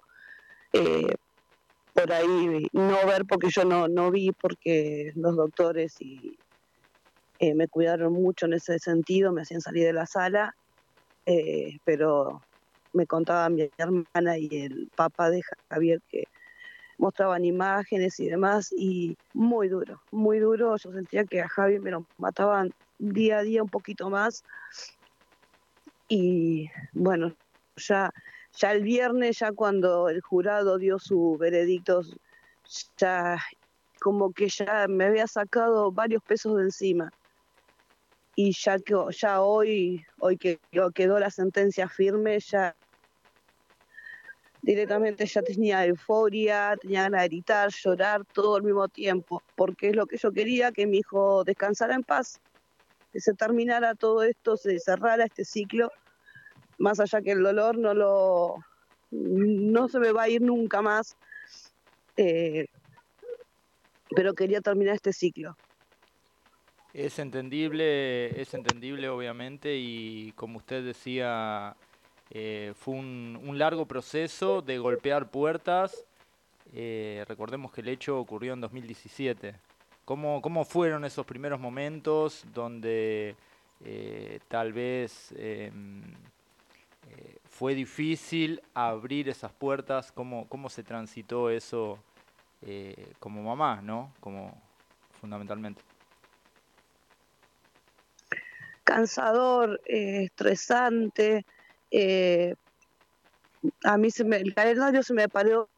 por 1.94 2.12
ahí 2.12 2.68
no 2.74 3.06
ver 3.06 3.26
porque 3.28 3.50
yo 3.50 3.66
no, 3.66 3.88
no 3.88 4.12
vi 4.12 4.32
porque 4.32 5.12
los 5.16 5.36
doctores 5.36 5.96
y, 6.00 6.38
eh, 7.40 7.54
me 7.54 7.68
cuidaron 7.68 8.14
mucho 8.14 8.46
en 8.46 8.54
ese 8.54 8.80
sentido, 8.80 9.32
me 9.32 9.42
hacían 9.42 9.62
salir 9.62 9.86
de 9.86 9.94
la 9.94 10.06
sala, 10.06 10.56
eh, 11.26 11.78
pero 11.84 12.42
me 12.94 13.06
contaba 13.06 13.50
mi 13.50 13.70
hermana 13.78 14.38
y 14.38 14.48
el 14.52 14.90
papá 14.96 15.30
de 15.30 15.42
Javier 15.70 16.00
que 16.10 16.24
mostraban 16.98 17.44
imágenes 17.44 18.20
y 18.20 18.28
demás 18.28 18.72
y 18.72 19.18
muy 19.34 19.68
duro, 19.68 20.02
muy 20.12 20.40
duro, 20.40 20.78
yo 20.78 20.92
sentía 20.92 21.26
que 21.26 21.42
a 21.42 21.50
Javier 21.50 21.82
me 21.82 21.92
lo 21.92 22.06
mataban 22.18 22.72
día 22.98 23.40
a 23.40 23.44
día 23.44 23.64
un 23.64 23.70
poquito 23.70 24.10
más. 24.10 24.44
Y 26.08 26.70
bueno, 26.94 27.36
ya, 27.76 28.12
ya 28.58 28.72
el 28.72 28.84
viernes, 28.84 29.40
ya 29.40 29.52
cuando 29.52 30.10
el 30.10 30.22
jurado 30.22 30.78
dio 30.78 31.00
su 31.00 31.38
veredicto, 31.38 32.02
ya 32.98 33.38
como 34.02 34.32
que 34.32 34.50
ya 34.50 34.88
me 34.88 35.06
había 35.06 35.28
sacado 35.28 35.92
varios 35.92 36.22
pesos 36.24 36.58
de 36.58 36.64
encima. 36.64 37.12
Y 38.36 38.52
ya 38.54 38.80
que 38.80 38.96
ya 39.12 39.42
hoy 39.42 40.04
hoy 40.20 40.38
que 40.38 40.60
que 40.72 40.82
quedó 40.94 41.20
la 41.20 41.30
sentencia 41.30 41.88
firme 41.88 42.40
ya 42.40 42.76
directamente 44.64 45.26
ya 45.26 45.42
tenía 45.42 45.86
euforia, 45.86 46.76
tenía 46.82 47.04
ganas 47.04 47.22
de 47.24 47.28
gritar, 47.28 47.70
llorar 47.70 48.26
todo 48.26 48.56
al 48.56 48.64
mismo 48.64 48.88
tiempo, 48.88 49.44
porque 49.56 49.90
es 49.90 49.96
lo 49.96 50.08
que 50.08 50.18
yo 50.18 50.32
quería, 50.32 50.72
que 50.72 50.88
mi 50.88 51.00
hijo 51.00 51.44
descansara 51.44 51.94
en 51.96 52.04
paz, 52.04 52.40
que 53.12 53.20
se 53.20 53.34
terminara 53.34 53.94
todo 53.94 54.24
esto, 54.24 54.56
se 54.56 54.80
cerrara 54.80 55.26
este 55.26 55.44
ciclo, 55.44 55.92
más 56.78 57.00
allá 57.00 57.22
que 57.22 57.32
el 57.32 57.44
dolor 57.44 57.78
no 57.78 57.94
lo 57.94 58.58
no 59.14 59.88
se 59.88 60.00
me 60.00 60.12
va 60.12 60.24
a 60.24 60.30
ir 60.30 60.42
nunca 60.42 60.82
más, 60.82 61.16
eh, 62.18 62.68
pero 64.16 64.34
quería 64.34 64.62
terminar 64.62 64.96
este 64.96 65.14
ciclo. 65.14 65.56
Es 66.94 67.18
entendible, 67.18 68.40
es 68.40 68.54
entendible 68.54 69.10
obviamente 69.10 69.76
y 69.78 70.32
como 70.34 70.58
usted 70.58 70.84
decía, 70.84 71.76
eh, 72.30 72.74
fue 72.76 72.96
un, 72.96 73.40
un 73.44 73.58
largo 73.58 73.88
proceso 73.88 74.62
de 74.62 74.78
golpear 74.78 75.30
puertas. 75.30 76.06
Eh, 76.76 77.24
recordemos 77.28 77.72
que 77.72 77.82
el 77.82 77.90
hecho 77.90 78.20
ocurrió 78.20 78.54
en 78.54 78.62
2017. 78.62 79.56
¿Cómo, 80.06 80.42
cómo 80.42 80.66
fueron 80.66 81.06
esos 81.06 81.26
primeros 81.26 81.60
momentos 81.60 82.46
donde 82.54 83.36
tal 84.48 84.72
vez 84.72 85.34
em, 85.38 86.04
fue 87.54 87.76
difícil 87.76 88.62
abrir 88.74 89.30
esas 89.30 89.54
puertas? 89.54 90.12
¿Cómo, 90.12 90.50
cómo 90.50 90.70
se 90.70 90.84
transitó 90.84 91.52
eso 91.52 92.00
eh, 92.64 93.14
como 93.20 93.44
mamá, 93.44 93.80
¿no? 93.82 94.12
Como 94.20 94.60
fundamentalmente. 95.22 95.82
cansador, 98.84 99.80
eh, 99.86 100.24
estresante. 100.26 101.46
eh, 101.92 102.56
a 103.84 103.98
mí 103.98 104.12
se 104.12 104.26
me, 104.26 104.38
el 104.38 104.54
calendario 104.54 105.04
se 105.04 105.14
me 105.14 105.30
paró 105.30 105.70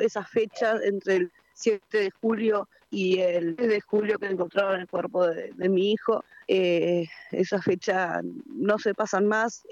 esa 0.00 0.24
fecha 0.24 0.76
entre 0.84 1.16
el 1.16 1.32
7 1.54 1.98
de 1.98 2.10
julio 2.20 2.68
y 2.90 3.18
el 3.20 3.56
10 3.56 3.68
de 3.68 3.80
julio 3.80 4.18
que 4.18 4.26
encontraron 4.26 4.80
el 4.80 4.88
cuerpo 4.88 5.26
de, 5.26 5.68
mi 5.68 5.92
hijo. 5.92 6.22
Eh, 6.46 7.06
esa 7.32 7.60
fecha 7.60 8.20
no 8.46 8.78
se 8.78 8.94
pasan 8.94 9.26
más, 9.26 9.66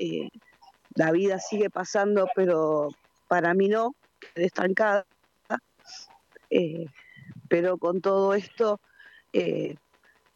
la 0.96 1.12
vida 1.12 1.38
sigue 1.38 1.70
pasando, 1.70 2.26
pero 2.34 2.88
para 3.28 3.54
mí 3.54 3.68
no, 3.68 3.94
quedé 4.34 4.46
estancada. 4.46 5.06
Eh, 6.50 6.86
pero 7.48 7.76
con 7.78 8.00
todo 8.00 8.34
esto, 8.34 8.80
eh, 9.32 9.76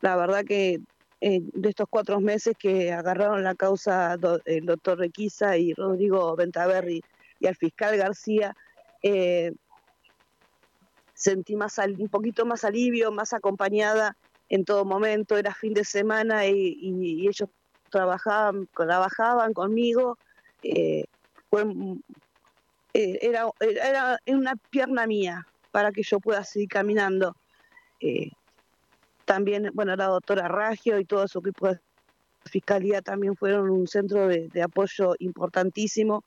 la 0.01 0.17
verdad 0.17 0.45
que 0.45 0.81
eh, 1.21 1.41
de 1.43 1.69
estos 1.69 1.87
cuatro 1.89 2.21
meses 2.21 2.55
que 2.59 2.93
agarraron 2.93 3.45
la 3.45 3.55
causa 3.55 4.17
el 4.45 4.67
doctor 4.67 4.99
Requisa 4.99 5.57
y 5.57 5.73
Rodrigo 5.75 6.35
Ventaverri 6.37 7.03
y 7.39 7.47
al 7.47 7.57
fiscal 7.57 7.97
García, 7.97 8.55
sentí 11.21 11.55
más 11.55 11.79
un 11.79 12.09
poquito 12.09 12.47
más 12.47 12.65
alivio, 12.65 13.13
más 13.13 13.33
acompañada 13.35 14.17
en 14.49 14.65
todo 14.65 14.85
momento. 14.85 15.37
Era 15.37 15.55
fin 15.55 15.75
de 15.75 15.85
semana 15.85 16.47
y, 16.47 16.53
y- 16.55 17.23
y 17.23 17.29
ellos 17.29 17.49
trabajaban, 17.91 18.69
trabajaban 18.75 19.53
conmigo. 19.53 20.19
Eh, 20.63 21.05
fue, 21.49 21.65
eh, 22.93 23.19
era, 23.23 23.51
era 23.61 24.19
una 24.27 24.55
pierna 24.71 25.07
mía 25.07 25.47
para 25.71 25.93
que 25.93 26.03
yo 26.03 26.21
pueda 26.21 26.45
seguir 26.45 26.69
caminando. 26.69 27.35
Eh, 28.01 28.31
también, 29.25 29.71
bueno, 29.75 29.95
la 29.97 30.07
doctora 30.07 30.49
Raggio 30.49 30.99
y 30.99 31.05
todo 31.05 31.27
su 31.29 31.39
equipo 31.39 31.69
de 31.69 31.81
fiscalía 32.47 33.01
también 33.03 33.37
fueron 33.37 33.71
un 33.71 33.87
centro 33.87 34.27
de, 34.27 34.51
apoyo 34.63 35.15
importantísimo, 35.19 36.25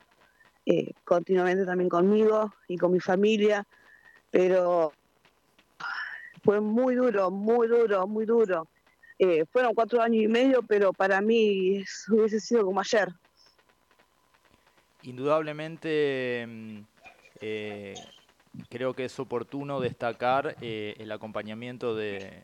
eh, 0.64 0.92
continuamente 1.04 1.66
también 1.66 1.90
conmigo 1.90 2.54
y 2.68 2.78
con 2.78 2.92
mi 2.92 3.00
familia, 3.00 3.66
pero 4.30 4.92
fue 6.42 6.60
muy 6.60 6.94
duro, 6.94 7.30
muy 7.30 7.68
duro, 7.68 8.06
muy 8.06 8.24
duro. 8.24 8.66
Fueron 9.52 9.74
cuatro 9.74 10.02
años 10.02 10.22
y 10.24 10.28
medio, 10.28 10.62
pero 10.62 10.92
para 10.92 11.20
mí 11.20 11.78
es- 11.78 12.06
hubiese 12.10 12.40
sido 12.40 12.64
como 12.64 12.80
ayer. 12.80 13.08
Indudablemente, 15.04 16.46
mm, 16.48 16.80
eh, 17.40 17.94
creo 18.70 18.94
que 18.94 19.04
es 19.04 19.18
oportuno 19.20 19.78
destacar 19.80 20.56
eh, 20.62 20.94
el 20.98 21.12
acompañamiento 21.12 21.94
de 21.94 22.42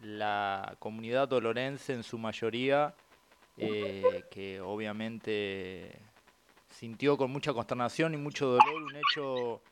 la 0.00 0.76
comunidad 0.78 1.26
dolorense 1.26 1.92
en 1.94 2.04
su 2.04 2.16
mayoría, 2.16 2.94
eh, 3.56 4.22
que 4.30 4.60
obviamente 4.60 6.08
sintió 6.70 7.16
con 7.16 7.32
mucha 7.32 7.52
consternación 7.52 8.14
y 8.14 8.16
mucho 8.16 8.46
dolor 8.46 8.82
un 8.82 8.94
hecho 8.96 9.62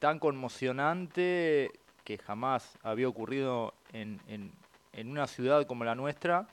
tan 0.00 0.18
conmocionante 0.18 1.70
que 2.02 2.18
jamás 2.18 2.78
había 2.82 3.08
ocurrido 3.08 3.74
en, 3.90 4.22
en- 4.26 4.52
en 4.92 5.10
una 5.10 5.26
ciudad 5.28 5.66
como 5.66 5.84
la 5.84 5.94
nuestra. 5.94 6.48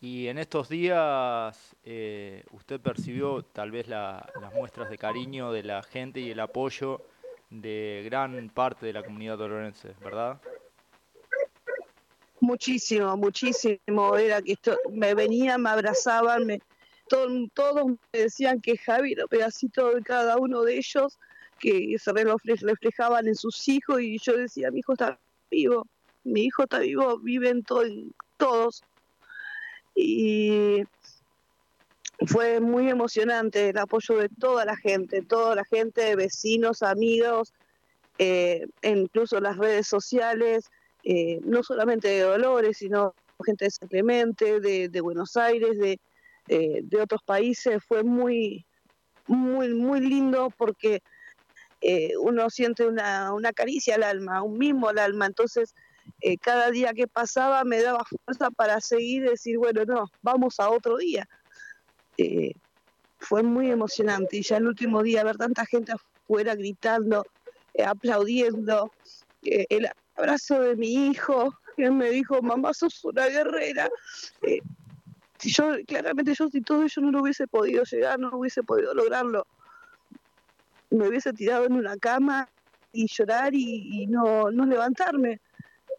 Y 0.00 0.28
en 0.28 0.38
estos 0.38 0.68
días 0.68 1.76
eh, 1.82 2.44
usted 2.52 2.80
percibió 2.80 3.42
tal 3.42 3.72
vez 3.72 3.88
la- 3.88 4.30
las 4.40 4.54
muestras 4.54 4.88
de 4.90 4.96
cariño 4.98 5.50
de 5.50 5.64
la 5.64 5.82
gente 5.82 6.20
y 6.20 6.30
el 6.30 6.38
apoyo 6.40 7.02
de 7.50 8.02
gran 8.04 8.48
parte 8.50 8.86
de 8.86 8.92
la 8.92 9.02
comunidad 9.02 9.38
tolorense, 9.38 9.94
¿verdad? 10.00 10.40
Muchísimo, 12.40 13.16
muchísimo. 13.16 14.16
Era 14.16 14.40
que 14.40 14.52
esto, 14.52 14.76
me 14.90 15.14
venían, 15.14 15.62
me 15.62 15.70
abrazaban, 15.70 16.46
me, 16.46 16.60
todo- 17.08 17.48
todos 17.52 17.86
me 17.86 17.98
decían 18.20 18.60
que 18.60 18.76
Javi 18.76 19.12
era 19.12 19.26
pedacito 19.26 19.94
de 19.94 20.02
cada 20.02 20.36
uno 20.36 20.62
de 20.62 20.76
ellos, 20.76 21.18
que 21.58 21.96
se 21.98 22.12
refle- 22.12 22.60
reflejaban 22.60 23.26
en 23.26 23.34
sus 23.34 23.66
hijos 23.66 24.00
y 24.00 24.18
yo 24.18 24.36
decía, 24.36 24.70
mi 24.70 24.78
hijo 24.78 24.92
está 24.92 25.18
vivo, 25.50 25.84
mi 26.22 26.42
hijo 26.44 26.62
está 26.62 26.78
vivo, 26.78 27.18
viven 27.18 27.64
to- 27.64 27.82
todos. 28.36 28.84
Y 30.00 30.84
fue 32.28 32.60
muy 32.60 32.88
emocionante 32.88 33.70
el 33.70 33.78
apoyo 33.78 34.16
de 34.16 34.28
toda 34.28 34.64
la 34.64 34.76
gente, 34.76 35.22
toda 35.22 35.56
la 35.56 35.64
gente, 35.64 36.14
vecinos, 36.14 36.84
amigos, 36.84 37.52
eh, 38.18 38.68
incluso 38.82 39.40
las 39.40 39.56
redes 39.56 39.88
sociales, 39.88 40.70
eh, 41.02 41.40
no 41.42 41.64
solamente 41.64 42.06
de 42.06 42.20
Dolores, 42.20 42.76
sino 42.76 43.12
gente 43.44 43.64
de 43.64 43.70
San 43.72 43.88
Clemente, 43.88 44.60
de, 44.60 44.88
de 44.88 45.00
Buenos 45.00 45.36
Aires, 45.36 45.76
de, 45.76 45.98
eh, 46.46 46.80
de 46.84 47.00
otros 47.00 47.22
países. 47.24 47.82
Fue 47.82 48.04
muy, 48.04 48.64
muy, 49.26 49.74
muy 49.74 49.98
lindo 50.00 50.52
porque 50.56 51.02
uno 52.20 52.50
siente 52.50 52.86
una, 52.86 53.32
una 53.32 53.52
caricia 53.52 53.96
al 53.96 54.04
alma, 54.04 54.42
un 54.42 54.58
mimo 54.58 54.88
al 54.88 54.98
alma. 54.98 55.26
Entonces, 55.26 55.74
eh, 56.20 56.36
cada 56.38 56.70
día 56.70 56.92
que 56.92 57.06
pasaba 57.06 57.62
me 57.64 57.82
daba 57.82 58.04
fuerza 58.04 58.50
para 58.50 58.80
seguir 58.80 59.24
y 59.24 59.30
decir, 59.30 59.58
bueno, 59.58 59.84
no, 59.84 60.10
vamos 60.22 60.58
a 60.58 60.70
otro 60.70 60.96
día. 60.96 61.28
Eh, 62.16 62.52
fue 63.18 63.42
muy 63.42 63.70
emocionante 63.70 64.36
y 64.36 64.42
ya 64.42 64.56
el 64.56 64.66
último 64.66 65.02
día 65.02 65.24
ver 65.24 65.36
tanta 65.36 65.66
gente 65.66 65.92
afuera 65.92 66.54
gritando, 66.54 67.24
eh, 67.74 67.84
aplaudiendo, 67.84 68.92
el 69.42 69.88
abrazo 70.16 70.60
de 70.60 70.76
mi 70.76 71.08
hijo, 71.08 71.54
que 71.76 71.90
me 71.90 72.10
dijo, 72.10 72.42
mamá, 72.42 72.74
sos 72.74 73.04
una 73.04 73.26
guerrera. 73.26 73.88
Si 75.38 75.50
yo, 75.50 75.76
claramente 75.86 76.34
yo 76.34 76.48
si 76.48 76.60
todo 76.60 76.82
ello 76.82 77.02
no 77.02 77.12
lo 77.12 77.22
hubiese 77.22 77.46
podido 77.46 77.84
llegar, 77.84 78.18
no 78.18 78.30
hubiese 78.32 78.64
podido 78.64 78.92
lograrlo, 78.94 79.46
me 80.90 81.08
hubiese 81.08 81.32
tirado 81.32 81.66
en 81.66 81.74
una 81.74 81.96
cama 81.96 82.48
y 82.92 83.06
llorar 83.06 83.54
y, 83.54 84.02
y 84.02 84.06
no, 84.08 84.50
no 84.50 84.66
levantarme, 84.66 85.40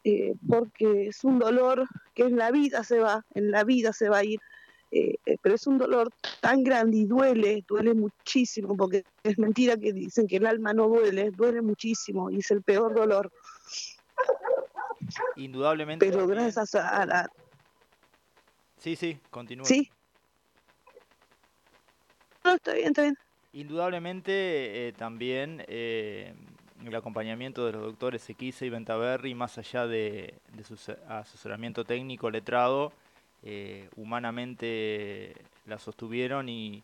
eh, 0.04 0.34
porque 0.48 1.08
es 1.08 1.24
un 1.24 1.40
dolor 1.40 1.86
que 2.14 2.24
en 2.24 2.38
la 2.38 2.52
vida 2.52 2.84
se 2.84 3.00
va, 3.00 3.26
en 3.34 3.52
la 3.52 3.64
vida 3.64 3.94
se 3.94 4.10
va 4.10 4.20
a 4.20 4.24
ir, 4.24 4.40
eh, 4.92 5.16
eh, 5.26 5.38
pero 5.42 5.56
es 5.56 5.68
un 5.68 5.78
dolor 5.78 6.10
tan 6.42 6.64
grande 6.64 6.98
y 6.98 7.06
duele, 7.06 7.64
duele 7.68 7.94
muchísimo, 7.94 8.76
porque 8.76 9.04
es 9.24 9.38
mentira 9.38 9.78
que 9.78 9.94
dicen 9.94 10.28
que 10.28 10.38
el 10.38 10.46
alma 10.46 10.74
no 10.74 10.88
duele, 10.88 11.32
duele 11.32 11.62
muchísimo 11.62 12.32
y 12.32 12.38
es 12.40 12.50
el 12.52 12.64
peor 12.64 12.96
dolor, 12.96 13.32
Indudablemente. 15.36 16.06
pero 16.06 16.20
también- 16.20 16.40
gracias 16.52 16.76
a 16.76 17.06
la... 17.06 17.30
Sí, 18.78 18.96
sí, 18.96 19.20
continúa. 19.30 19.66
¿Sí? 19.66 19.90
No, 22.44 22.56
está 22.56 22.74
bien, 22.74 22.88
está 22.88 23.02
bien. 23.04 23.16
Indudablemente 23.52 24.88
eh, 24.88 24.94
también 24.94 25.64
eh, 25.68 26.34
el 26.86 26.96
acompañamiento 26.96 27.66
de 27.66 27.74
los 27.74 27.82
doctores 27.82 28.30
Equise 28.30 28.66
y 28.66 28.70
Ventaverri, 28.70 29.36
más 29.36 29.58
allá 29.58 29.88
de, 29.88 30.34
su 30.64 30.78
se- 30.78 30.98
asesoramiento 31.08 31.86
técnico 31.86 32.30
letrado, 32.30 32.92
eh, 33.44 33.90
humanamente 33.96 35.36
la 35.66 35.80
sostuvieron 35.80 36.50
y, 36.50 36.84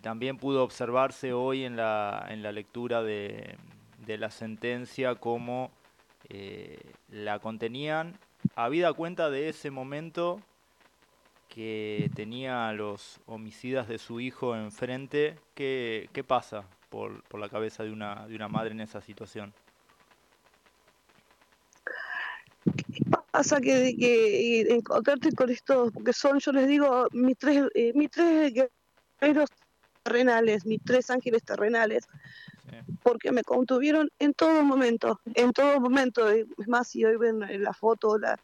también 0.00 0.38
pudo 0.38 0.64
observarse 0.64 1.34
hoy 1.34 1.64
en 1.64 1.76
la, 1.76 2.26
lectura 2.52 3.02
de, 3.02 3.58
de 4.06 4.16
la 4.16 4.30
sentencia 4.30 5.16
cómo 5.16 5.70
eh, 6.30 6.80
la 7.10 7.40
contenían, 7.40 8.18
habida 8.56 8.94
cuenta 8.94 9.28
de 9.28 9.50
ese 9.50 9.70
momento 9.70 10.40
que 11.50 12.10
tenía 12.14 12.70
a 12.70 12.72
los 12.72 13.20
homicidas 13.26 13.86
de 13.86 13.98
su 13.98 14.18
hijo 14.20 14.56
enfrente, 14.56 15.38
¿qué, 15.54 16.08
qué 16.14 16.24
pasa 16.24 16.64
por, 16.92 17.22
por 17.24 17.40
la 17.40 17.48
cabeza 17.48 17.82
de 17.82 17.90
una, 17.90 18.28
de 18.28 18.36
una 18.36 18.48
madre 18.48 18.72
en 18.72 18.80
esa 18.80 19.00
situación? 19.00 19.52
pasa 23.32 23.60
que, 23.60 23.96
que 23.98 24.60
eh, 24.60 24.74
encontrarte 24.74 25.32
con 25.32 25.48
estos, 25.50 25.90
porque 25.90 26.12
son, 26.12 26.38
yo 26.38 26.52
les 26.52 26.68
digo, 26.68 27.08
mis 27.12 27.36
tres, 27.38 27.64
eh, 27.74 27.92
mis 27.94 28.10
tres 28.10 28.52
guerreros 28.52 29.48
terrenales, 30.02 30.66
mis 30.66 30.80
tres 30.84 31.08
ángeles 31.10 31.42
terrenales, 31.42 32.04
Sí. 32.68 32.76
porque 33.02 33.32
me 33.32 33.42
contuvieron 33.42 34.08
en 34.18 34.34
todo 34.34 34.62
momento, 34.62 35.18
en 35.34 35.52
todo 35.52 35.80
momento. 35.80 36.28
Es 36.28 36.46
más, 36.68 36.88
si 36.88 37.04
hoy 37.04 37.16
ven 37.16 37.40
la 37.40 37.72
foto, 37.72 38.18
la, 38.18 38.38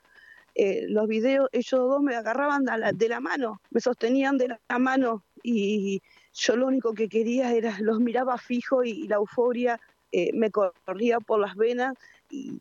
eh, 0.54 0.86
los 0.88 1.06
videos, 1.06 1.48
ellos 1.52 1.80
dos 1.80 2.00
me 2.02 2.16
agarraban 2.16 2.68
a 2.68 2.78
la- 2.78 2.92
de 2.92 3.08
la 3.08 3.20
mano, 3.20 3.60
me 3.70 3.80
sostenían 3.80 4.38
de 4.38 4.48
la 4.48 4.78
mano 4.78 5.22
y 5.42 6.00
yo 6.32 6.56
lo 6.56 6.66
único 6.66 6.94
que 6.94 7.08
quería 7.08 7.52
era, 7.52 7.76
los 7.80 8.00
miraba 8.00 8.38
fijo 8.38 8.84
y, 8.84 9.06
la 9.08 9.16
euforia 9.16 9.80
eh, 10.12 10.30
me 10.32 10.50
corría 10.50 11.20
por 11.20 11.40
las 11.40 11.54
venas 11.54 11.94
y 12.30 12.60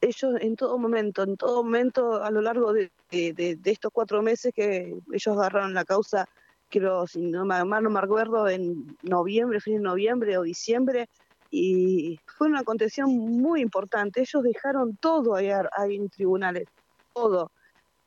ellos 0.00 0.34
en 0.40 0.56
todo 0.56 0.78
momento, 0.78 1.22
en 1.22 1.36
todo 1.36 1.62
momento 1.62 2.22
a 2.22 2.30
lo 2.30 2.42
largo 2.42 2.72
de, 2.72 2.90
de- 3.10 3.58
estos 3.64 3.92
cuatro 3.92 4.20
meses 4.20 4.52
que 4.54 4.94
ellos 5.12 5.36
agarraron 5.38 5.74
la 5.74 5.84
causa, 5.84 6.26
creo, 6.68 7.06
si 7.06 7.20
no 7.20 7.44
me, 7.44 7.54
acuerdo, 7.54 8.48
en 8.48 8.96
noviembre, 9.02 9.60
fin 9.60 9.76
de 9.76 9.80
noviembre 9.80 10.36
o 10.38 10.42
diciembre, 10.42 11.08
y 11.50 12.18
fue 12.26 12.48
una 12.48 12.64
contención 12.64 13.10
muy 13.10 13.60
importante. 13.60 14.22
Ellos 14.22 14.42
dejaron 14.42 14.96
todo 14.96 15.34
ahí, 15.34 15.50
ahí 15.50 15.96
en 15.96 16.08
tribunales, 16.08 16.66
todo. 17.12 17.52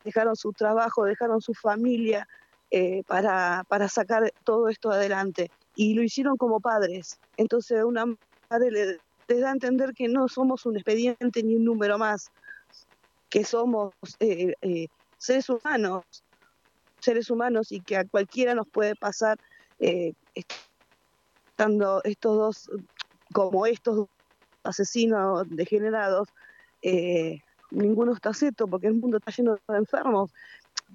Dejaron 0.03 0.35
su 0.35 0.51
trabajo, 0.51 1.05
dejaron 1.05 1.41
su 1.41 1.53
familia 1.53 2.27
eh, 2.77 3.03
para, 3.07 3.63
para 3.69 3.87
sacar 3.87 4.33
todo 4.43 4.67
esto 4.67 4.91
adelante. 4.91 5.49
Y 5.75 5.93
lo 5.93 6.03
hicieron 6.03 6.35
como 6.35 6.59
padres. 6.59 7.17
Entonces, 7.37 7.81
una 7.85 8.05
madre 8.49 8.69
le, 8.69 8.99
les 9.29 9.39
da 9.39 9.49
a 9.49 9.53
entender 9.53 9.93
que 9.93 10.09
no 10.09 10.27
somos 10.27 10.65
un 10.65 10.75
expediente 10.75 11.41
ni 11.41 11.55
un 11.55 11.63
número 11.63 11.97
más, 11.97 12.31
que 13.29 13.45
somos 13.45 13.93
eh, 14.19 14.55
eh, 14.61 14.87
seres 15.17 15.47
humanos, 15.47 16.03
seres 16.99 17.29
humanos 17.29 17.71
y 17.71 17.79
que 17.79 17.95
a 17.95 18.03
cualquiera 18.03 18.53
nos 18.55 18.67
puede 18.67 18.95
pasar 18.95 19.37
eh, 19.79 20.11
estando 21.53 22.01
estos 22.03 22.37
dos, 22.37 22.71
como 23.31 23.65
estos 23.65 24.09
asesinos 24.63 25.47
degenerados, 25.49 26.27
eh, 26.81 27.39
ninguno 27.71 28.11
está 28.11 28.31
excepto 28.31 28.67
porque 28.67 28.87
el 28.87 28.95
mundo 28.95 29.17
está 29.17 29.31
lleno 29.31 29.55
de 29.55 29.77
enfermos. 29.77 30.31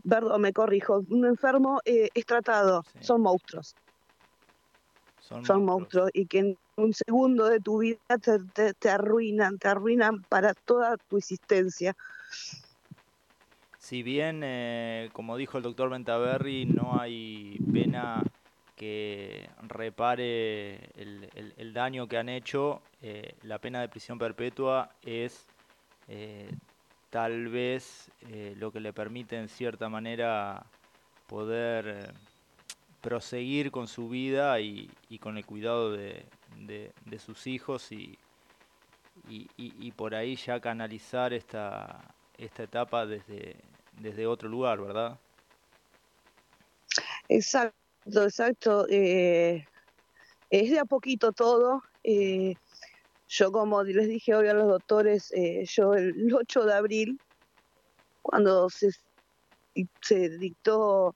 Perdón, 0.08 0.40
me 0.42 0.52
corrijo, 0.52 1.02
un 1.08 1.26
enfermo 1.26 1.80
eh, 1.84 2.08
es 2.14 2.24
tratado, 2.26 2.82
Sí. 2.92 2.98
son 3.00 3.22
monstruos 3.22 3.76
Son, 5.18 5.44
son 5.44 5.56
monstruos. 5.56 5.66
monstruos 5.66 6.10
y 6.14 6.26
que 6.26 6.38
en 6.40 6.58
un 6.76 6.92
segundo 6.94 7.46
de 7.48 7.60
tu 7.60 7.78
vida 7.78 7.98
te, 8.22 8.38
te- 8.54 8.74
te 8.74 8.88
arruinan, 8.90 9.58
te 9.58 9.68
arruinan 9.68 10.24
para 10.28 10.54
toda 10.64 10.96
tu 11.08 11.18
existencia. 11.18 11.94
Si 13.78 14.02
bien, 14.02 14.42
eh, 14.44 15.08
como 15.12 15.36
dijo 15.36 15.56
el 15.56 15.62
doctor 15.64 15.88
Ventaverri, 15.90 16.66
no 16.66 16.98
hay 17.00 17.60
pena 17.72 18.34
que 18.74 19.50
repare 19.58 20.90
el, 21.00 21.30
el- 21.32 21.54
el 21.56 21.72
daño 21.72 22.06
que 22.08 22.18
han 22.18 22.28
hecho, 22.28 22.90
eh, 23.00 23.38
la 23.42 23.58
pena 23.60 23.80
de 23.80 23.88
prisión 23.88 24.18
perpetua 24.18 24.98
es 25.02 25.50
eh, 26.08 26.56
tal 27.10 27.48
vez 27.48 28.10
eh, 28.22 28.54
lo 28.56 28.72
que 28.72 28.80
le 28.80 28.92
permite 28.92 29.36
en 29.36 29.48
cierta 29.48 29.88
manera 29.88 30.64
poder 31.26 31.88
eh, 31.88 32.12
proseguir 33.02 33.70
con 33.70 33.88
su 33.88 34.08
vida 34.08 34.60
y, 34.60 34.90
y 35.08 35.18
con 35.18 35.36
el 35.36 35.44
cuidado 35.46 35.92
de, 35.92 36.24
de- 36.56 36.92
de 37.04 37.18
sus 37.18 37.46
hijos 37.46 37.92
y, 37.92 38.18
y, 39.28 39.48
y- 39.56 39.92
por 39.92 40.14
ahí 40.14 40.36
ya 40.36 40.60
canalizar 40.60 41.32
esta, 41.32 42.00
esta 42.38 42.62
etapa 42.62 43.06
desde, 43.06 43.56
desde 44.00 44.26
otro 44.26 44.48
lugar, 44.48 44.80
¿verdad? 44.80 45.18
Exacto, 47.28 47.74
exacto. 48.24 48.86
eh, 48.88 49.66
es 50.50 50.70
de 50.70 50.78
a 50.78 50.84
poquito 50.84 51.32
todo. 51.32 51.82
eh, 52.02 52.56
yo, 53.30 53.52
como 53.52 53.84
les 53.84 54.08
dije 54.08 54.34
hoy 54.34 54.48
a 54.48 54.54
los 54.54 54.66
doctores, 54.66 55.32
eh, 55.32 55.64
yo 55.64 55.94
el 55.94 56.34
8 56.34 56.64
de 56.64 56.74
abril, 56.74 57.20
cuando 58.22 58.68
se, 58.68 58.90
se 60.02 60.30
dictó 60.30 61.14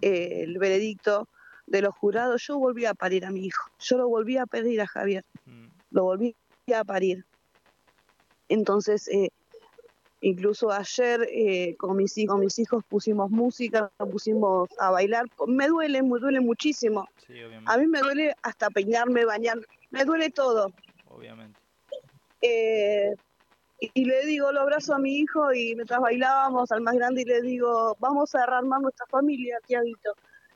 eh, 0.00 0.42
el 0.44 0.56
veredicto 0.58 1.26
de 1.66 1.82
los 1.82 1.96
jurados, 1.96 2.46
yo 2.46 2.58
volví 2.58 2.84
a 2.84 2.94
parir 2.94 3.24
a 3.24 3.32
mi 3.32 3.44
hijo. 3.44 3.70
Yo 3.80 3.98
lo 3.98 4.08
volví 4.08 4.36
a 4.36 4.46
pedir 4.46 4.80
a 4.80 4.86
Javier. 4.86 5.24
Mm, 5.46 5.66
lo 5.90 6.04
volví 6.04 6.36
a 6.72 6.84
parir. 6.84 7.26
Entonces, 8.48 9.08
eh, 9.08 9.30
incluso 10.20 10.70
ayer 10.70 11.28
eh, 11.28 11.74
con, 11.76 11.96
mis, 11.96 12.14
con 12.28 12.38
mis 12.38 12.56
hijos 12.60 12.84
pusimos 12.88 13.32
música, 13.32 13.90
pusimos 14.12 14.68
a 14.78 14.92
bailar. 14.92 15.26
Me 15.48 15.66
duele, 15.66 16.04
me 16.04 16.20
duele 16.20 16.38
muchísimo. 16.38 17.08
Sí. 17.26 17.34
A 17.66 17.76
mí 17.78 17.88
me 17.88 17.98
duele 17.98 18.32
hasta 18.42 18.70
peinarme, 18.70 19.24
bañar, 19.24 19.58
me 19.90 20.04
duele 20.04 20.30
todo. 20.30 20.72
Obviamente. 21.10 21.58
Eh, 22.40 23.14
y, 23.80 23.90
y 23.94 24.04
le 24.04 24.26
digo, 24.26 24.50
lo 24.52 24.60
abrazo 24.60 24.94
a 24.94 24.98
mi 24.98 25.16
hijo 25.18 25.52
y 25.52 25.74
mientras 25.74 26.00
bailábamos 26.00 26.70
al 26.72 26.80
más 26.80 26.94
grande 26.94 27.22
y 27.22 27.24
le 27.24 27.42
digo, 27.42 27.96
vamos 28.00 28.34
a 28.34 28.46
rearmar 28.46 28.80
nuestra 28.80 29.06
familia, 29.06 29.58
Tiaguito. 29.66 30.12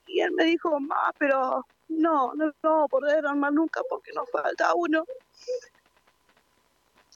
Y 0.07 0.21
él 0.21 0.33
me 0.33 0.45
dijo, 0.45 0.71
mamá, 0.71 1.13
pero 1.19 1.65
no, 1.89 2.35
no 2.35 2.53
vamos 2.63 2.85
a 2.85 2.89
poder 2.89 3.27
armar 3.27 3.53
nunca 3.53 3.81
porque 3.89 4.13
nos 4.13 4.29
falta 4.31 4.75
uno. 4.75 5.05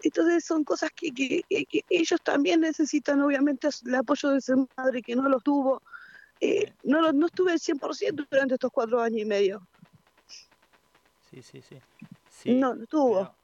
Entonces 0.03 0.45
son 0.45 0.63
cosas 0.63 0.91
que, 0.95 1.11
que- 1.13 1.43
que- 1.49 1.85
ellos 1.89 2.21
también 2.23 2.61
necesitan, 2.61 3.21
obviamente, 3.23 3.69
el 3.87 3.95
apoyo 3.95 4.31
de 4.31 4.41
su 4.41 4.69
madre 4.77 5.03
que 5.03 5.17
no 5.17 5.29
lo 5.29 5.41
tuvo. 5.41 5.83
Eh, 6.41 6.71
no, 6.83 7.13
no 7.13 7.27
estuve 7.27 7.53
al 7.53 7.59
100% 7.59 8.27
durante 8.31 8.55
estos 8.55 8.71
cuatro 8.71 9.01
años 9.01 9.21
y 9.21 9.25
medio. 9.25 9.67
Sí, 11.31 11.43
sí, 11.43 11.63
sí. 11.63 11.79
Sí, 12.37 12.55
no, 12.55 12.75
no 12.75 12.83
estuvo. 12.83 13.15
Pero, 13.15 13.35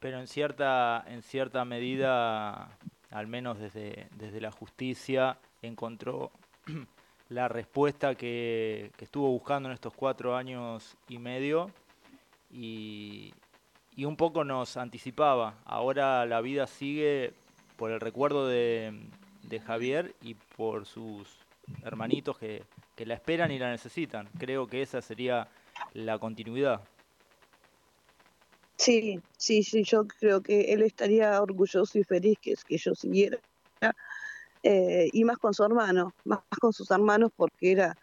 pero 0.00 0.20
en 0.20 0.26
cierta, 0.26 1.04
en 1.06 1.22
cierta 1.22 1.64
medida, 1.64 2.78
al 3.10 3.26
menos 3.26 3.58
desde, 3.58 4.08
desde 4.16 4.40
la 4.40 4.50
justicia, 4.50 5.38
encontró 5.60 6.32
la 7.28 7.48
respuesta 7.48 8.14
que, 8.14 8.90
que 8.96 9.04
estuvo 9.04 9.28
buscando 9.28 9.68
en 9.68 9.74
estos 9.74 9.92
cuatro 9.92 10.34
años 10.34 10.96
y 11.08 11.18
medio 11.18 11.70
y, 12.50 13.34
y 13.94 14.06
un 14.06 14.16
poco 14.16 14.44
nos 14.44 14.78
anticipaba. 14.78 15.54
Ahora 15.64 16.24
la 16.24 16.40
vida 16.40 16.66
sigue 16.66 17.34
por 17.76 17.90
el 17.90 18.00
recuerdo 18.00 18.46
de, 18.46 19.08
de 19.42 19.60
Javier 19.60 20.14
y 20.22 20.34
por 20.34 20.86
sus 20.86 21.38
hermanitos 21.84 22.38
que, 22.38 22.64
que 22.96 23.04
la 23.04 23.14
esperan 23.14 23.50
y 23.50 23.58
la 23.58 23.70
necesitan. 23.70 24.28
Creo 24.38 24.66
que 24.66 24.80
esa 24.80 25.02
sería 25.02 25.48
la 25.92 26.18
continuidad. 26.18 26.80
Sí, 28.76 29.22
sí, 29.38 29.62
sí, 29.62 29.82
yo 29.84 30.06
creo 30.06 30.42
que 30.42 30.72
él 30.74 30.82
estaría 30.82 31.40
orgulloso 31.40 31.98
y 31.98 32.04
feliz 32.04 32.36
que, 32.40 32.54
que 32.66 32.76
yo 32.78 32.94
siguiera. 32.94 33.40
eh, 34.62 35.08
y 35.12 35.24
más 35.24 35.38
con 35.38 35.54
su 35.54 35.64
hermano, 35.64 36.14
más, 36.24 36.40
con 36.60 36.72
sus 36.72 36.90
hermanos, 36.90 37.30
porque 37.36 37.72
era, 37.72 37.94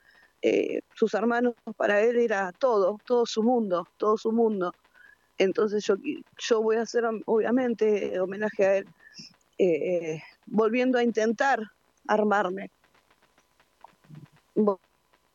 eh, 0.41 0.81
sus 0.93 1.13
hermanos 1.13 1.55
para 1.77 2.01
él 2.01 2.17
era 2.17 2.51
todo, 2.53 2.99
todo 3.05 3.25
su 3.25 3.43
mundo, 3.43 3.89
todo 3.97 4.17
su 4.17 4.31
mundo. 4.31 4.75
Entonces 5.37 5.85
yo, 5.85 5.95
yo 6.49 6.61
voy 6.63 6.77
a 6.77 6.83
hacer, 6.83 7.05
obviamente, 7.25 8.19
homenaje 8.19 8.65
a 8.67 8.77
él, 8.77 8.87
eh, 9.59 10.21
volviendo 10.47 10.97
a 10.99 11.03
intentar 11.03 11.59
armarme. 12.07 12.69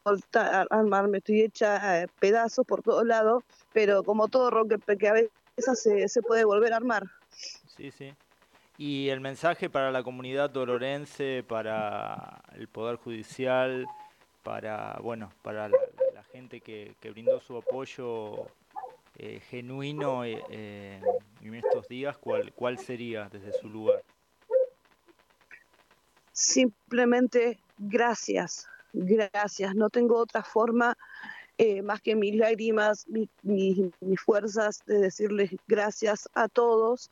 A 0.05 0.67
armarme, 0.71 1.19
estoy 1.19 1.43
hecha 1.43 2.03
eh, 2.03 2.09
pedazos 2.19 2.67
por 2.67 2.83
todos 2.83 3.07
lados, 3.07 3.43
pero 3.73 4.03
como 4.03 4.29
todo 4.29 4.51
rock 4.51 4.75
que 4.99 5.09
a 5.09 5.13
veces 5.15 5.31
se, 5.75 6.09
se 6.09 6.21
puede 6.23 6.45
volver 6.45 6.73
a 6.73 6.77
armar. 6.77 7.05
Sí, 7.31 7.91
sí. 7.91 8.15
Y 8.77 9.09
el 9.09 9.21
mensaje 9.21 9.71
para 9.71 9.91
la 9.91 10.03
comunidad 10.03 10.51
dolorense, 10.51 11.45
para 11.47 12.43
el 12.55 12.69
Poder 12.69 12.97
Judicial, 12.97 13.87
para, 14.43 14.99
bueno, 15.01 15.33
para 15.43 15.69
la, 15.69 15.79
la 16.13 16.23
gente 16.25 16.61
que, 16.61 16.97
que 17.01 17.11
brindó 17.11 17.41
su 17.41 17.57
apoyo 17.57 18.47
eh, 19.17 19.41
genuino 19.49 20.25
eh, 20.25 20.43
eh, 20.51 21.01
en 21.41 21.55
estos 21.55 21.87
días, 21.87 22.19
¿cuál, 22.19 22.53
¿cuál 22.53 22.79
sería 22.79 23.29
desde 23.31 23.53
su 23.53 23.69
lugar? 23.69 24.03
Simplemente 26.33 27.61
gracias, 27.79 28.69
gracias. 28.95 29.75
No 29.75 29.91
tengo 29.91 30.17
otra 30.17 30.43
forma 30.43 30.97
eh, 31.59 31.83
más 31.83 32.01
que 32.01 32.17
mis 32.17 32.35
lágrimas, 32.37 33.07
mi- 33.09 33.29
mi- 33.43 33.93
mis 34.01 34.21
fuerzas 34.21 34.83
de 34.87 34.99
decirles 34.99 35.51
gracias 35.69 36.29
a 36.35 36.49
todos, 36.49 37.11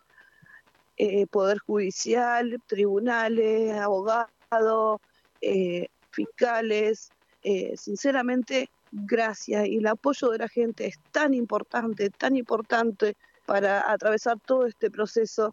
eh, 0.97 1.27
Poder 1.27 1.59
Judicial, 1.59 2.57
tribunales, 2.67 3.73
abogados, 3.75 5.01
eh, 5.41 5.89
fiscales. 6.11 7.13
eh, 7.45 7.77
sinceramente, 7.77 8.69
gracias. 8.93 9.67
Y 9.67 9.79
el 9.79 9.87
apoyo 9.89 10.29
de 10.31 10.39
la 10.39 10.49
gente 10.49 10.87
es 10.87 10.97
tan 11.11 11.35
importante, 11.35 12.11
tan 12.11 12.37
importante 12.37 13.17
para 13.47 13.91
atravesar 13.91 14.39
todo 14.47 14.67
este 14.67 14.91
proceso. 14.91 15.53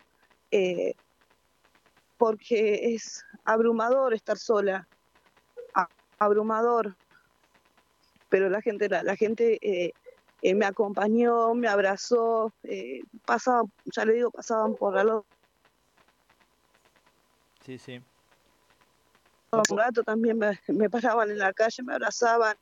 porque 2.17 2.93
es 2.95 3.23
abrumador 3.45 4.13
estar 4.13 4.37
sola, 4.37 4.87
abrumador. 6.19 6.95
Pero 8.29 8.49
la 8.49 8.61
gente, 8.61 8.87
la, 8.89 9.03
la 9.03 9.15
gente 9.15 9.57
eh, 9.61 9.93
eh, 10.41 10.55
me 10.55 10.65
acompañó, 10.65 11.53
me 11.55 11.67
abrazó, 11.67 12.53
eh, 12.63 13.01
pasaban, 13.25 13.71
ya 13.85 14.05
le 14.05 14.13
digo, 14.13 14.31
pasaban 14.31 14.75
por 14.75 14.97
al 14.97 15.09
otro 15.09 15.25
Sí, 17.65 17.77
sí. 17.77 18.01
rato 19.51 20.03
también 20.03 20.37
me, 20.37 20.59
me 20.67 20.89
paraban 20.89 21.29
en 21.29 21.39
la 21.39 21.53
calle, 21.53 21.83
me 21.83 21.93
abrazaban. 21.93 22.55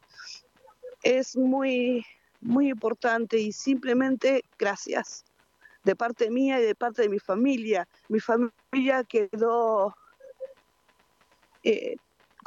Es 1.03 1.37
muy, 1.37 2.05
muy 2.41 2.69
importante 2.69 3.37
y 3.37 3.51
simplemente 3.51 4.43
gracias 4.57 5.23
de 5.83 5.95
parte 5.95 6.29
mía 6.29 6.59
y 6.59 6.63
de 6.63 6.75
parte 6.75 7.03
de 7.03 7.09
mi 7.09 7.19
familia. 7.19 7.87
Mi 8.09 8.19
familia 8.19 9.03
quedó 9.05 9.95
eh, 11.63 11.95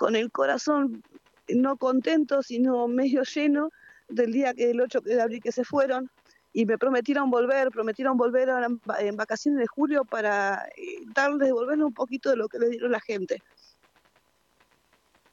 con 0.01 0.16
el 0.16 0.32
corazón 0.32 1.03
no 1.48 1.76
contento, 1.76 2.42
sino 2.42 2.88
medio 2.88 3.22
lleno 3.22 3.68
del 4.09 4.32
día 4.32 4.55
que 4.55 4.70
el 4.70 4.80
8 4.80 5.03
de 5.03 5.20
abril 5.20 5.42
que 5.42 5.53
se 5.53 5.62
fueron 5.62 6.11
y 6.55 6.64
me 6.64 6.78
prometieron 6.78 7.30
volver, 7.30 7.68
prometieron 7.70 8.16
volver 8.16 8.48
ahora 8.48 8.66
en, 8.66 8.78
va- 8.78 8.98
en 8.98 9.14
vacaciones 9.16 9.61
de 9.61 9.66
julio 9.66 10.07
para 10.07 10.64
eh, 10.74 11.03
darles, 11.14 11.48
devolverles 11.48 11.84
un 11.84 11.92
poquito 11.92 12.30
de 12.30 12.36
lo 12.36 12.48
que 12.48 12.59
les 12.59 12.70
dieron 12.70 12.90
la 12.92 13.01
gente. 13.01 13.42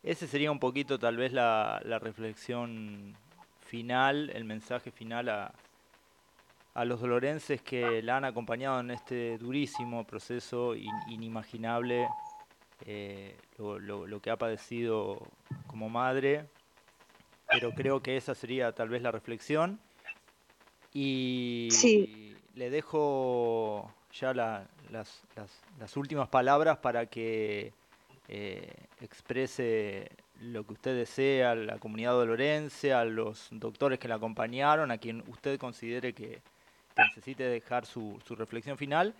Ese 0.03 0.27
sería 0.27 0.51
un 0.51 0.59
poquito 0.59 0.99
tal 0.99 1.15
vez 1.15 1.31
la, 1.31 1.81
la 1.85 1.97
reflexión 1.97 3.15
final, 3.61 4.29
el 4.31 4.43
mensaje 4.43 4.91
final 4.91 5.29
a, 5.29 5.53
a 6.73 6.83
los 6.85 6.99
dolorenses 6.99 7.61
que 7.61 8.01
la 8.03 8.17
han 8.17 8.25
acompañado 8.25 8.81
en 8.81 8.91
este 8.91 9.37
durísimo 9.37 10.05
proceso 10.05 10.75
in- 10.75 10.91
inimaginable, 11.09 12.09
eh, 12.85 13.35
lo, 13.57 13.79
lo- 13.79 14.07
lo 14.07 14.19
que 14.21 14.29
ha 14.29 14.37
padecido 14.37 15.19
como 15.67 15.89
madre, 15.89 16.45
pero 17.49 17.71
creo 17.71 18.01
que 18.01 18.17
esa 18.17 18.35
sería 18.35 18.71
tal 18.73 18.89
vez 18.89 19.01
la 19.01 19.11
reflexión. 19.11 19.79
Y 20.93 21.69
Sí. 21.71 22.37
le 22.55 22.69
dejo 22.69 23.93
ya 24.11 24.33
la- 24.33 24.67
las, 24.89 25.21
las- 25.35 25.61
las 25.79 25.97
últimas 25.97 26.29
palabras 26.29 26.77
para 26.77 27.05
que 27.07 27.73
eh, 28.29 28.73
exprese 28.99 30.09
lo 30.41 30.65
que 30.65 30.73
usted 30.73 30.95
desea 30.97 31.51
a 31.51 31.55
la 31.55 31.77
comunidad 31.79 32.11
dolorense, 32.11 32.93
a 32.93 33.05
los 33.05 33.47
doctores 33.51 33.99
que 33.99 34.07
la 34.09 34.15
acompañaron, 34.15 34.91
a 34.91 34.97
quien 34.97 35.23
usted 35.27 35.57
considere 35.59 36.13
que, 36.13 36.41
que 36.95 37.03
necesite 37.03 37.43
dejar 37.43 37.85
su, 37.85 38.19
su 38.25 38.35
reflexión 38.35 38.77
final. 38.77 39.13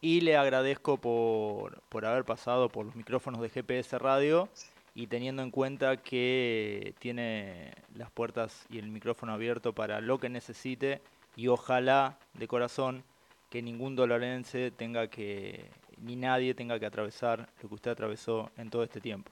Y 0.00 0.22
le 0.22 0.36
agradezco 0.36 0.96
por, 0.96 1.82
por 1.88 2.06
haber 2.06 2.24
pasado 2.24 2.68
por 2.68 2.86
los 2.86 2.96
micrófonos 2.96 3.40
de 3.40 3.50
GPS 3.50 3.98
Radio 3.98 4.48
y 4.94 5.06
teniendo 5.06 5.42
en 5.42 5.50
cuenta 5.50 5.98
que 5.98 6.94
tiene 6.98 7.74
las 7.94 8.10
puertas 8.10 8.66
y 8.70 8.78
el 8.78 8.88
micrófono 8.88 9.32
abierto 9.32 9.74
para 9.74 10.00
lo 10.00 10.18
que 10.18 10.28
necesite 10.28 11.00
y 11.36 11.48
ojalá 11.48 12.18
de 12.34 12.48
corazón 12.48 13.04
que 13.50 13.62
ningún 13.62 13.96
dolorense 13.96 14.70
tenga 14.70 15.08
que, 15.08 15.70
ni 15.98 16.16
nadie 16.16 16.54
tenga 16.54 16.78
que 16.78 16.86
atravesar 16.86 17.48
lo 17.62 17.68
que 17.68 17.74
usted 17.74 17.90
atravesó 17.90 18.50
en 18.56 18.70
todo 18.70 18.84
este 18.84 19.00
tiempo. 19.00 19.30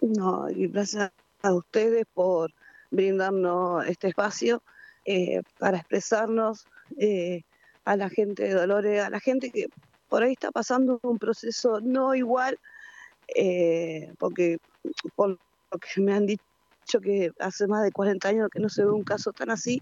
No, 0.00 0.48
y 0.50 0.68
gracias 0.68 1.10
a 1.42 1.52
ustedes 1.54 2.04
por 2.12 2.52
brindarnos 2.90 3.86
este 3.86 4.08
espacio 4.08 4.62
eh, 5.04 5.42
para 5.58 5.78
expresarnos 5.78 6.66
eh, 6.98 7.42
a 7.86 7.96
la 7.96 8.10
gente 8.10 8.42
de 8.42 8.52
Dolores, 8.52 9.02
a 9.02 9.10
la 9.10 9.20
gente 9.20 9.50
que 9.50 9.68
por 10.08 10.22
ahí 10.22 10.32
está 10.32 10.50
pasando 10.50 10.98
un 11.02 11.18
proceso 11.18 11.80
no 11.80 12.14
igual, 12.14 12.58
eh, 13.34 14.12
porque 14.18 14.58
por 15.14 15.30
lo 15.30 15.78
que 15.78 16.00
me 16.00 16.12
han 16.12 16.26
dicho 16.26 17.00
que 17.00 17.32
hace 17.38 17.66
más 17.68 17.84
de 17.84 17.92
40 17.92 18.28
años 18.28 18.48
que 18.52 18.58
no 18.58 18.68
se 18.68 18.84
ve 18.84 18.90
un 18.90 19.04
caso 19.04 19.32
tan 19.32 19.50
así, 19.50 19.80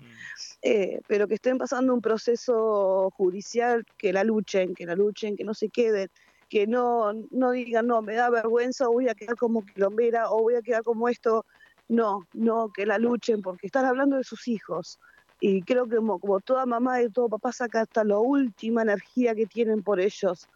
eh, 0.61 1.01
pero 1.09 1.27
que 1.27 1.35
estén 1.35 1.57
pasando 1.57 1.95
un 1.95 2.03
proceso 2.03 3.11
judicial, 3.17 3.85
que 3.97 4.13
la 4.13 4.23
luchen, 4.23 4.75
que 4.75 4.87
la 4.87 4.95
luchen, 4.95 5.35
que 5.37 5.45
no 5.45 5.55
se 5.55 5.71
queden, 5.71 6.09
que 6.51 6.67
no, 6.67 7.13
no 7.31 7.51
digan, 7.53 7.87
no, 7.87 8.03
me 8.03 8.15
da 8.15 8.29
vergüenza, 8.29 8.89
o 8.89 8.93
voy 8.93 9.09
a 9.09 9.15
quedar 9.15 9.37
como 9.37 9.65
quilombera, 9.65 10.31
o 10.31 10.43
voy 10.43 10.57
a 10.57 10.63
quedar 10.63 10.83
como 10.83 11.09
esto. 11.09 11.47
No, 11.87 12.27
no, 12.33 12.71
que 12.73 12.87
la 12.87 12.97
luchen, 12.97 13.43
porque 13.43 13.67
están 13.67 13.85
hablando 13.85 14.17
de 14.17 14.25
sus 14.25 14.49
hijos, 14.49 14.99
Y 15.41 15.63
creo 15.63 15.87
que 15.87 15.97
como, 15.97 16.19
como 16.19 16.41
toda 16.41 16.67
mamá 16.67 17.03
y 17.03 17.11
todo 17.11 17.29
papá 17.29 17.53
saca 17.53 17.83
hasta 17.83 18.05
la 18.05 18.19
última 18.19 18.83
energía 18.83 19.35
que 19.35 19.47
tienen 19.47 19.83
por 19.83 20.01
ellos. 20.01 20.49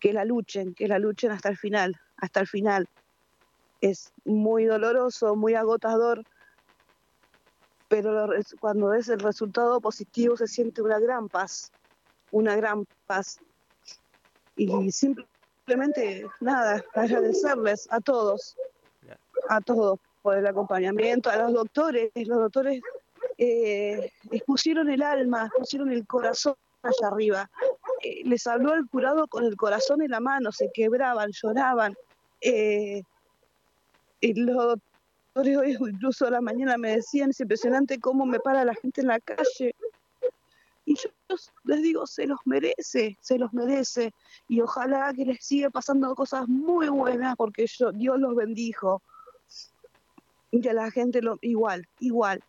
Que 0.00 0.12
la 0.12 0.24
luchen, 0.24 0.74
que 0.74 0.88
la 0.88 0.98
luchen 0.98 1.30
hasta 1.32 1.48
el 1.48 1.56
final, 1.56 2.00
hasta 2.16 2.40
el 2.40 2.46
final. 2.46 2.88
Es 3.80 4.12
muy 4.24 4.64
doloroso, 4.64 5.36
muy 5.36 5.54
agotador, 5.54 6.24
pero 7.88 8.30
cuando 8.60 8.88
ves 8.88 9.08
el 9.08 9.18
resultado 9.18 9.80
positivo 9.80 10.36
se 10.36 10.46
siente 10.46 10.82
una 10.82 10.98
gran 10.98 11.28
paz, 11.28 11.72
una 12.30 12.54
gran 12.54 12.86
paz. 13.06 13.40
Y 14.56 14.90
simplemente, 14.92 16.26
nada, 16.40 16.84
agradecerles 16.94 17.88
a 17.90 18.00
todos, 18.00 18.56
a 19.48 19.60
todos 19.60 19.98
por 20.22 20.36
el 20.36 20.46
acompañamiento, 20.46 21.30
a 21.30 21.36
los 21.36 21.54
doctores, 21.54 22.10
los 22.14 22.38
doctores 22.38 22.82
eh, 23.38 24.10
pusieron 24.46 24.90
el 24.90 25.02
alma, 25.02 25.50
pusieron 25.56 25.90
el 25.92 26.06
corazón 26.06 26.54
allá 26.82 27.08
arriba. 27.08 27.50
Eh, 28.02 28.22
les 28.24 28.46
habló 28.46 28.74
el 28.74 28.88
curado 28.88 29.26
con 29.28 29.44
el 29.44 29.56
corazón 29.56 30.02
en 30.02 30.10
la 30.10 30.20
mano, 30.20 30.52
se 30.52 30.70
quebraban, 30.72 31.30
lloraban. 31.32 31.94
eh, 32.40 33.02
y 34.20 34.34
los 34.34 34.56
doctores 34.56 35.56
hoy 35.56 35.76
incluso 35.78 36.26
a 36.26 36.30
la 36.30 36.40
mañana 36.40 36.76
me 36.76 36.96
decían, 36.96 37.30
es 37.30 37.40
impresionante 37.40 38.00
cómo 38.00 38.26
me 38.26 38.40
para 38.40 38.64
la 38.64 38.74
gente 38.74 39.00
en 39.00 39.06
la 39.08 39.20
calle. 39.20 39.74
Y 40.84 40.94
yo 40.96 41.10
les 41.64 41.82
digo, 41.82 42.06
se 42.06 42.26
los 42.26 42.38
merece, 42.46 43.16
se 43.20 43.38
los 43.38 43.52
merece. 43.52 44.12
Y 44.48 44.60
ojalá 44.60 45.12
que 45.14 45.26
les 45.26 45.44
siga 45.44 45.70
pasando 45.70 46.14
cosas 46.14 46.48
muy 46.48 46.88
buenas 46.88 47.36
porque 47.36 47.66
yo, 47.66 47.92
Dios 47.92 48.18
los 48.18 48.34
bendijo. 48.34 49.02
Y 50.50 50.66
a 50.66 50.72
la 50.72 50.90
gente 50.90 51.20
lo, 51.20 51.38
igual, 51.42 51.86
igual. 52.00 52.42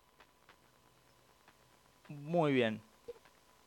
Muy 2.09 2.53
bien. 2.53 2.81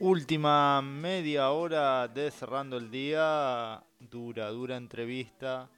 Última 0.00 0.80
media 0.80 1.50
hora 1.50 2.08
de 2.08 2.30
cerrando 2.30 2.78
el 2.78 2.90
día. 2.90 3.82
Dura, 4.00 4.48
dura 4.48 4.76
entrevista 4.76 5.68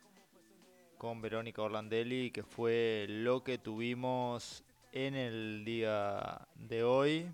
con 0.99 1.21
Verónica 1.21 1.62
Orlandelli, 1.62 2.31
que 2.31 2.45
fue 2.45 3.07
lo 3.09 3.43
que 3.43 3.59
tuvimos 3.59 4.62
en 4.93 5.17
el 5.17 5.65
día 5.65 6.47
de 6.55 6.85
hoy. 6.85 7.33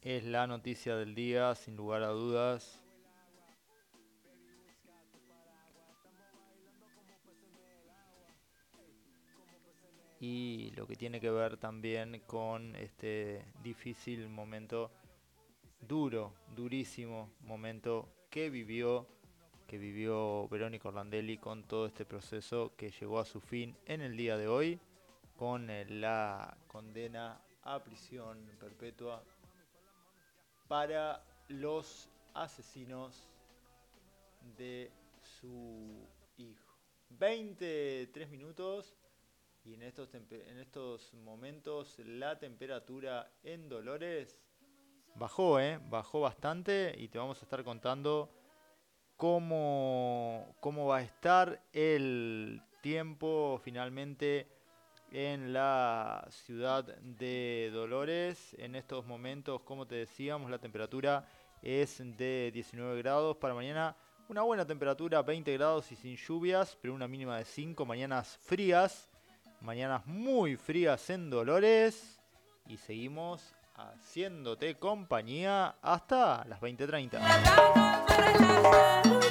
Es 0.00 0.24
la 0.24 0.48
noticia 0.48 0.96
del 0.96 1.14
día, 1.14 1.54
sin 1.54 1.76
lugar 1.76 2.02
a 2.02 2.08
dudas. 2.08 2.81
Y 10.22 10.70
lo 10.76 10.86
que 10.86 10.94
tiene 10.94 11.20
que 11.20 11.30
ver 11.30 11.56
también 11.56 12.22
con 12.28 12.76
este 12.76 13.44
difícil 13.60 14.28
momento 14.28 14.92
duro, 15.80 16.32
durísimo 16.54 17.28
momento 17.40 18.08
que 18.30 18.48
vivió 18.48 19.08
que 19.66 19.78
vivió 19.78 20.46
Verónica 20.46 20.88
Orlandelli 20.90 21.38
con 21.38 21.64
todo 21.64 21.86
este 21.86 22.04
proceso 22.04 22.72
que 22.76 22.90
llegó 22.90 23.18
a 23.18 23.24
su 23.24 23.40
fin 23.40 23.76
en 23.84 24.00
el 24.00 24.16
día 24.16 24.36
de 24.36 24.46
hoy 24.46 24.78
con 25.36 25.68
eh, 25.70 25.86
la 25.86 26.56
condena 26.68 27.40
a 27.64 27.82
prisión 27.82 28.48
perpetua 28.60 29.24
para 30.68 31.24
los 31.48 32.08
asesinos 32.32 33.28
de 34.56 34.88
su 35.20 36.06
hijo. 36.36 36.72
23 37.10 38.30
minutos 38.30 38.94
y 39.64 39.74
en 39.74 39.82
estos, 39.82 40.14
en 40.14 40.58
estos 40.58 41.14
momentos 41.14 41.98
la 42.00 42.38
temperatura 42.38 43.30
en 43.42 43.68
Dolores 43.68 44.40
bajó, 45.14 45.60
¿eh? 45.60 45.78
Bajó 45.88 46.20
bastante 46.20 46.94
y 46.98 47.08
te 47.08 47.18
vamos 47.18 47.40
a 47.40 47.44
estar 47.44 47.62
contando 47.62 48.30
cómo, 49.16 50.56
cómo 50.60 50.86
va 50.86 50.98
a 50.98 51.02
estar 51.02 51.62
el 51.72 52.60
tiempo 52.82 53.60
finalmente 53.62 54.48
en 55.12 55.52
la 55.52 56.26
ciudad 56.30 56.84
de 56.84 57.70
Dolores. 57.72 58.54
En 58.58 58.74
estos 58.74 59.06
momentos, 59.06 59.60
como 59.62 59.86
te 59.86 59.96
decíamos, 59.96 60.50
la 60.50 60.58
temperatura 60.58 61.28
es 61.62 62.02
de 62.16 62.50
19 62.52 63.00
grados. 63.02 63.36
Para 63.36 63.54
mañana 63.54 63.96
una 64.28 64.42
buena 64.42 64.66
temperatura, 64.66 65.22
20 65.22 65.52
grados 65.52 65.92
y 65.92 65.96
sin 65.96 66.16
lluvias, 66.16 66.76
pero 66.80 66.94
una 66.94 67.06
mínima 67.06 67.36
de 67.36 67.44
5. 67.44 67.84
Mañanas 67.84 68.38
frías, 68.42 69.11
mañanas 69.62 70.06
muy 70.06 70.56
frías 70.56 71.08
en 71.10 71.30
Dolores. 71.30 72.20
Y 72.66 72.76
seguimos 72.76 73.54
haciéndote 73.74 74.76
compañía 74.76 75.74
hasta 75.82 76.44
las 76.46 76.60
20.30. 76.60 79.21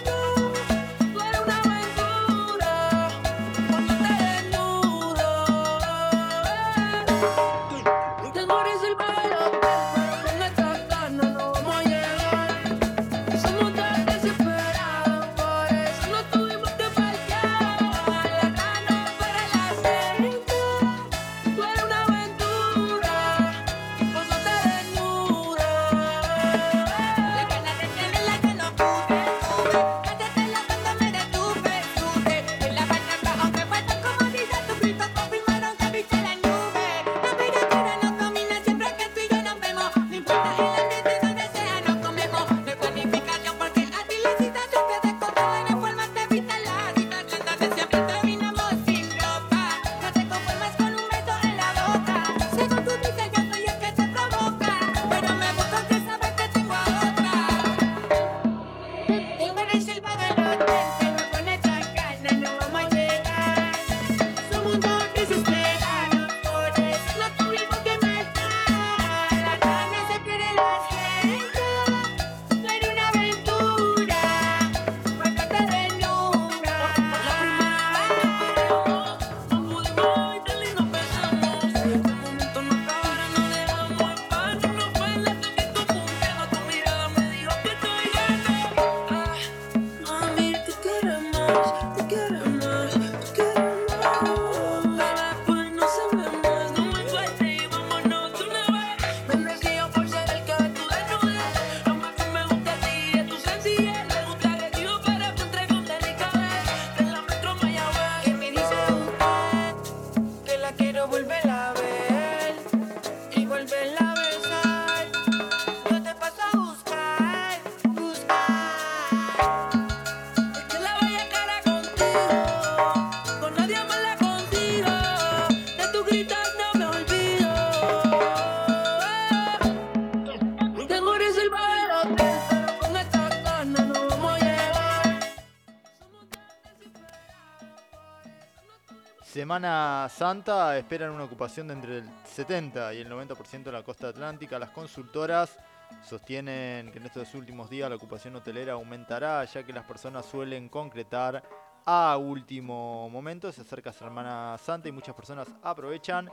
Santa 140.15 140.77
esperan 140.77 141.11
una 141.11 141.23
ocupación 141.23 141.67
de 141.67 141.73
entre 141.73 141.97
el 141.99 142.09
70 142.25 142.93
y 142.93 142.99
el 142.99 143.09
90% 143.09 143.67
en 143.67 143.73
la 143.73 143.83
costa 143.83 144.09
atlántica. 144.09 144.59
Las 144.59 144.69
consultoras 144.69 145.57
sostienen 146.03 146.91
que 146.91 146.99
en 146.99 147.05
estos 147.05 147.33
últimos 147.33 147.69
días 147.69 147.89
la 147.89 147.95
ocupación 147.95 148.35
hotelera 148.35 148.73
aumentará, 148.73 149.43
ya 149.45 149.63
que 149.63 149.73
las 149.73 149.85
personas 149.85 150.25
suelen 150.25 150.69
concretar 150.69 151.41
a 151.85 152.17
último 152.17 153.09
momento. 153.09 153.51
Se 153.51 153.61
acerca 153.61 153.91
Semana 153.91 154.57
Santa 154.59 154.89
y 154.89 154.91
muchas 154.91 155.15
personas 155.15 155.47
aprovechan 155.63 156.29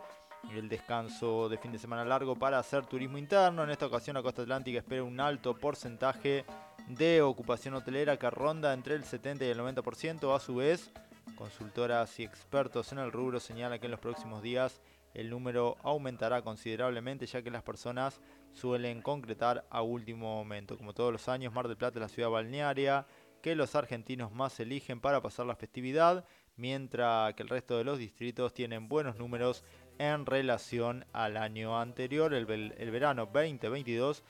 el 0.50 0.68
descanso 0.68 1.48
de 1.48 1.56
fin 1.56 1.72
de 1.72 1.78
semana 1.78 2.04
largo 2.04 2.36
para 2.36 2.58
hacer 2.58 2.84
turismo 2.84 3.16
interno. 3.16 3.62
En 3.62 3.70
esta 3.70 3.86
ocasión 3.86 4.14
la 4.14 4.22
costa 4.22 4.42
atlántica 4.42 4.78
espera 4.78 5.02
un 5.02 5.18
alto 5.20 5.56
porcentaje 5.56 6.44
de 6.88 7.22
ocupación 7.22 7.74
hotelera 7.74 8.18
que 8.18 8.28
ronda 8.28 8.72
entre 8.72 8.94
el 8.94 9.04
70 9.04 9.44
y 9.44 9.48
el 9.48 9.58
90%. 9.58 10.34
A 10.34 10.40
su 10.40 10.56
vez, 10.56 10.90
consultoras 11.36 12.18
y 12.18 12.24
expertos 12.24 12.92
en 12.92 12.98
el 12.98 13.12
rubro 13.12 13.40
señalan 13.40 13.78
que 13.78 13.86
en 13.86 13.92
los 13.92 14.00
próximos 14.00 14.42
días 14.42 14.80
el 15.14 15.30
número 15.30 15.76
aumentará 15.82 16.42
considerablemente 16.42 17.26
ya 17.26 17.42
que 17.42 17.50
las 17.50 17.62
personas 17.62 18.20
suelen 18.52 19.02
concretar 19.02 19.66
a 19.70 19.82
último 19.82 20.36
momento. 20.36 20.76
Como 20.76 20.94
todos 20.94 21.12
los 21.12 21.28
años, 21.28 21.52
Mar 21.52 21.68
del 21.68 21.76
Plata 21.76 21.98
es 21.98 22.02
la 22.02 22.08
ciudad 22.08 22.30
balnearia 22.30 23.06
que 23.42 23.54
los 23.54 23.74
argentinos 23.74 24.32
más 24.32 24.58
eligen 24.60 25.00
para 25.00 25.22
pasar 25.22 25.46
la 25.46 25.56
festividad, 25.56 26.24
mientras 26.56 27.34
que 27.34 27.42
el 27.42 27.48
resto 27.48 27.78
de 27.78 27.84
los 27.84 27.98
distritos 27.98 28.52
tienen 28.52 28.88
buenos 28.88 29.16
números 29.16 29.64
en 29.98 30.26
relación 30.26 31.04
al 31.12 31.36
año 31.36 31.80
anterior. 31.80 32.34
El, 32.34 32.74
el 32.76 32.90
verano 32.90 33.26
2022 33.26 34.22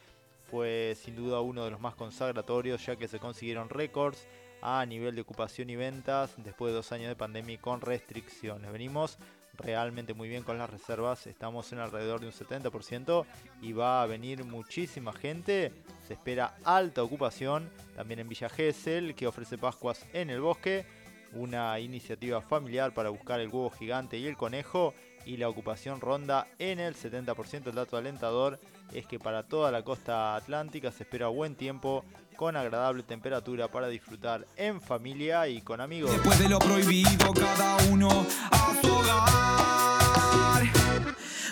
fue 0.51 0.95
sin 0.97 1.17
duda 1.17 1.41
uno 1.41 1.65
de 1.65 1.71
los 1.71 1.81
más 1.81 1.95
consagratorios 1.95 2.85
ya 2.85 2.97
que 2.97 3.09
se 3.09 3.19
consiguieron 3.19 3.69
récords 3.69 4.27
a 4.63 4.85
nivel 4.87 5.15
de 5.15 5.23
ocupación 5.23 5.71
y 5.71 5.77
ventas 5.77 6.35
después 6.37 6.71
de 6.71 6.77
dos 6.77 6.93
años 6.93 7.09
de 7.09 7.17
pandemia 7.17 7.61
con 7.61 7.81
restricciones. 7.81 8.71
Venimos 8.73 9.19
realmente 9.59 10.15
muy 10.15 10.29
bien 10.29 10.45
con 10.45 10.59
las 10.59 10.71
reservas, 10.71 11.27
estamos 11.27 11.73
en 11.73 11.81
alrededor 11.81 12.21
de 12.21 12.27
un 12.27 12.33
70% 12.33 13.27
y 13.61 13.73
va 13.73 14.03
a 14.03 14.07
venir 14.07 14.45
muchísima 14.45 15.13
gente. 15.13 15.73
Se 16.07 16.15
espera 16.15 16.55
alta 16.65 17.03
ocupación 17.03 17.71
también 17.97 18.21
en 18.21 18.29
Villa 18.29 18.49
Gesell 18.49 19.15
que 19.15 19.27
ofrece 19.27 19.59
Pascuas 19.59 20.07
en 20.13 20.31
el 20.31 20.41
bosque, 20.41 20.87
una 21.33 21.79
iniciativa 21.81 22.41
familiar 22.41 22.95
para 22.95 23.11
buscar 23.11 23.41
el 23.41 23.49
huevo 23.49 23.71
gigante 23.71 24.19
y 24.19 24.27
el 24.27 24.37
conejo 24.37 24.95
y 25.27 25.37
la 25.37 25.49
ocupación 25.49 26.01
ronda 26.01 26.47
en 26.59 26.81
el 26.81 26.95
70%. 26.95 27.67
El 27.67 27.75
dato 27.75 27.97
alentador 27.97 28.59
es 28.93 29.07
que 29.07 29.19
para 29.19 29.43
toda 29.43 29.71
la 29.71 29.83
costa 29.83 30.37
atlántica 30.37 30.91
se 30.91 31.03
espera 31.05 31.29
buen 31.29 31.55
tiempo 31.55 32.05
con 32.37 32.57
agradable 32.57 33.03
temperatura 33.03 33.69
para 33.69 33.89
disfrutar 33.89 34.47
en 34.57 34.81
familia 34.81 35.49
y 35.49 35.61
con 35.61 35.81
amigos. 35.81 36.13
Después 36.13 36.39
de 36.39 36.49
lo 36.49 36.59
prohibido, 36.59 37.33
cada 37.35 37.77
uno 37.91 38.27
a 38.51 38.75
su 38.81 38.93
hogar. 38.93 40.63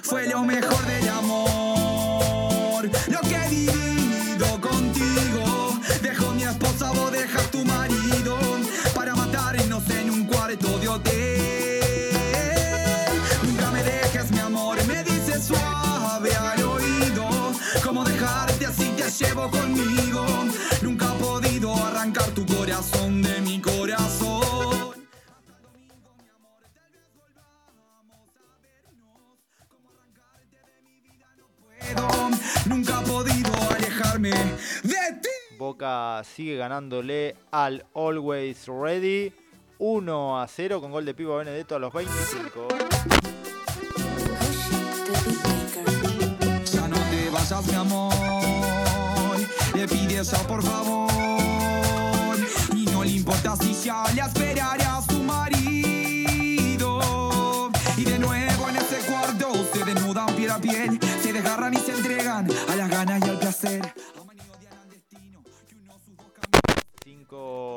Fue 0.03 0.29
lo 0.29 0.45
mejor 0.45 0.87
del 0.87 1.09
amor. 1.09 2.85
Lo 2.85 3.21
que 3.29 3.35
he 3.35 3.49
vivido 3.49 4.61
contigo. 4.61 5.45
De 34.31 35.20
ti. 35.23 35.57
Boca 35.59 36.23
sigue 36.24 36.57
ganándole 36.57 37.36
al 37.51 37.85
Always 37.94 38.66
Ready 38.66 39.32
1 39.78 40.40
a 40.40 40.48
0 40.48 40.81
con 40.81 40.90
gol 40.90 41.05
de 41.05 41.12
Pipo 41.15 41.36
Benedetto 41.36 41.77
a 41.77 41.78
los 41.78 41.93
25. 41.93 42.69
Ya 46.73 46.89
no 46.89 46.97
te 46.97 47.31
vayas, 47.31 47.66
mi 47.66 47.74
amor. 47.74 48.15
Le 49.74 49.86
pide 49.86 50.20
ella, 50.20 50.39
por 50.48 50.62
favor. 50.62 52.36
Y 52.74 52.86
no 52.86 53.05
le 53.05 53.11
importa 53.11 53.55
si 53.57 53.74
ya 53.74 54.05
le 54.15 54.23
esperará 54.23 54.97
a 54.97 55.03
su 55.03 55.23
marido. 55.23 57.01
Y 57.98 58.05
de 58.05 58.19
nuevo 58.19 58.70
en 58.70 58.77
ese 58.77 58.97
cuarto 59.07 59.53
se 59.73 59.85
desnudan 59.85 60.35
piel 60.35 60.51
a 60.51 60.59
piel. 60.59 60.98
Se 61.23 61.32
desgarran 61.35 61.74
y 61.74 61.78
se 61.78 61.93
entregan 61.93 62.48
a 62.69 62.77
las 62.77 62.89
ganas 62.89 63.20
y 63.27 63.28
al 63.28 63.39
placer. 63.39 63.93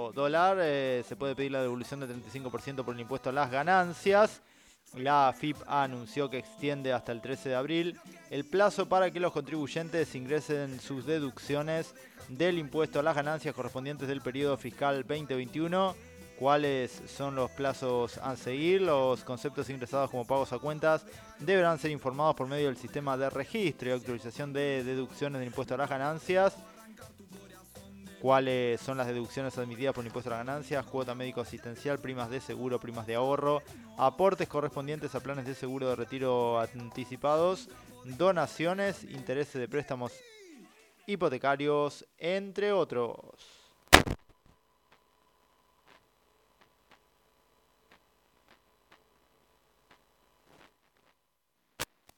5 0.10 0.14
dólares. 0.14 0.64
eh, 0.66 1.04
se 1.08 1.16
puede 1.16 1.36
pedir 1.36 1.52
la 1.52 1.62
devolución 1.62 2.00
del 2.00 2.10
35% 2.24 2.84
por 2.84 2.96
el 2.96 3.02
impuesto 3.02 3.30
a 3.30 3.34
las 3.34 3.52
ganancias. 3.52 4.42
La 4.96 5.28
AFIP 5.28 5.56
anunció 5.68 6.30
que 6.30 6.40
extiende 6.40 6.94
hasta 6.94 7.12
el 7.12 7.22
13 7.22 7.50
de 7.50 7.56
abril 7.56 8.00
el 8.32 8.44
plazo 8.44 8.90
para 8.90 9.12
que 9.12 9.20
los 9.20 9.32
contribuyentes 9.32 10.16
ingresen 10.16 10.80
sus 10.80 11.06
deducciones 11.06 11.94
del 12.28 12.58
impuesto 12.58 13.00
a 13.00 13.04
las 13.04 13.16
ganancias 13.16 13.54
correspondientes 13.54 14.08
del 14.08 14.22
periodo 14.22 14.58
fiscal 14.58 15.06
2021. 15.08 15.96
¿Cuáles 16.40 17.04
son 17.06 17.36
los 17.36 17.52
plazos 17.52 18.18
a 18.18 18.36
seguir? 18.36 18.82
Los 18.82 19.24
conceptos 19.24 19.70
ingresados 19.70 20.10
como 20.10 20.26
pagos 20.26 20.54
a 20.54 20.58
cuentas 20.58 21.06
deberán 21.38 21.78
ser 21.78 21.92
informados 21.92 22.36
por 22.36 22.48
medio 22.48 22.68
del 22.68 22.78
sistema 22.78 23.18
de 23.18 23.30
registro 23.30 23.90
y 23.90 23.94
actualización 23.94 24.54
de 24.54 24.84
deducciones 24.84 25.40
del 25.40 25.50
impuesto 25.50 25.76
a 25.76 25.78
las 25.78 25.90
ganancias 25.90 26.56
cuáles 28.22 28.82
son 28.82 28.98
las 28.98 29.08
deducciones 29.08 29.58
admitidas 29.58 29.94
por 29.94 30.06
impuesto 30.06 30.30
a 30.30 30.38
las 30.38 30.46
ganancias, 30.46 30.86
cuota 30.86 31.16
médico 31.16 31.42
asistencial, 31.42 32.00
primas 32.00 32.30
de 32.30 32.42
seguro, 32.42 32.80
primas 32.80 33.08
de 33.08 33.16
ahorro, 33.16 33.62
aportes 33.98 34.48
correspondientes 34.48 35.16
a 35.16 35.20
planes 35.20 35.46
de 35.46 35.56
seguro 35.56 35.90
de 35.90 35.96
retiro 35.96 36.60
anticipados, 36.60 37.70
donaciones, 38.04 39.04
intereses 39.04 39.60
de 39.60 39.68
préstamos 39.68 40.14
hipotecarios, 41.08 42.06
entre 42.18 42.72
otros. 42.72 43.18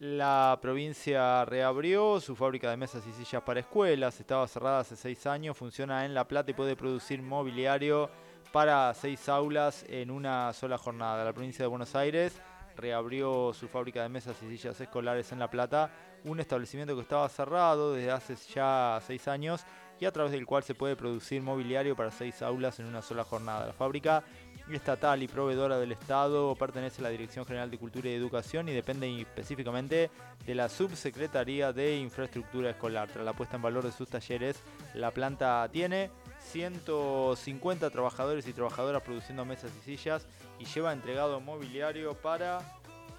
La 0.02 0.58
provincia 0.60 1.46
reabrió 1.46 2.20
su 2.20 2.36
fábrica 2.36 2.72
de 2.72 2.76
mesas 2.76 3.06
y 3.06 3.12
sillas 3.12 3.44
para 3.44 3.60
escuelas. 3.60 4.20
Estaba 4.20 4.48
cerrada 4.48 4.80
hace 4.80 4.96
seis 4.96 5.28
años, 5.28 5.56
funciona 5.56 6.06
en 6.06 6.16
La 6.16 6.28
Plata 6.28 6.50
y 6.50 6.56
puede 6.56 6.76
producir 6.76 7.22
mobiliario 7.22 8.10
para 8.52 8.92
seis 8.96 9.30
aulas 9.30 9.86
en 9.88 10.10
una 10.10 10.54
sola 10.54 10.80
jornada. 10.80 11.24
La 11.24 11.34
provincia 11.34 11.62
de 11.62 11.68
Buenos 11.68 11.96
Aires 11.96 12.42
reabrió 12.76 13.54
su 13.54 13.68
fábrica 13.68 14.02
de 14.02 14.10
mesas 14.10 14.42
y 14.42 14.50
sillas 14.50 14.82
escolares 14.82 15.32
en 15.34 15.38
La 15.38 15.52
Plata, 15.52 15.92
un 16.24 16.40
establecimiento 16.40 16.96
que 16.96 17.04
estaba 17.04 17.30
cerrado 17.30 17.94
desde 17.94 18.10
hace 18.10 18.36
ya 18.56 19.00
seis 19.06 19.28
años 19.28 19.64
y 20.02 20.06
a 20.06 20.12
través 20.12 20.32
del 20.32 20.48
cual 20.48 20.64
se 20.64 20.74
puede 20.74 20.96
producir 20.96 21.44
mobiliario 21.44 21.96
para 21.96 22.10
seis 22.10 22.42
aulas 22.42 22.80
en 22.80 22.88
una 22.88 23.04
sola 23.04 23.24
jornada. 23.24 23.68
La 23.68 23.74
fábrica 23.74 24.24
estatal 24.72 25.22
y 25.22 25.28
proveedora 25.28 25.78
del 25.78 25.92
Estado 25.92 26.56
pertenece 26.56 27.02
a 27.02 27.04
la 27.04 27.10
Dirección 27.10 27.46
General 27.46 27.70
de 27.70 27.78
Cultura 27.78 28.10
y 28.10 28.14
Educación 28.14 28.68
y 28.68 28.74
depende 28.74 29.22
específicamente 29.22 30.10
de 30.46 30.56
la 30.56 30.70
Subsecretaría 30.70 31.72
de 31.72 31.98
Infraestructura 31.98 32.72
Escolar. 32.72 33.10
Tras 33.10 33.24
la 33.24 33.34
puesta 33.34 33.58
en 33.58 33.62
valor 33.62 33.84
de 33.84 33.92
sus 33.92 34.10
talleres, 34.10 34.60
la 34.96 35.12
planta 35.12 35.70
tiene 35.72 36.10
150 36.40 37.90
trabajadores 37.92 38.48
y 38.48 38.54
trabajadoras 38.54 39.04
produciendo 39.04 39.46
mesas 39.46 39.72
y 39.82 39.86
sillas 39.86 40.26
y 40.58 40.66
lleva 40.66 40.94
entregado 40.94 41.40
mobiliario 41.40 42.16
para 42.16 42.60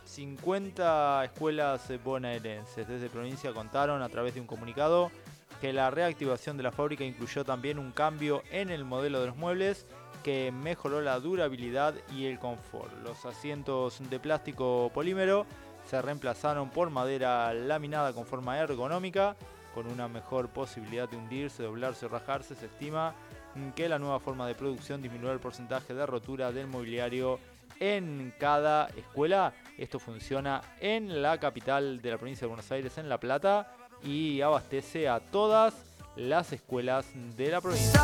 50 0.05 1.27
escuelas 1.27 1.93
bonaerenses. 2.03 2.89
Desde 2.89 3.09
provincia 3.09 3.53
contaron 3.53 4.03
a 4.03 4.09
través 4.09 4.35
de 4.35 4.41
un 4.41 4.49
comunicado 4.49 5.13
que 5.63 5.73
la 5.73 5.93
reactivación 5.93 6.57
de 6.57 6.65
la 6.65 6.73
fábrica 6.73 7.05
incluyó 7.05 7.45
también 7.45 7.79
un 7.79 7.93
cambio 7.93 8.43
en 8.51 8.69
el 8.69 8.85
modelo 8.85 9.21
de 9.21 9.29
los 9.29 9.37
muebles 9.37 9.87
que 10.25 10.51
mejoró 10.51 11.01
la 11.03 11.21
durabilidad 11.21 11.95
y 12.13 12.27
el 12.27 12.41
confort. 12.41 12.93
Los 13.05 13.25
asientos 13.27 14.01
de 14.11 14.19
plástico 14.19 14.91
polímero 14.93 15.47
se 15.87 16.03
reemplazaron 16.03 16.69
por 16.71 16.91
madera 16.91 17.55
laminada 17.55 18.13
con 18.13 18.27
forma 18.27 18.59
ergonómica, 18.59 19.37
con 19.73 19.87
una 19.87 20.09
mejor 20.09 20.49
posibilidad 20.49 21.09
de 21.09 21.17
hundirse, 21.17 21.63
doblarse 21.63 22.07
o 22.07 22.09
rajarse. 22.09 22.57
Se 22.57 22.67
estima 22.67 23.15
que 23.77 23.89
la 23.89 24.01
nueva 24.01 24.19
forma 24.19 24.49
de 24.49 24.57
producción 24.57 25.01
disminuyó 25.01 25.31
el 25.31 25.39
porcentaje 25.39 25.95
de 25.95 26.05
rotura 26.07 26.51
del 26.51 26.67
mobiliario 26.67 27.39
en 27.79 28.35
cada 28.37 28.89
escuela. 28.97 29.53
Esto 29.79 30.01
funciona 30.01 30.61
en 30.81 31.23
la 31.23 31.39
capital 31.39 32.03
de 32.03 32.11
la 32.11 32.19
provincia 32.19 32.47
de 32.47 32.49
Buenos 32.49 32.73
Aires, 32.73 32.99
en 32.99 33.09
La 33.09 33.21
Plata, 33.21 33.77
y 34.05 34.41
abastece 34.41 35.09
a 35.09 35.21
todas 35.21 35.75
las 36.17 36.53
escuelas 36.53 37.07
de 37.37 37.49
la 37.49 37.61
provincia. 37.61 38.01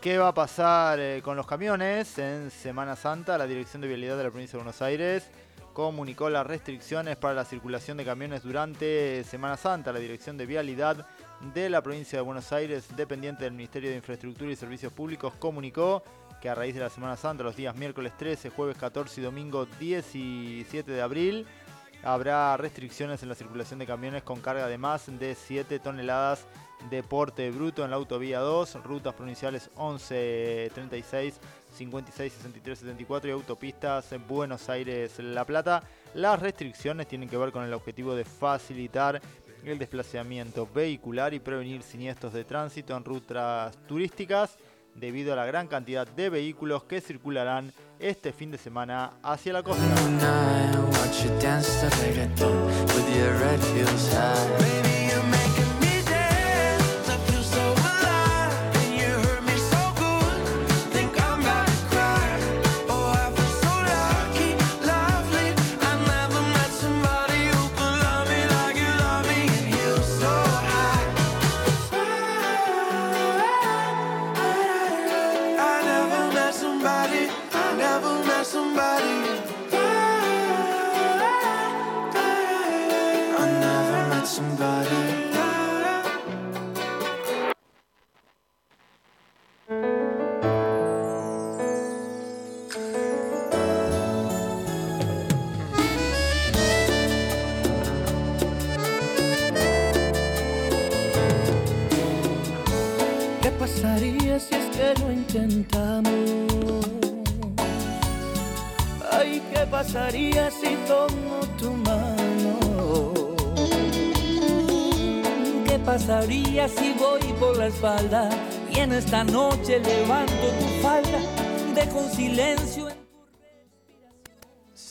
¿Qué 0.00 0.18
va 0.18 0.28
a 0.28 0.34
pasar 0.34 1.00
eh, 1.00 1.20
con 1.20 1.36
los 1.36 1.48
camiones 1.48 2.16
en 2.18 2.52
Semana 2.52 2.94
Santa? 2.94 3.36
La 3.36 3.44
Dirección 3.44 3.82
de 3.82 3.88
Vialidad 3.88 4.16
de 4.16 4.22
la 4.22 4.30
Provincia 4.30 4.52
de 4.52 4.62
Buenos 4.62 4.80
Aires 4.80 5.28
comunicó 5.76 6.30
las 6.30 6.46
restricciones 6.46 7.18
para 7.18 7.34
la 7.34 7.44
circulación 7.44 7.98
de 7.98 8.06
camiones 8.06 8.42
durante 8.42 9.22
Semana 9.24 9.58
Santa. 9.58 9.92
La 9.92 9.98
Dirección 9.98 10.38
de 10.38 10.46
Vialidad 10.46 11.06
de 11.52 11.68
la 11.68 11.82
Provincia 11.82 12.16
de 12.16 12.22
Buenos 12.22 12.50
Aires, 12.50 12.88
dependiente 12.96 13.44
del 13.44 13.52
Ministerio 13.52 13.90
de 13.90 13.96
Infraestructura 13.96 14.50
y 14.50 14.56
Servicios 14.56 14.90
Públicos, 14.90 15.34
comunicó 15.38 16.02
que 16.40 16.48
a 16.48 16.54
raíz 16.54 16.74
de 16.74 16.80
la 16.80 16.88
Semana 16.88 17.14
Santa, 17.18 17.44
los 17.44 17.56
días 17.56 17.76
miércoles 17.76 18.14
13, 18.16 18.48
jueves 18.48 18.78
14 18.78 19.20
y 19.20 19.24
domingo 19.24 19.66
17 19.78 20.90
de 20.90 21.02
abril, 21.02 21.46
habrá 22.02 22.56
restricciones 22.56 23.22
en 23.22 23.28
la 23.28 23.34
circulación 23.34 23.78
de 23.78 23.84
camiones 23.84 24.22
con 24.22 24.40
carga 24.40 24.68
de 24.68 24.78
más 24.78 25.04
de 25.18 25.34
7 25.34 25.78
toneladas 25.80 26.46
de 26.88 27.02
porte 27.02 27.50
bruto 27.50 27.84
en 27.84 27.90
la 27.90 27.96
autovía 27.96 28.40
2, 28.40 28.82
rutas 28.82 29.12
provinciales 29.12 29.68
11, 29.76 30.70
36, 30.72 31.38
56, 31.76 32.32
63, 32.32 32.78
74 32.78 33.28
y 33.28 33.32
autopistas 33.32 34.10
en 34.12 34.26
Buenos 34.26 34.68
Aires, 34.68 35.18
La 35.18 35.44
Plata. 35.44 35.82
Las 36.14 36.40
restricciones 36.40 37.06
tienen 37.06 37.28
que 37.28 37.36
ver 37.36 37.52
con 37.52 37.64
el 37.64 37.74
objetivo 37.74 38.14
de 38.14 38.24
facilitar 38.24 39.20
el 39.64 39.78
desplazamiento 39.78 40.68
vehicular 40.72 41.34
y 41.34 41.40
prevenir 41.40 41.82
siniestros 41.82 42.32
de 42.32 42.44
tránsito 42.44 42.96
en 42.96 43.04
rutas 43.04 43.76
turísticas 43.86 44.56
debido 44.94 45.32
a 45.32 45.36
la 45.36 45.44
gran 45.44 45.66
cantidad 45.66 46.06
de 46.06 46.30
vehículos 46.30 46.84
que 46.84 47.00
circularán 47.00 47.72
este 47.98 48.32
fin 48.32 48.50
de 48.50 48.58
semana 48.58 49.12
hacia 49.22 49.52
la 49.52 49.62
costa. 49.62 49.84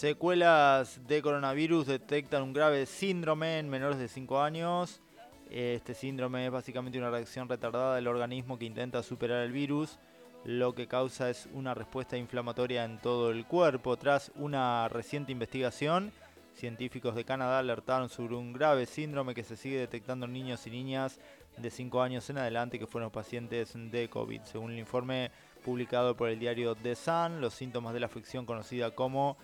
Secuelas 0.05 1.01
de 1.07 1.19
coronavirus 1.23 1.87
detectan 1.87 2.43
un 2.43 2.53
grave 2.53 2.85
síndrome 2.85 3.57
en 3.57 3.67
menores 3.67 3.97
de 3.97 4.07
5 4.07 4.39
años. 4.39 5.01
Este 5.49 5.95
síndrome 5.95 6.45
es 6.45 6.51
básicamente 6.51 6.99
una 6.99 7.09
reacción 7.09 7.49
retardada 7.49 7.95
del 7.95 8.05
organismo 8.07 8.59
que 8.59 8.65
intenta 8.65 9.01
superar 9.01 9.41
el 9.41 9.51
virus. 9.51 9.97
Lo 10.43 10.75
que 10.75 10.85
causa 10.87 11.31
es 11.31 11.49
una 11.53 11.73
respuesta 11.73 12.17
inflamatoria 12.17 12.85
en 12.85 12.99
todo 12.99 13.31
el 13.31 13.47
cuerpo. 13.47 13.97
Tras 13.97 14.31
una 14.35 14.87
reciente 14.89 15.31
investigación, 15.31 16.11
científicos 16.53 17.15
de 17.15 17.25
Canadá 17.25 17.57
alertaron 17.57 18.07
sobre 18.07 18.35
un 18.35 18.53
grave 18.53 18.85
síndrome 18.85 19.33
que 19.33 19.43
se 19.43 19.57
sigue 19.57 19.79
detectando 19.79 20.27
en 20.27 20.33
niños 20.33 20.67
y 20.67 20.69
niñas 20.69 21.19
de 21.57 21.71
5 21.71 22.03
años 22.03 22.29
en 22.29 22.37
adelante 22.37 22.77
que 22.77 22.85
fueron 22.85 23.09
pacientes 23.09 23.73
de 23.73 24.07
COVID. 24.07 24.41
Según 24.43 24.73
el 24.73 24.77
informe 24.77 25.31
publicado 25.63 26.15
por 26.15 26.29
el 26.29 26.37
diario 26.37 26.75
The 26.75 26.95
Sun, 26.95 27.41
los 27.41 27.55
síntomas 27.55 27.95
de 27.95 28.01
la 28.01 28.05
afección 28.05 28.45
conocida 28.45 28.91
como 28.91 29.35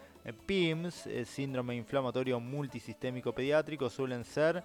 PIMS, 0.45 1.07
eh, 1.07 1.25
síndrome 1.25 1.75
inflamatorio 1.75 2.39
multisistémico 2.39 3.33
pediátrico, 3.33 3.89
suelen 3.89 4.23
ser 4.23 4.63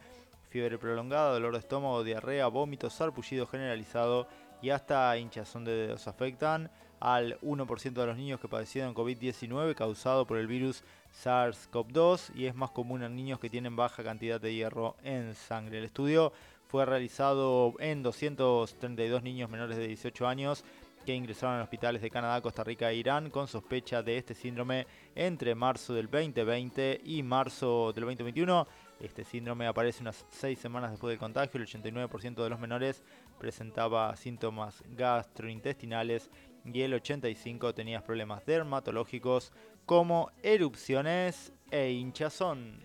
fiebre 0.50 0.78
prolongada, 0.78 1.32
dolor 1.32 1.52
de 1.52 1.60
estómago, 1.60 2.04
diarrea, 2.04 2.46
vómito, 2.48 2.90
sarpullido 2.90 3.46
generalizado 3.46 4.28
y 4.62 4.70
hasta 4.70 5.16
hinchazón 5.18 5.64
de 5.64 5.72
dedos. 5.72 6.08
Afectan 6.08 6.70
al 7.00 7.38
1% 7.40 7.92
de 7.92 8.06
los 8.06 8.16
niños 8.16 8.40
que 8.40 8.48
padecieron 8.48 8.94
COVID-19 8.94 9.74
causado 9.74 10.26
por 10.26 10.38
el 10.38 10.46
virus 10.46 10.82
SARS-CoV-2 11.22 12.34
y 12.34 12.46
es 12.46 12.54
más 12.54 12.70
común 12.70 13.02
en 13.02 13.16
niños 13.16 13.38
que 13.38 13.50
tienen 13.50 13.76
baja 13.76 14.02
cantidad 14.02 14.40
de 14.40 14.54
hierro 14.54 14.96
en 15.02 15.34
sangre. 15.34 15.78
El 15.78 15.84
estudio 15.84 16.32
fue 16.68 16.84
realizado 16.84 17.74
en 17.78 18.02
232 18.02 19.22
niños 19.22 19.50
menores 19.50 19.76
de 19.76 19.88
18 19.88 20.26
años 20.26 20.64
que 21.06 21.14
ingresaron 21.14 21.60
a 21.60 21.62
hospitales 21.62 22.02
de 22.02 22.10
Canadá, 22.10 22.42
Costa 22.42 22.64
Rica 22.64 22.90
e 22.90 22.96
Irán 22.96 23.30
con 23.30 23.46
sospecha 23.46 24.02
de 24.02 24.18
este 24.18 24.34
síndrome 24.34 24.86
entre 25.14 25.54
marzo 25.54 25.94
del 25.94 26.10
2020 26.10 27.00
y 27.04 27.22
marzo 27.22 27.92
del 27.94 28.04
2021. 28.04 28.66
Este 29.00 29.24
síndrome 29.24 29.66
aparece 29.66 30.02
unas 30.02 30.26
6 30.30 30.58
semanas 30.58 30.90
después 30.90 31.12
del 31.12 31.18
contagio. 31.18 31.60
El 31.60 31.66
89% 31.66 32.42
de 32.42 32.50
los 32.50 32.58
menores 32.58 33.04
presentaba 33.38 34.14
síntomas 34.16 34.82
gastrointestinales 34.96 36.28
y 36.64 36.82
el 36.82 36.92
85% 37.00 37.72
tenía 37.72 38.02
problemas 38.02 38.44
dermatológicos 38.44 39.52
como 39.86 40.32
erupciones 40.42 41.52
e 41.70 41.90
hinchazón. 41.90 42.84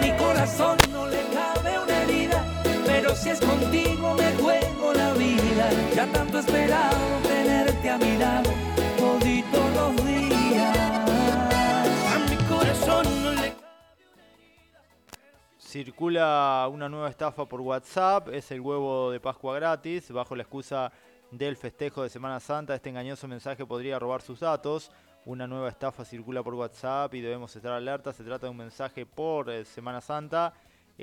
Mi 0.00 0.12
corazón 0.12 0.78
no 0.92 1.08
le 1.08 1.22
cabe 1.34 1.78
una 1.80 2.02
herida, 2.04 2.59
si 3.14 3.30
es 3.30 3.40
contigo 3.40 4.14
me 4.14 4.32
juego 4.34 4.92
la 4.92 5.12
vida. 5.14 5.70
Ya 5.94 6.06
tanto 6.12 6.38
esperado 6.38 6.96
tenerte 7.22 7.90
a 7.90 7.98
mi 7.98 8.16
lado, 8.16 8.50
los 8.98 10.04
días. 10.04 10.78
A 10.78 12.18
mi 12.28 12.36
corazón 12.48 13.06
no 13.22 13.32
le 13.32 13.54
Circula 15.58 16.68
una 16.72 16.88
nueva 16.88 17.08
estafa 17.08 17.46
por 17.46 17.60
WhatsApp, 17.60 18.28
es 18.28 18.50
el 18.50 18.60
huevo 18.60 19.10
de 19.10 19.20
Pascua 19.20 19.54
gratis, 19.54 20.10
bajo 20.10 20.34
la 20.34 20.42
excusa 20.42 20.92
del 21.30 21.56
festejo 21.56 22.02
de 22.02 22.08
Semana 22.08 22.40
Santa, 22.40 22.74
este 22.74 22.88
engañoso 22.88 23.28
mensaje 23.28 23.64
podría 23.64 23.98
robar 23.98 24.20
sus 24.20 24.40
datos. 24.40 24.90
Una 25.26 25.46
nueva 25.46 25.68
estafa 25.68 26.04
circula 26.04 26.42
por 26.42 26.54
WhatsApp 26.54 27.14
y 27.14 27.20
debemos 27.20 27.54
estar 27.54 27.72
alerta, 27.72 28.12
se 28.12 28.24
trata 28.24 28.46
de 28.46 28.50
un 28.50 28.56
mensaje 28.56 29.04
por 29.04 29.50
eh, 29.50 29.64
Semana 29.66 30.00
Santa, 30.00 30.54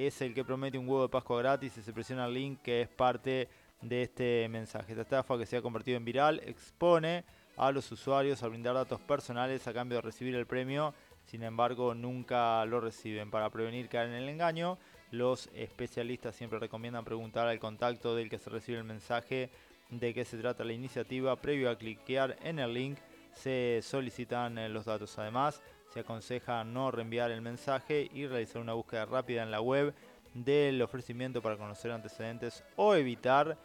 es 0.05 0.21
el 0.21 0.33
que 0.33 0.45
promete 0.45 0.77
un 0.77 0.87
huevo 0.87 1.03
de 1.03 1.09
Pascua 1.09 1.39
gratis 1.39 1.77
y 1.77 1.81
se 1.81 1.93
presiona 1.93 2.25
el 2.25 2.33
link 2.33 2.61
que 2.61 2.81
es 2.81 2.87
parte 2.87 3.49
de 3.81 4.03
este 4.03 4.47
mensaje. 4.49 4.91
Esta 4.91 5.01
estafa 5.01 5.37
que 5.37 5.45
se 5.45 5.57
ha 5.57 5.61
convertido 5.61 5.97
en 5.97 6.05
viral 6.05 6.41
expone 6.45 7.23
a 7.57 7.71
los 7.71 7.91
usuarios 7.91 8.43
a 8.43 8.47
brindar 8.47 8.75
datos 8.75 9.01
personales 9.01 9.67
a 9.67 9.73
cambio 9.73 9.97
de 9.97 10.01
recibir 10.03 10.35
el 10.35 10.45
premio 10.45 10.93
sin 11.27 11.43
embargo 11.43 11.93
nunca 11.93 12.65
lo 12.65 12.79
reciben. 12.79 13.29
Para 13.29 13.49
prevenir 13.49 13.89
caer 13.89 14.09
en 14.09 14.15
el 14.15 14.29
engaño, 14.29 14.77
los 15.11 15.49
especialistas 15.53 16.35
siempre 16.35 16.59
recomiendan 16.59 17.03
preguntar 17.03 17.47
al 17.47 17.59
contacto 17.59 18.15
del 18.15 18.29
que 18.29 18.39
se 18.39 18.49
recibe 18.49 18.77
el 18.77 18.85
mensaje 18.85 19.49
de 19.89 20.13
qué 20.13 20.25
se 20.25 20.37
trata 20.37 20.63
la 20.63 20.73
iniciativa. 20.73 21.35
Previo 21.35 21.69
a 21.69 21.77
cliquear 21.77 22.37
en 22.43 22.59
el 22.59 22.73
link 22.73 22.97
se 23.33 23.81
solicitan 23.83 24.57
eh, 24.57 24.69
los 24.69 24.85
datos. 24.85 25.17
Además, 25.19 25.61
se 25.97 26.01
aconseja 26.01 26.63
no 26.63 26.91
reenviar 26.91 27.31
el 27.31 27.41
mensaje 27.41 28.07
y 28.13 28.27
realizar 28.27 28.61
una 28.61 28.73
búsqueda 28.73 29.05
rápida 29.05 29.41
en 29.41 29.49
la 29.49 29.61
web 29.61 29.95
del 30.35 30.79
ofrecimiento 30.83 31.41
para 31.41 31.57
conocer 31.57 31.91
antecedentes 31.91 32.63
o 32.75 32.93
evitar 32.93 33.57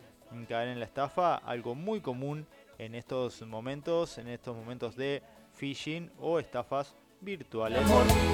caer 0.49 0.69
en 0.69 0.79
la 0.79 0.87
estafa, 0.87 1.35
algo 1.37 1.75
muy 1.75 2.01
común 2.01 2.47
en 2.79 2.95
estos 2.95 3.43
momentos, 3.43 4.17
en 4.17 4.29
estos 4.29 4.57
momentos 4.57 4.97
de 4.97 5.23
phishing 5.53 6.11
o 6.19 6.39
estafas 6.39 6.95
virtuales. 7.21 7.83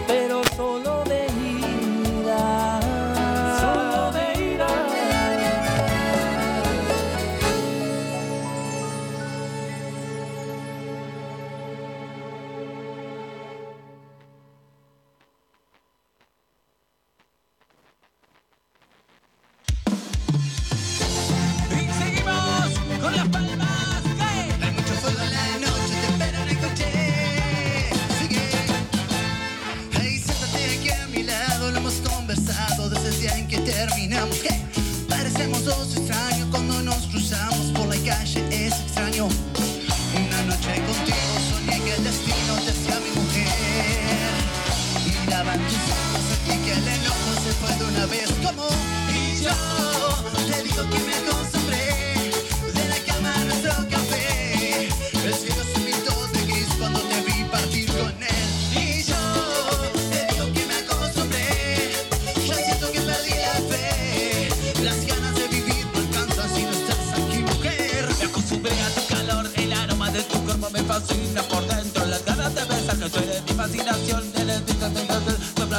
pero. 0.06 0.44
Solo 0.44 1.02
de 4.12 4.27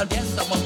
sopla 0.00 0.02
el 0.02 0.08
viento 0.08 0.46
muy 0.46 0.58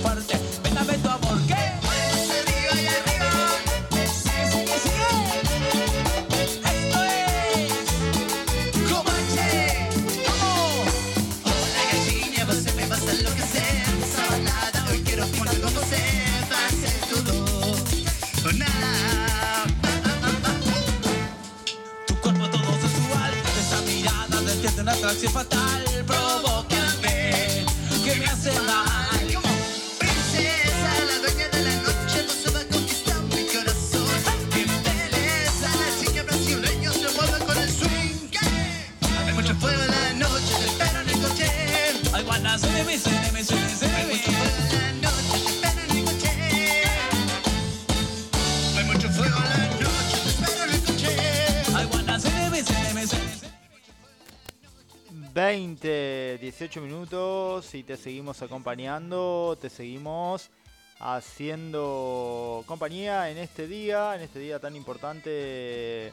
te 57.85 57.97
seguimos 57.97 58.41
acompañando, 58.43 59.59
te 59.61 59.69
seguimos 59.69 60.51
haciendo 60.99 62.65
compañía 62.67 63.31
en 63.31 63.39
este 63.39 63.67
día, 63.67 64.15
en 64.15 64.23
este 64.23 64.39
día 64.39 64.59
tan 64.59 64.75
importante 64.75 66.13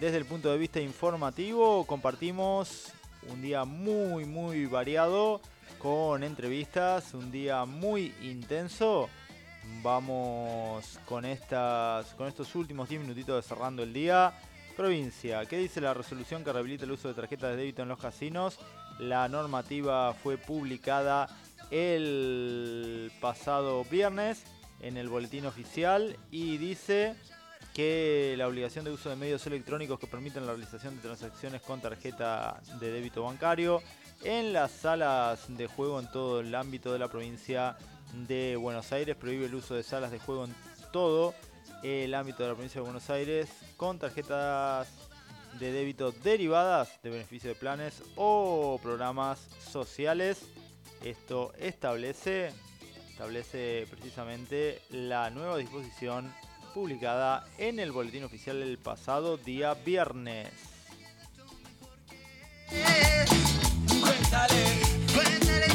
desde 0.00 0.16
el 0.16 0.24
punto 0.24 0.50
de 0.50 0.58
vista 0.58 0.80
informativo. 0.80 1.86
Compartimos 1.86 2.92
un 3.28 3.42
día 3.42 3.64
muy, 3.64 4.24
muy 4.24 4.66
variado 4.66 5.40
con 5.78 6.22
entrevistas, 6.22 7.12
un 7.14 7.30
día 7.30 7.64
muy 7.66 8.14
intenso. 8.22 9.08
Vamos 9.82 10.98
con 11.06 11.24
estas 11.24 12.06
con 12.14 12.28
estos 12.28 12.54
últimos 12.54 12.88
10 12.88 13.02
minutitos 13.02 13.36
de 13.36 13.48
cerrando 13.48 13.82
el 13.82 13.92
día. 13.92 14.32
Provincia, 14.76 15.44
¿qué 15.44 15.58
dice 15.58 15.80
la 15.80 15.92
resolución 15.92 16.42
que 16.42 16.52
rehabilita 16.52 16.84
el 16.84 16.92
uso 16.92 17.08
de 17.08 17.14
tarjetas 17.14 17.50
de 17.50 17.56
débito 17.56 17.82
en 17.82 17.88
los 17.88 17.98
casinos? 17.98 18.58
La 19.00 19.28
normativa 19.28 20.12
fue 20.12 20.36
publicada 20.36 21.26
el 21.70 23.10
pasado 23.18 23.82
viernes 23.84 24.44
en 24.80 24.98
el 24.98 25.08
boletín 25.08 25.46
oficial 25.46 26.18
y 26.30 26.58
dice 26.58 27.14
que 27.72 28.34
la 28.36 28.46
obligación 28.46 28.84
de 28.84 28.90
uso 28.90 29.08
de 29.08 29.16
medios 29.16 29.46
electrónicos 29.46 29.98
que 29.98 30.06
permiten 30.06 30.46
la 30.46 30.52
realización 30.52 30.96
de 30.96 31.02
transacciones 31.02 31.62
con 31.62 31.80
tarjeta 31.80 32.60
de 32.78 32.92
débito 32.92 33.22
bancario 33.22 33.80
en 34.22 34.52
las 34.52 34.70
salas 34.70 35.46
de 35.48 35.66
juego 35.66 35.98
en 35.98 36.10
todo 36.10 36.40
el 36.40 36.54
ámbito 36.54 36.92
de 36.92 36.98
la 36.98 37.08
provincia 37.08 37.78
de 38.28 38.56
Buenos 38.56 38.92
Aires. 38.92 39.16
Prohíbe 39.16 39.46
el 39.46 39.54
uso 39.54 39.74
de 39.74 39.82
salas 39.82 40.10
de 40.10 40.18
juego 40.18 40.44
en 40.44 40.54
todo 40.92 41.32
el 41.82 42.12
ámbito 42.12 42.42
de 42.42 42.50
la 42.50 42.54
provincia 42.54 42.80
de 42.80 42.84
Buenos 42.84 43.08
Aires 43.08 43.48
con 43.78 43.98
tarjetas 43.98 44.88
de 45.58 45.72
débito 45.72 46.12
derivadas 46.12 47.00
de 47.02 47.10
beneficio 47.10 47.48
de 47.50 47.56
planes 47.56 48.02
o 48.16 48.78
programas 48.82 49.48
sociales. 49.60 50.42
Esto 51.04 51.52
establece, 51.58 52.52
establece 53.10 53.86
precisamente 53.90 54.82
la 54.90 55.30
nueva 55.30 55.56
disposición 55.56 56.32
publicada 56.74 57.46
en 57.58 57.78
el 57.80 57.92
boletín 57.92 58.24
oficial 58.24 58.62
el 58.62 58.78
pasado 58.78 59.36
día 59.36 59.74
viernes. 59.74 60.50
Cuéntale 65.12 65.69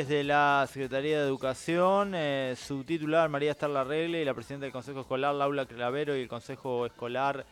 Desde 0.00 0.24
la 0.24 0.66
Secretaría 0.66 1.18
de 1.18 1.26
Educación, 1.26 2.12
eh, 2.14 2.54
su 2.56 2.84
titular 2.84 3.28
María 3.28 3.50
Estar 3.50 3.70
Regle 3.86 4.22
y 4.22 4.24
la 4.24 4.32
presidenta 4.32 4.64
del 4.64 4.72
Consejo 4.72 5.00
Escolar 5.00 5.34
Laura 5.34 5.66
Clavero 5.66 6.16
y 6.16 6.22
el 6.22 6.26
Consejo 6.26 6.86
Escolar 6.86 7.44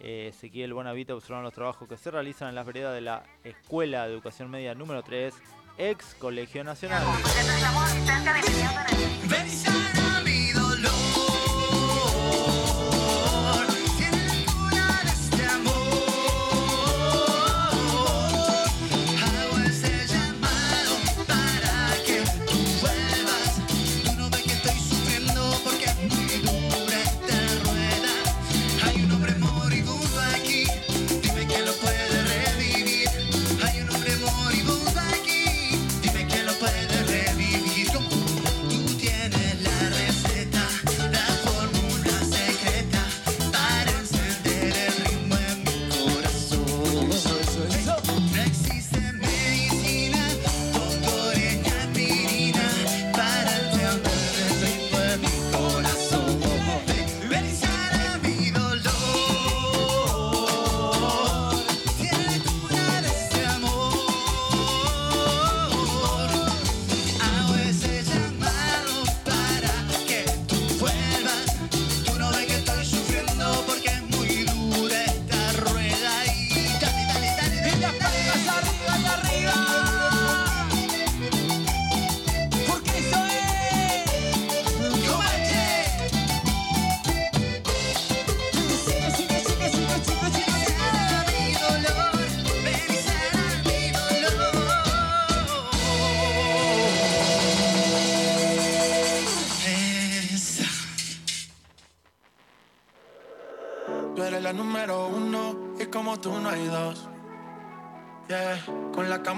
eh, 0.00 0.26
Ezequiel 0.28 0.74
Bonavita 0.74 1.14
observaron 1.14 1.44
los 1.44 1.54
trabajos 1.54 1.88
que 1.88 1.96
se 1.96 2.10
realizan 2.10 2.50
en 2.50 2.56
las 2.56 2.66
veredas 2.66 2.94
de 2.94 3.00
la 3.00 3.22
Escuela 3.42 4.06
de 4.06 4.12
Educación 4.12 4.50
Media 4.50 4.74
número 4.74 5.02
3, 5.02 5.32
ex 5.78 6.14
Colegio 6.16 6.62
Nacional. 6.62 7.02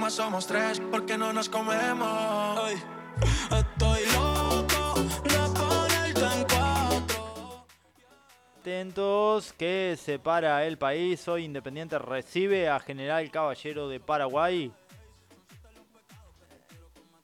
cama 0.06 0.10
somos 0.10 0.46
tres, 0.46 0.80
porque 0.90 1.18
no 1.18 1.32
nos 1.32 1.48
comemos. 1.48 2.58
Ay, 2.58 2.76
estoy 3.58 4.00
loco. 4.14 4.94
Atentos, 8.60 9.52
que 9.52 9.96
separa 9.96 10.64
el 10.64 10.76
país. 10.78 11.26
Hoy 11.28 11.44
Independiente 11.44 11.98
recibe 11.98 12.68
a 12.68 12.78
General 12.80 13.28
Caballero 13.30 13.88
de 13.88 14.00
Paraguay. 14.00 14.72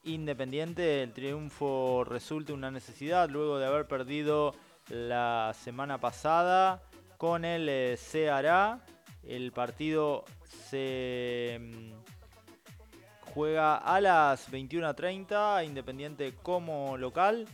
Independiente, 0.03 1.03
el 1.03 1.13
triunfo 1.13 2.03
resulta 2.05 2.53
una 2.53 2.71
necesidad 2.71 3.29
luego 3.29 3.59
de 3.59 3.65
haber 3.65 3.87
perdido 3.87 4.55
la 4.89 5.53
semana 5.53 5.99
pasada 5.99 6.81
con 7.17 7.45
el 7.45 7.69
eh, 7.69 7.97
Ceará. 7.97 8.79
El 9.25 9.53
partido 9.53 10.25
se 10.69 11.59
mm, 11.61 12.02
juega 13.33 13.77
a 13.77 13.99
las 13.99 14.51
21.30, 14.51 15.65
Independiente 15.65 16.35
como 16.43 16.97
local. 16.97 17.47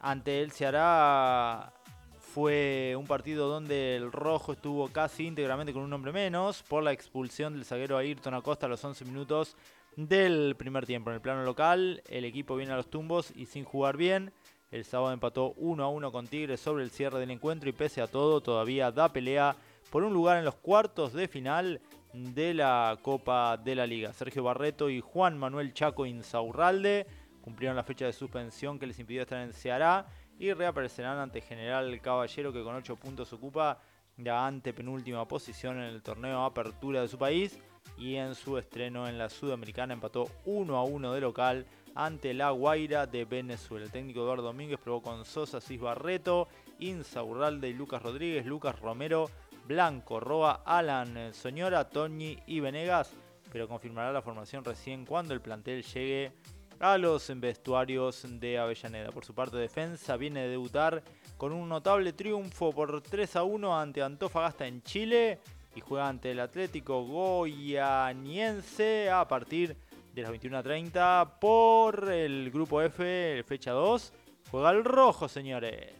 Ante 0.00 0.40
el 0.40 0.50
Ceará 0.50 1.72
fue 2.18 2.94
un 2.98 3.06
partido 3.06 3.48
donde 3.48 3.96
el 3.96 4.10
rojo 4.10 4.52
estuvo 4.52 4.88
casi 4.88 5.26
íntegramente 5.26 5.74
con 5.74 5.82
un 5.82 5.92
hombre 5.92 6.12
menos 6.12 6.62
por 6.62 6.82
la 6.82 6.92
expulsión 6.92 7.52
del 7.52 7.66
zaguero 7.66 7.98
Ayrton 7.98 8.32
Acosta 8.32 8.64
a 8.64 8.68
los 8.70 8.82
11 8.82 9.04
minutos 9.04 9.56
del 9.96 10.56
primer 10.56 10.86
tiempo. 10.86 11.10
En 11.10 11.16
el 11.16 11.20
plano 11.20 11.44
local, 11.44 12.02
el 12.08 12.24
equipo 12.24 12.56
viene 12.56 12.72
a 12.72 12.76
los 12.76 12.88
tumbos 12.88 13.30
y 13.36 13.44
sin 13.46 13.64
jugar 13.64 13.98
bien. 13.98 14.32
El 14.70 14.86
sábado 14.86 15.12
empató 15.12 15.52
1 15.58 15.84
a 15.84 15.88
1 15.88 16.10
con 16.10 16.26
Tigres 16.26 16.60
sobre 16.60 16.82
el 16.82 16.90
cierre 16.90 17.20
del 17.20 17.30
encuentro 17.30 17.68
y 17.68 17.72
pese 17.72 18.00
a 18.00 18.06
todo 18.06 18.40
todavía 18.40 18.90
da 18.90 19.12
pelea 19.12 19.54
por 19.90 20.02
un 20.02 20.14
lugar 20.14 20.38
en 20.38 20.46
los 20.46 20.54
cuartos 20.54 21.12
de 21.12 21.28
final 21.28 21.82
de 22.12 22.54
la 22.54 22.98
Copa 23.02 23.56
de 23.56 23.74
la 23.74 23.86
Liga. 23.86 24.12
Sergio 24.12 24.42
Barreto 24.42 24.90
y 24.90 25.00
Juan 25.00 25.38
Manuel 25.38 25.72
Chaco 25.72 26.06
Insaurralde 26.06 27.06
cumplieron 27.40 27.76
la 27.76 27.82
fecha 27.82 28.06
de 28.06 28.12
suspensión 28.12 28.78
que 28.78 28.86
les 28.86 28.98
impidió 28.98 29.22
estar 29.22 29.40
en 29.40 29.52
Ceará 29.52 30.06
y 30.38 30.52
reaparecerán 30.52 31.18
ante 31.18 31.40
General 31.40 32.00
Caballero 32.00 32.52
que 32.52 32.62
con 32.62 32.74
8 32.74 32.96
puntos 32.96 33.32
ocupa 33.32 33.80
la 34.18 34.46
antepenúltima 34.46 35.26
posición 35.26 35.78
en 35.78 35.84
el 35.84 36.02
torneo 36.02 36.44
Apertura 36.44 37.00
de 37.00 37.08
su 37.08 37.18
país 37.18 37.58
y 37.96 38.16
en 38.16 38.34
su 38.34 38.58
estreno 38.58 39.08
en 39.08 39.18
la 39.18 39.28
Sudamericana 39.28 39.94
empató 39.94 40.28
1 40.44 40.76
a 40.76 40.84
1 40.84 41.12
de 41.12 41.20
local 41.20 41.66
ante 41.94 42.34
la 42.34 42.50
Guaira 42.50 43.06
de 43.06 43.24
Venezuela. 43.24 43.84
El 43.84 43.92
técnico 43.92 44.20
Eduardo 44.20 44.44
Domínguez 44.44 44.78
probó 44.82 45.02
con 45.02 45.24
Sosa, 45.24 45.60
Cis 45.60 45.80
Barreto, 45.80 46.48
Insaurralde 46.78 47.68
y 47.68 47.74
Lucas 47.74 48.02
Rodríguez, 48.02 48.46
Lucas 48.46 48.78
Romero, 48.80 49.30
Blanco, 49.72 50.20
Roa, 50.20 50.60
Alan, 50.66 51.32
Soñora, 51.32 51.88
Toñi 51.88 52.38
y 52.46 52.60
Venegas, 52.60 53.10
pero 53.50 53.66
confirmará 53.66 54.12
la 54.12 54.20
formación 54.20 54.62
recién 54.62 55.06
cuando 55.06 55.32
el 55.32 55.40
plantel 55.40 55.82
llegue 55.82 56.32
a 56.78 56.98
los 56.98 57.32
vestuarios 57.40 58.26
de 58.28 58.58
Avellaneda. 58.58 59.10
Por 59.12 59.24
su 59.24 59.34
parte, 59.34 59.56
defensa 59.56 60.18
viene 60.18 60.42
de 60.42 60.50
debutar 60.50 61.02
con 61.38 61.52
un 61.52 61.70
notable 61.70 62.12
triunfo 62.12 62.70
por 62.72 63.00
3 63.00 63.36
a 63.36 63.44
1 63.44 63.80
ante 63.80 64.02
Antofagasta 64.02 64.66
en 64.66 64.82
Chile 64.82 65.38
y 65.74 65.80
juega 65.80 66.06
ante 66.06 66.32
el 66.32 66.40
Atlético 66.40 67.06
Goianiense 67.06 69.08
a 69.10 69.26
partir 69.26 69.74
de 70.14 70.20
las 70.20 70.32
21.30 70.32 71.38
por 71.40 72.12
el 72.12 72.50
grupo 72.50 72.82
F, 72.82 73.42
fecha 73.48 73.70
2. 73.70 74.12
Juega 74.50 74.70
el 74.72 74.84
rojo, 74.84 75.28
señores. 75.28 75.94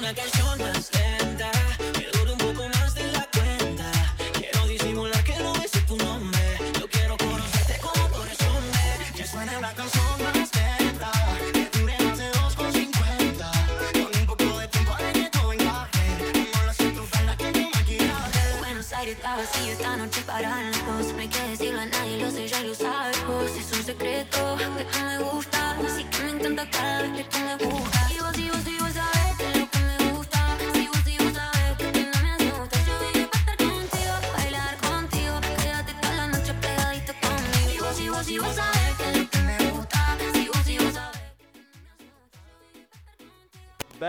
Una 0.00 0.14
canción 0.14 0.39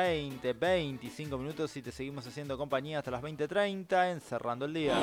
20, 0.01 0.53
25 0.53 1.37
minutos 1.37 1.77
y 1.77 1.81
te 1.83 1.91
seguimos 1.91 2.25
haciendo 2.25 2.57
compañía 2.57 2.97
hasta 2.97 3.11
las 3.11 3.21
20.30 3.21 4.11
encerrando 4.11 4.65
el 4.65 4.73
día. 4.73 4.95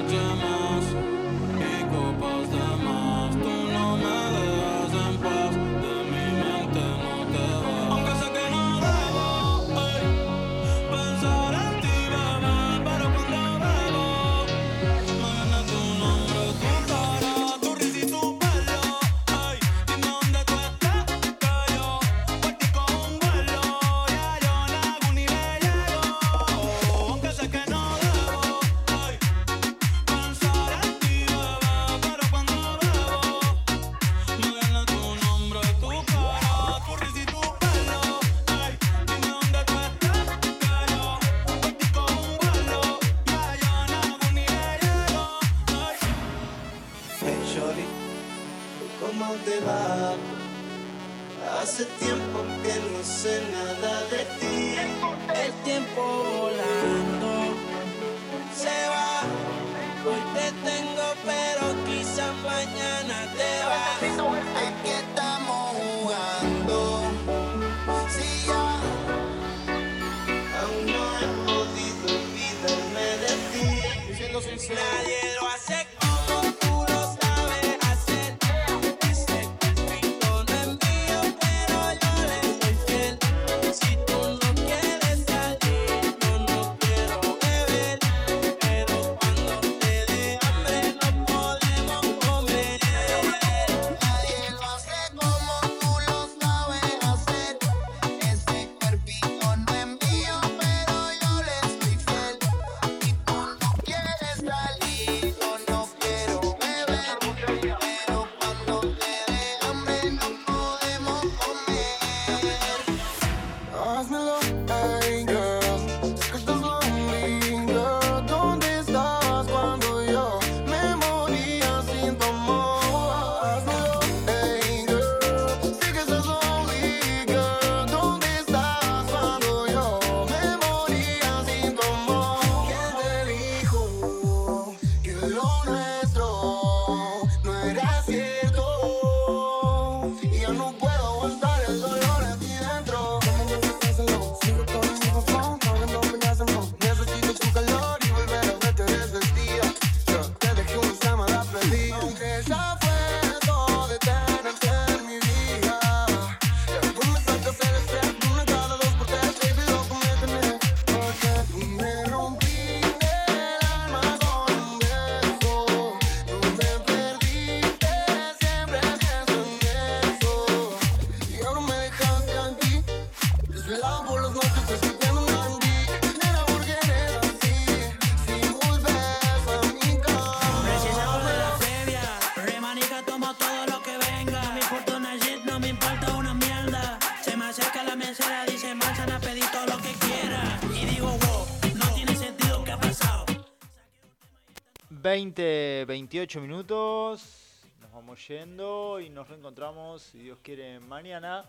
20, 195.09 195.87
28 195.87 196.39
minutos. 196.43 197.63
Nos 197.81 197.91
vamos 197.91 198.29
yendo 198.29 199.01
y 199.01 199.09
nos 199.09 199.27
reencontramos, 199.27 200.03
si 200.03 200.19
Dios 200.19 200.39
quiere, 200.43 200.81
mañana 200.81 201.47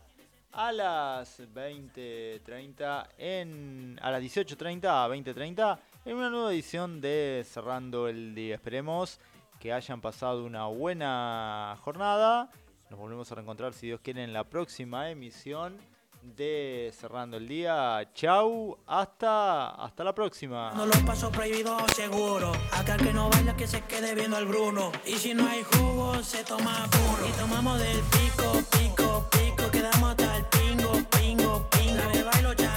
a 0.53 0.71
las 0.71 1.41
20.30 1.41 3.07
en 3.17 3.99
a 4.01 4.11
las 4.11 4.23
18.30 4.23 4.85
a 4.85 5.09
20.30 5.09 5.77
en 6.05 6.15
una 6.15 6.29
nueva 6.29 6.53
edición 6.53 7.01
de 7.01 7.45
Cerrando 7.45 8.07
el 8.07 8.33
Día. 8.33 8.55
Esperemos 8.55 9.19
que 9.59 9.73
hayan 9.73 9.99
pasado 9.99 10.45
una 10.45 10.67
buena 10.67 11.75
jornada. 11.81 12.49
Nos 12.89 12.97
volvemos 12.97 13.29
a 13.29 13.35
reencontrar, 13.35 13.73
si 13.73 13.87
Dios 13.87 13.99
quiere, 13.99 14.23
en 14.23 14.31
la 14.31 14.45
próxima 14.45 15.11
emisión 15.11 15.77
de 16.21 16.91
Cerrando 16.93 17.37
el 17.37 17.47
Día. 17.47 18.09
Chau, 18.13 18.77
hasta, 18.85 19.69
hasta 19.69 20.03
la 20.03 20.13
próxima. 20.13 20.71
No 20.75 20.85
los 20.85 20.97
paso 20.99 21.31
prohibido 21.31 21.77
seguro. 21.95 22.51
Acá 22.71 22.95
el 22.95 23.05
que 23.05 23.13
no 23.13 23.29
baila 23.29 23.55
que 23.55 23.67
se 23.67 23.81
quede 23.81 24.15
viendo 24.15 24.37
al 24.37 24.45
Bruno. 24.45 24.91
Y 25.05 25.13
si 25.13 25.33
no 25.33 25.47
hay 25.47 25.63
jugo, 25.63 26.21
se 26.23 26.43
toma 26.43 26.87
puro. 26.91 27.27
Y 27.27 27.31
tomamos 27.33 27.79
del 27.79 27.99
pico, 28.01 28.51
pico, 28.71 29.27
pico. 29.31 29.71
Quedamos 29.71 30.11
hasta 30.11 30.37
el 30.37 30.45
pingo, 30.45 30.91
pingo, 31.17 31.67
pingo. 31.69 32.03
Bailo 32.31 32.53
ya. 32.53 32.68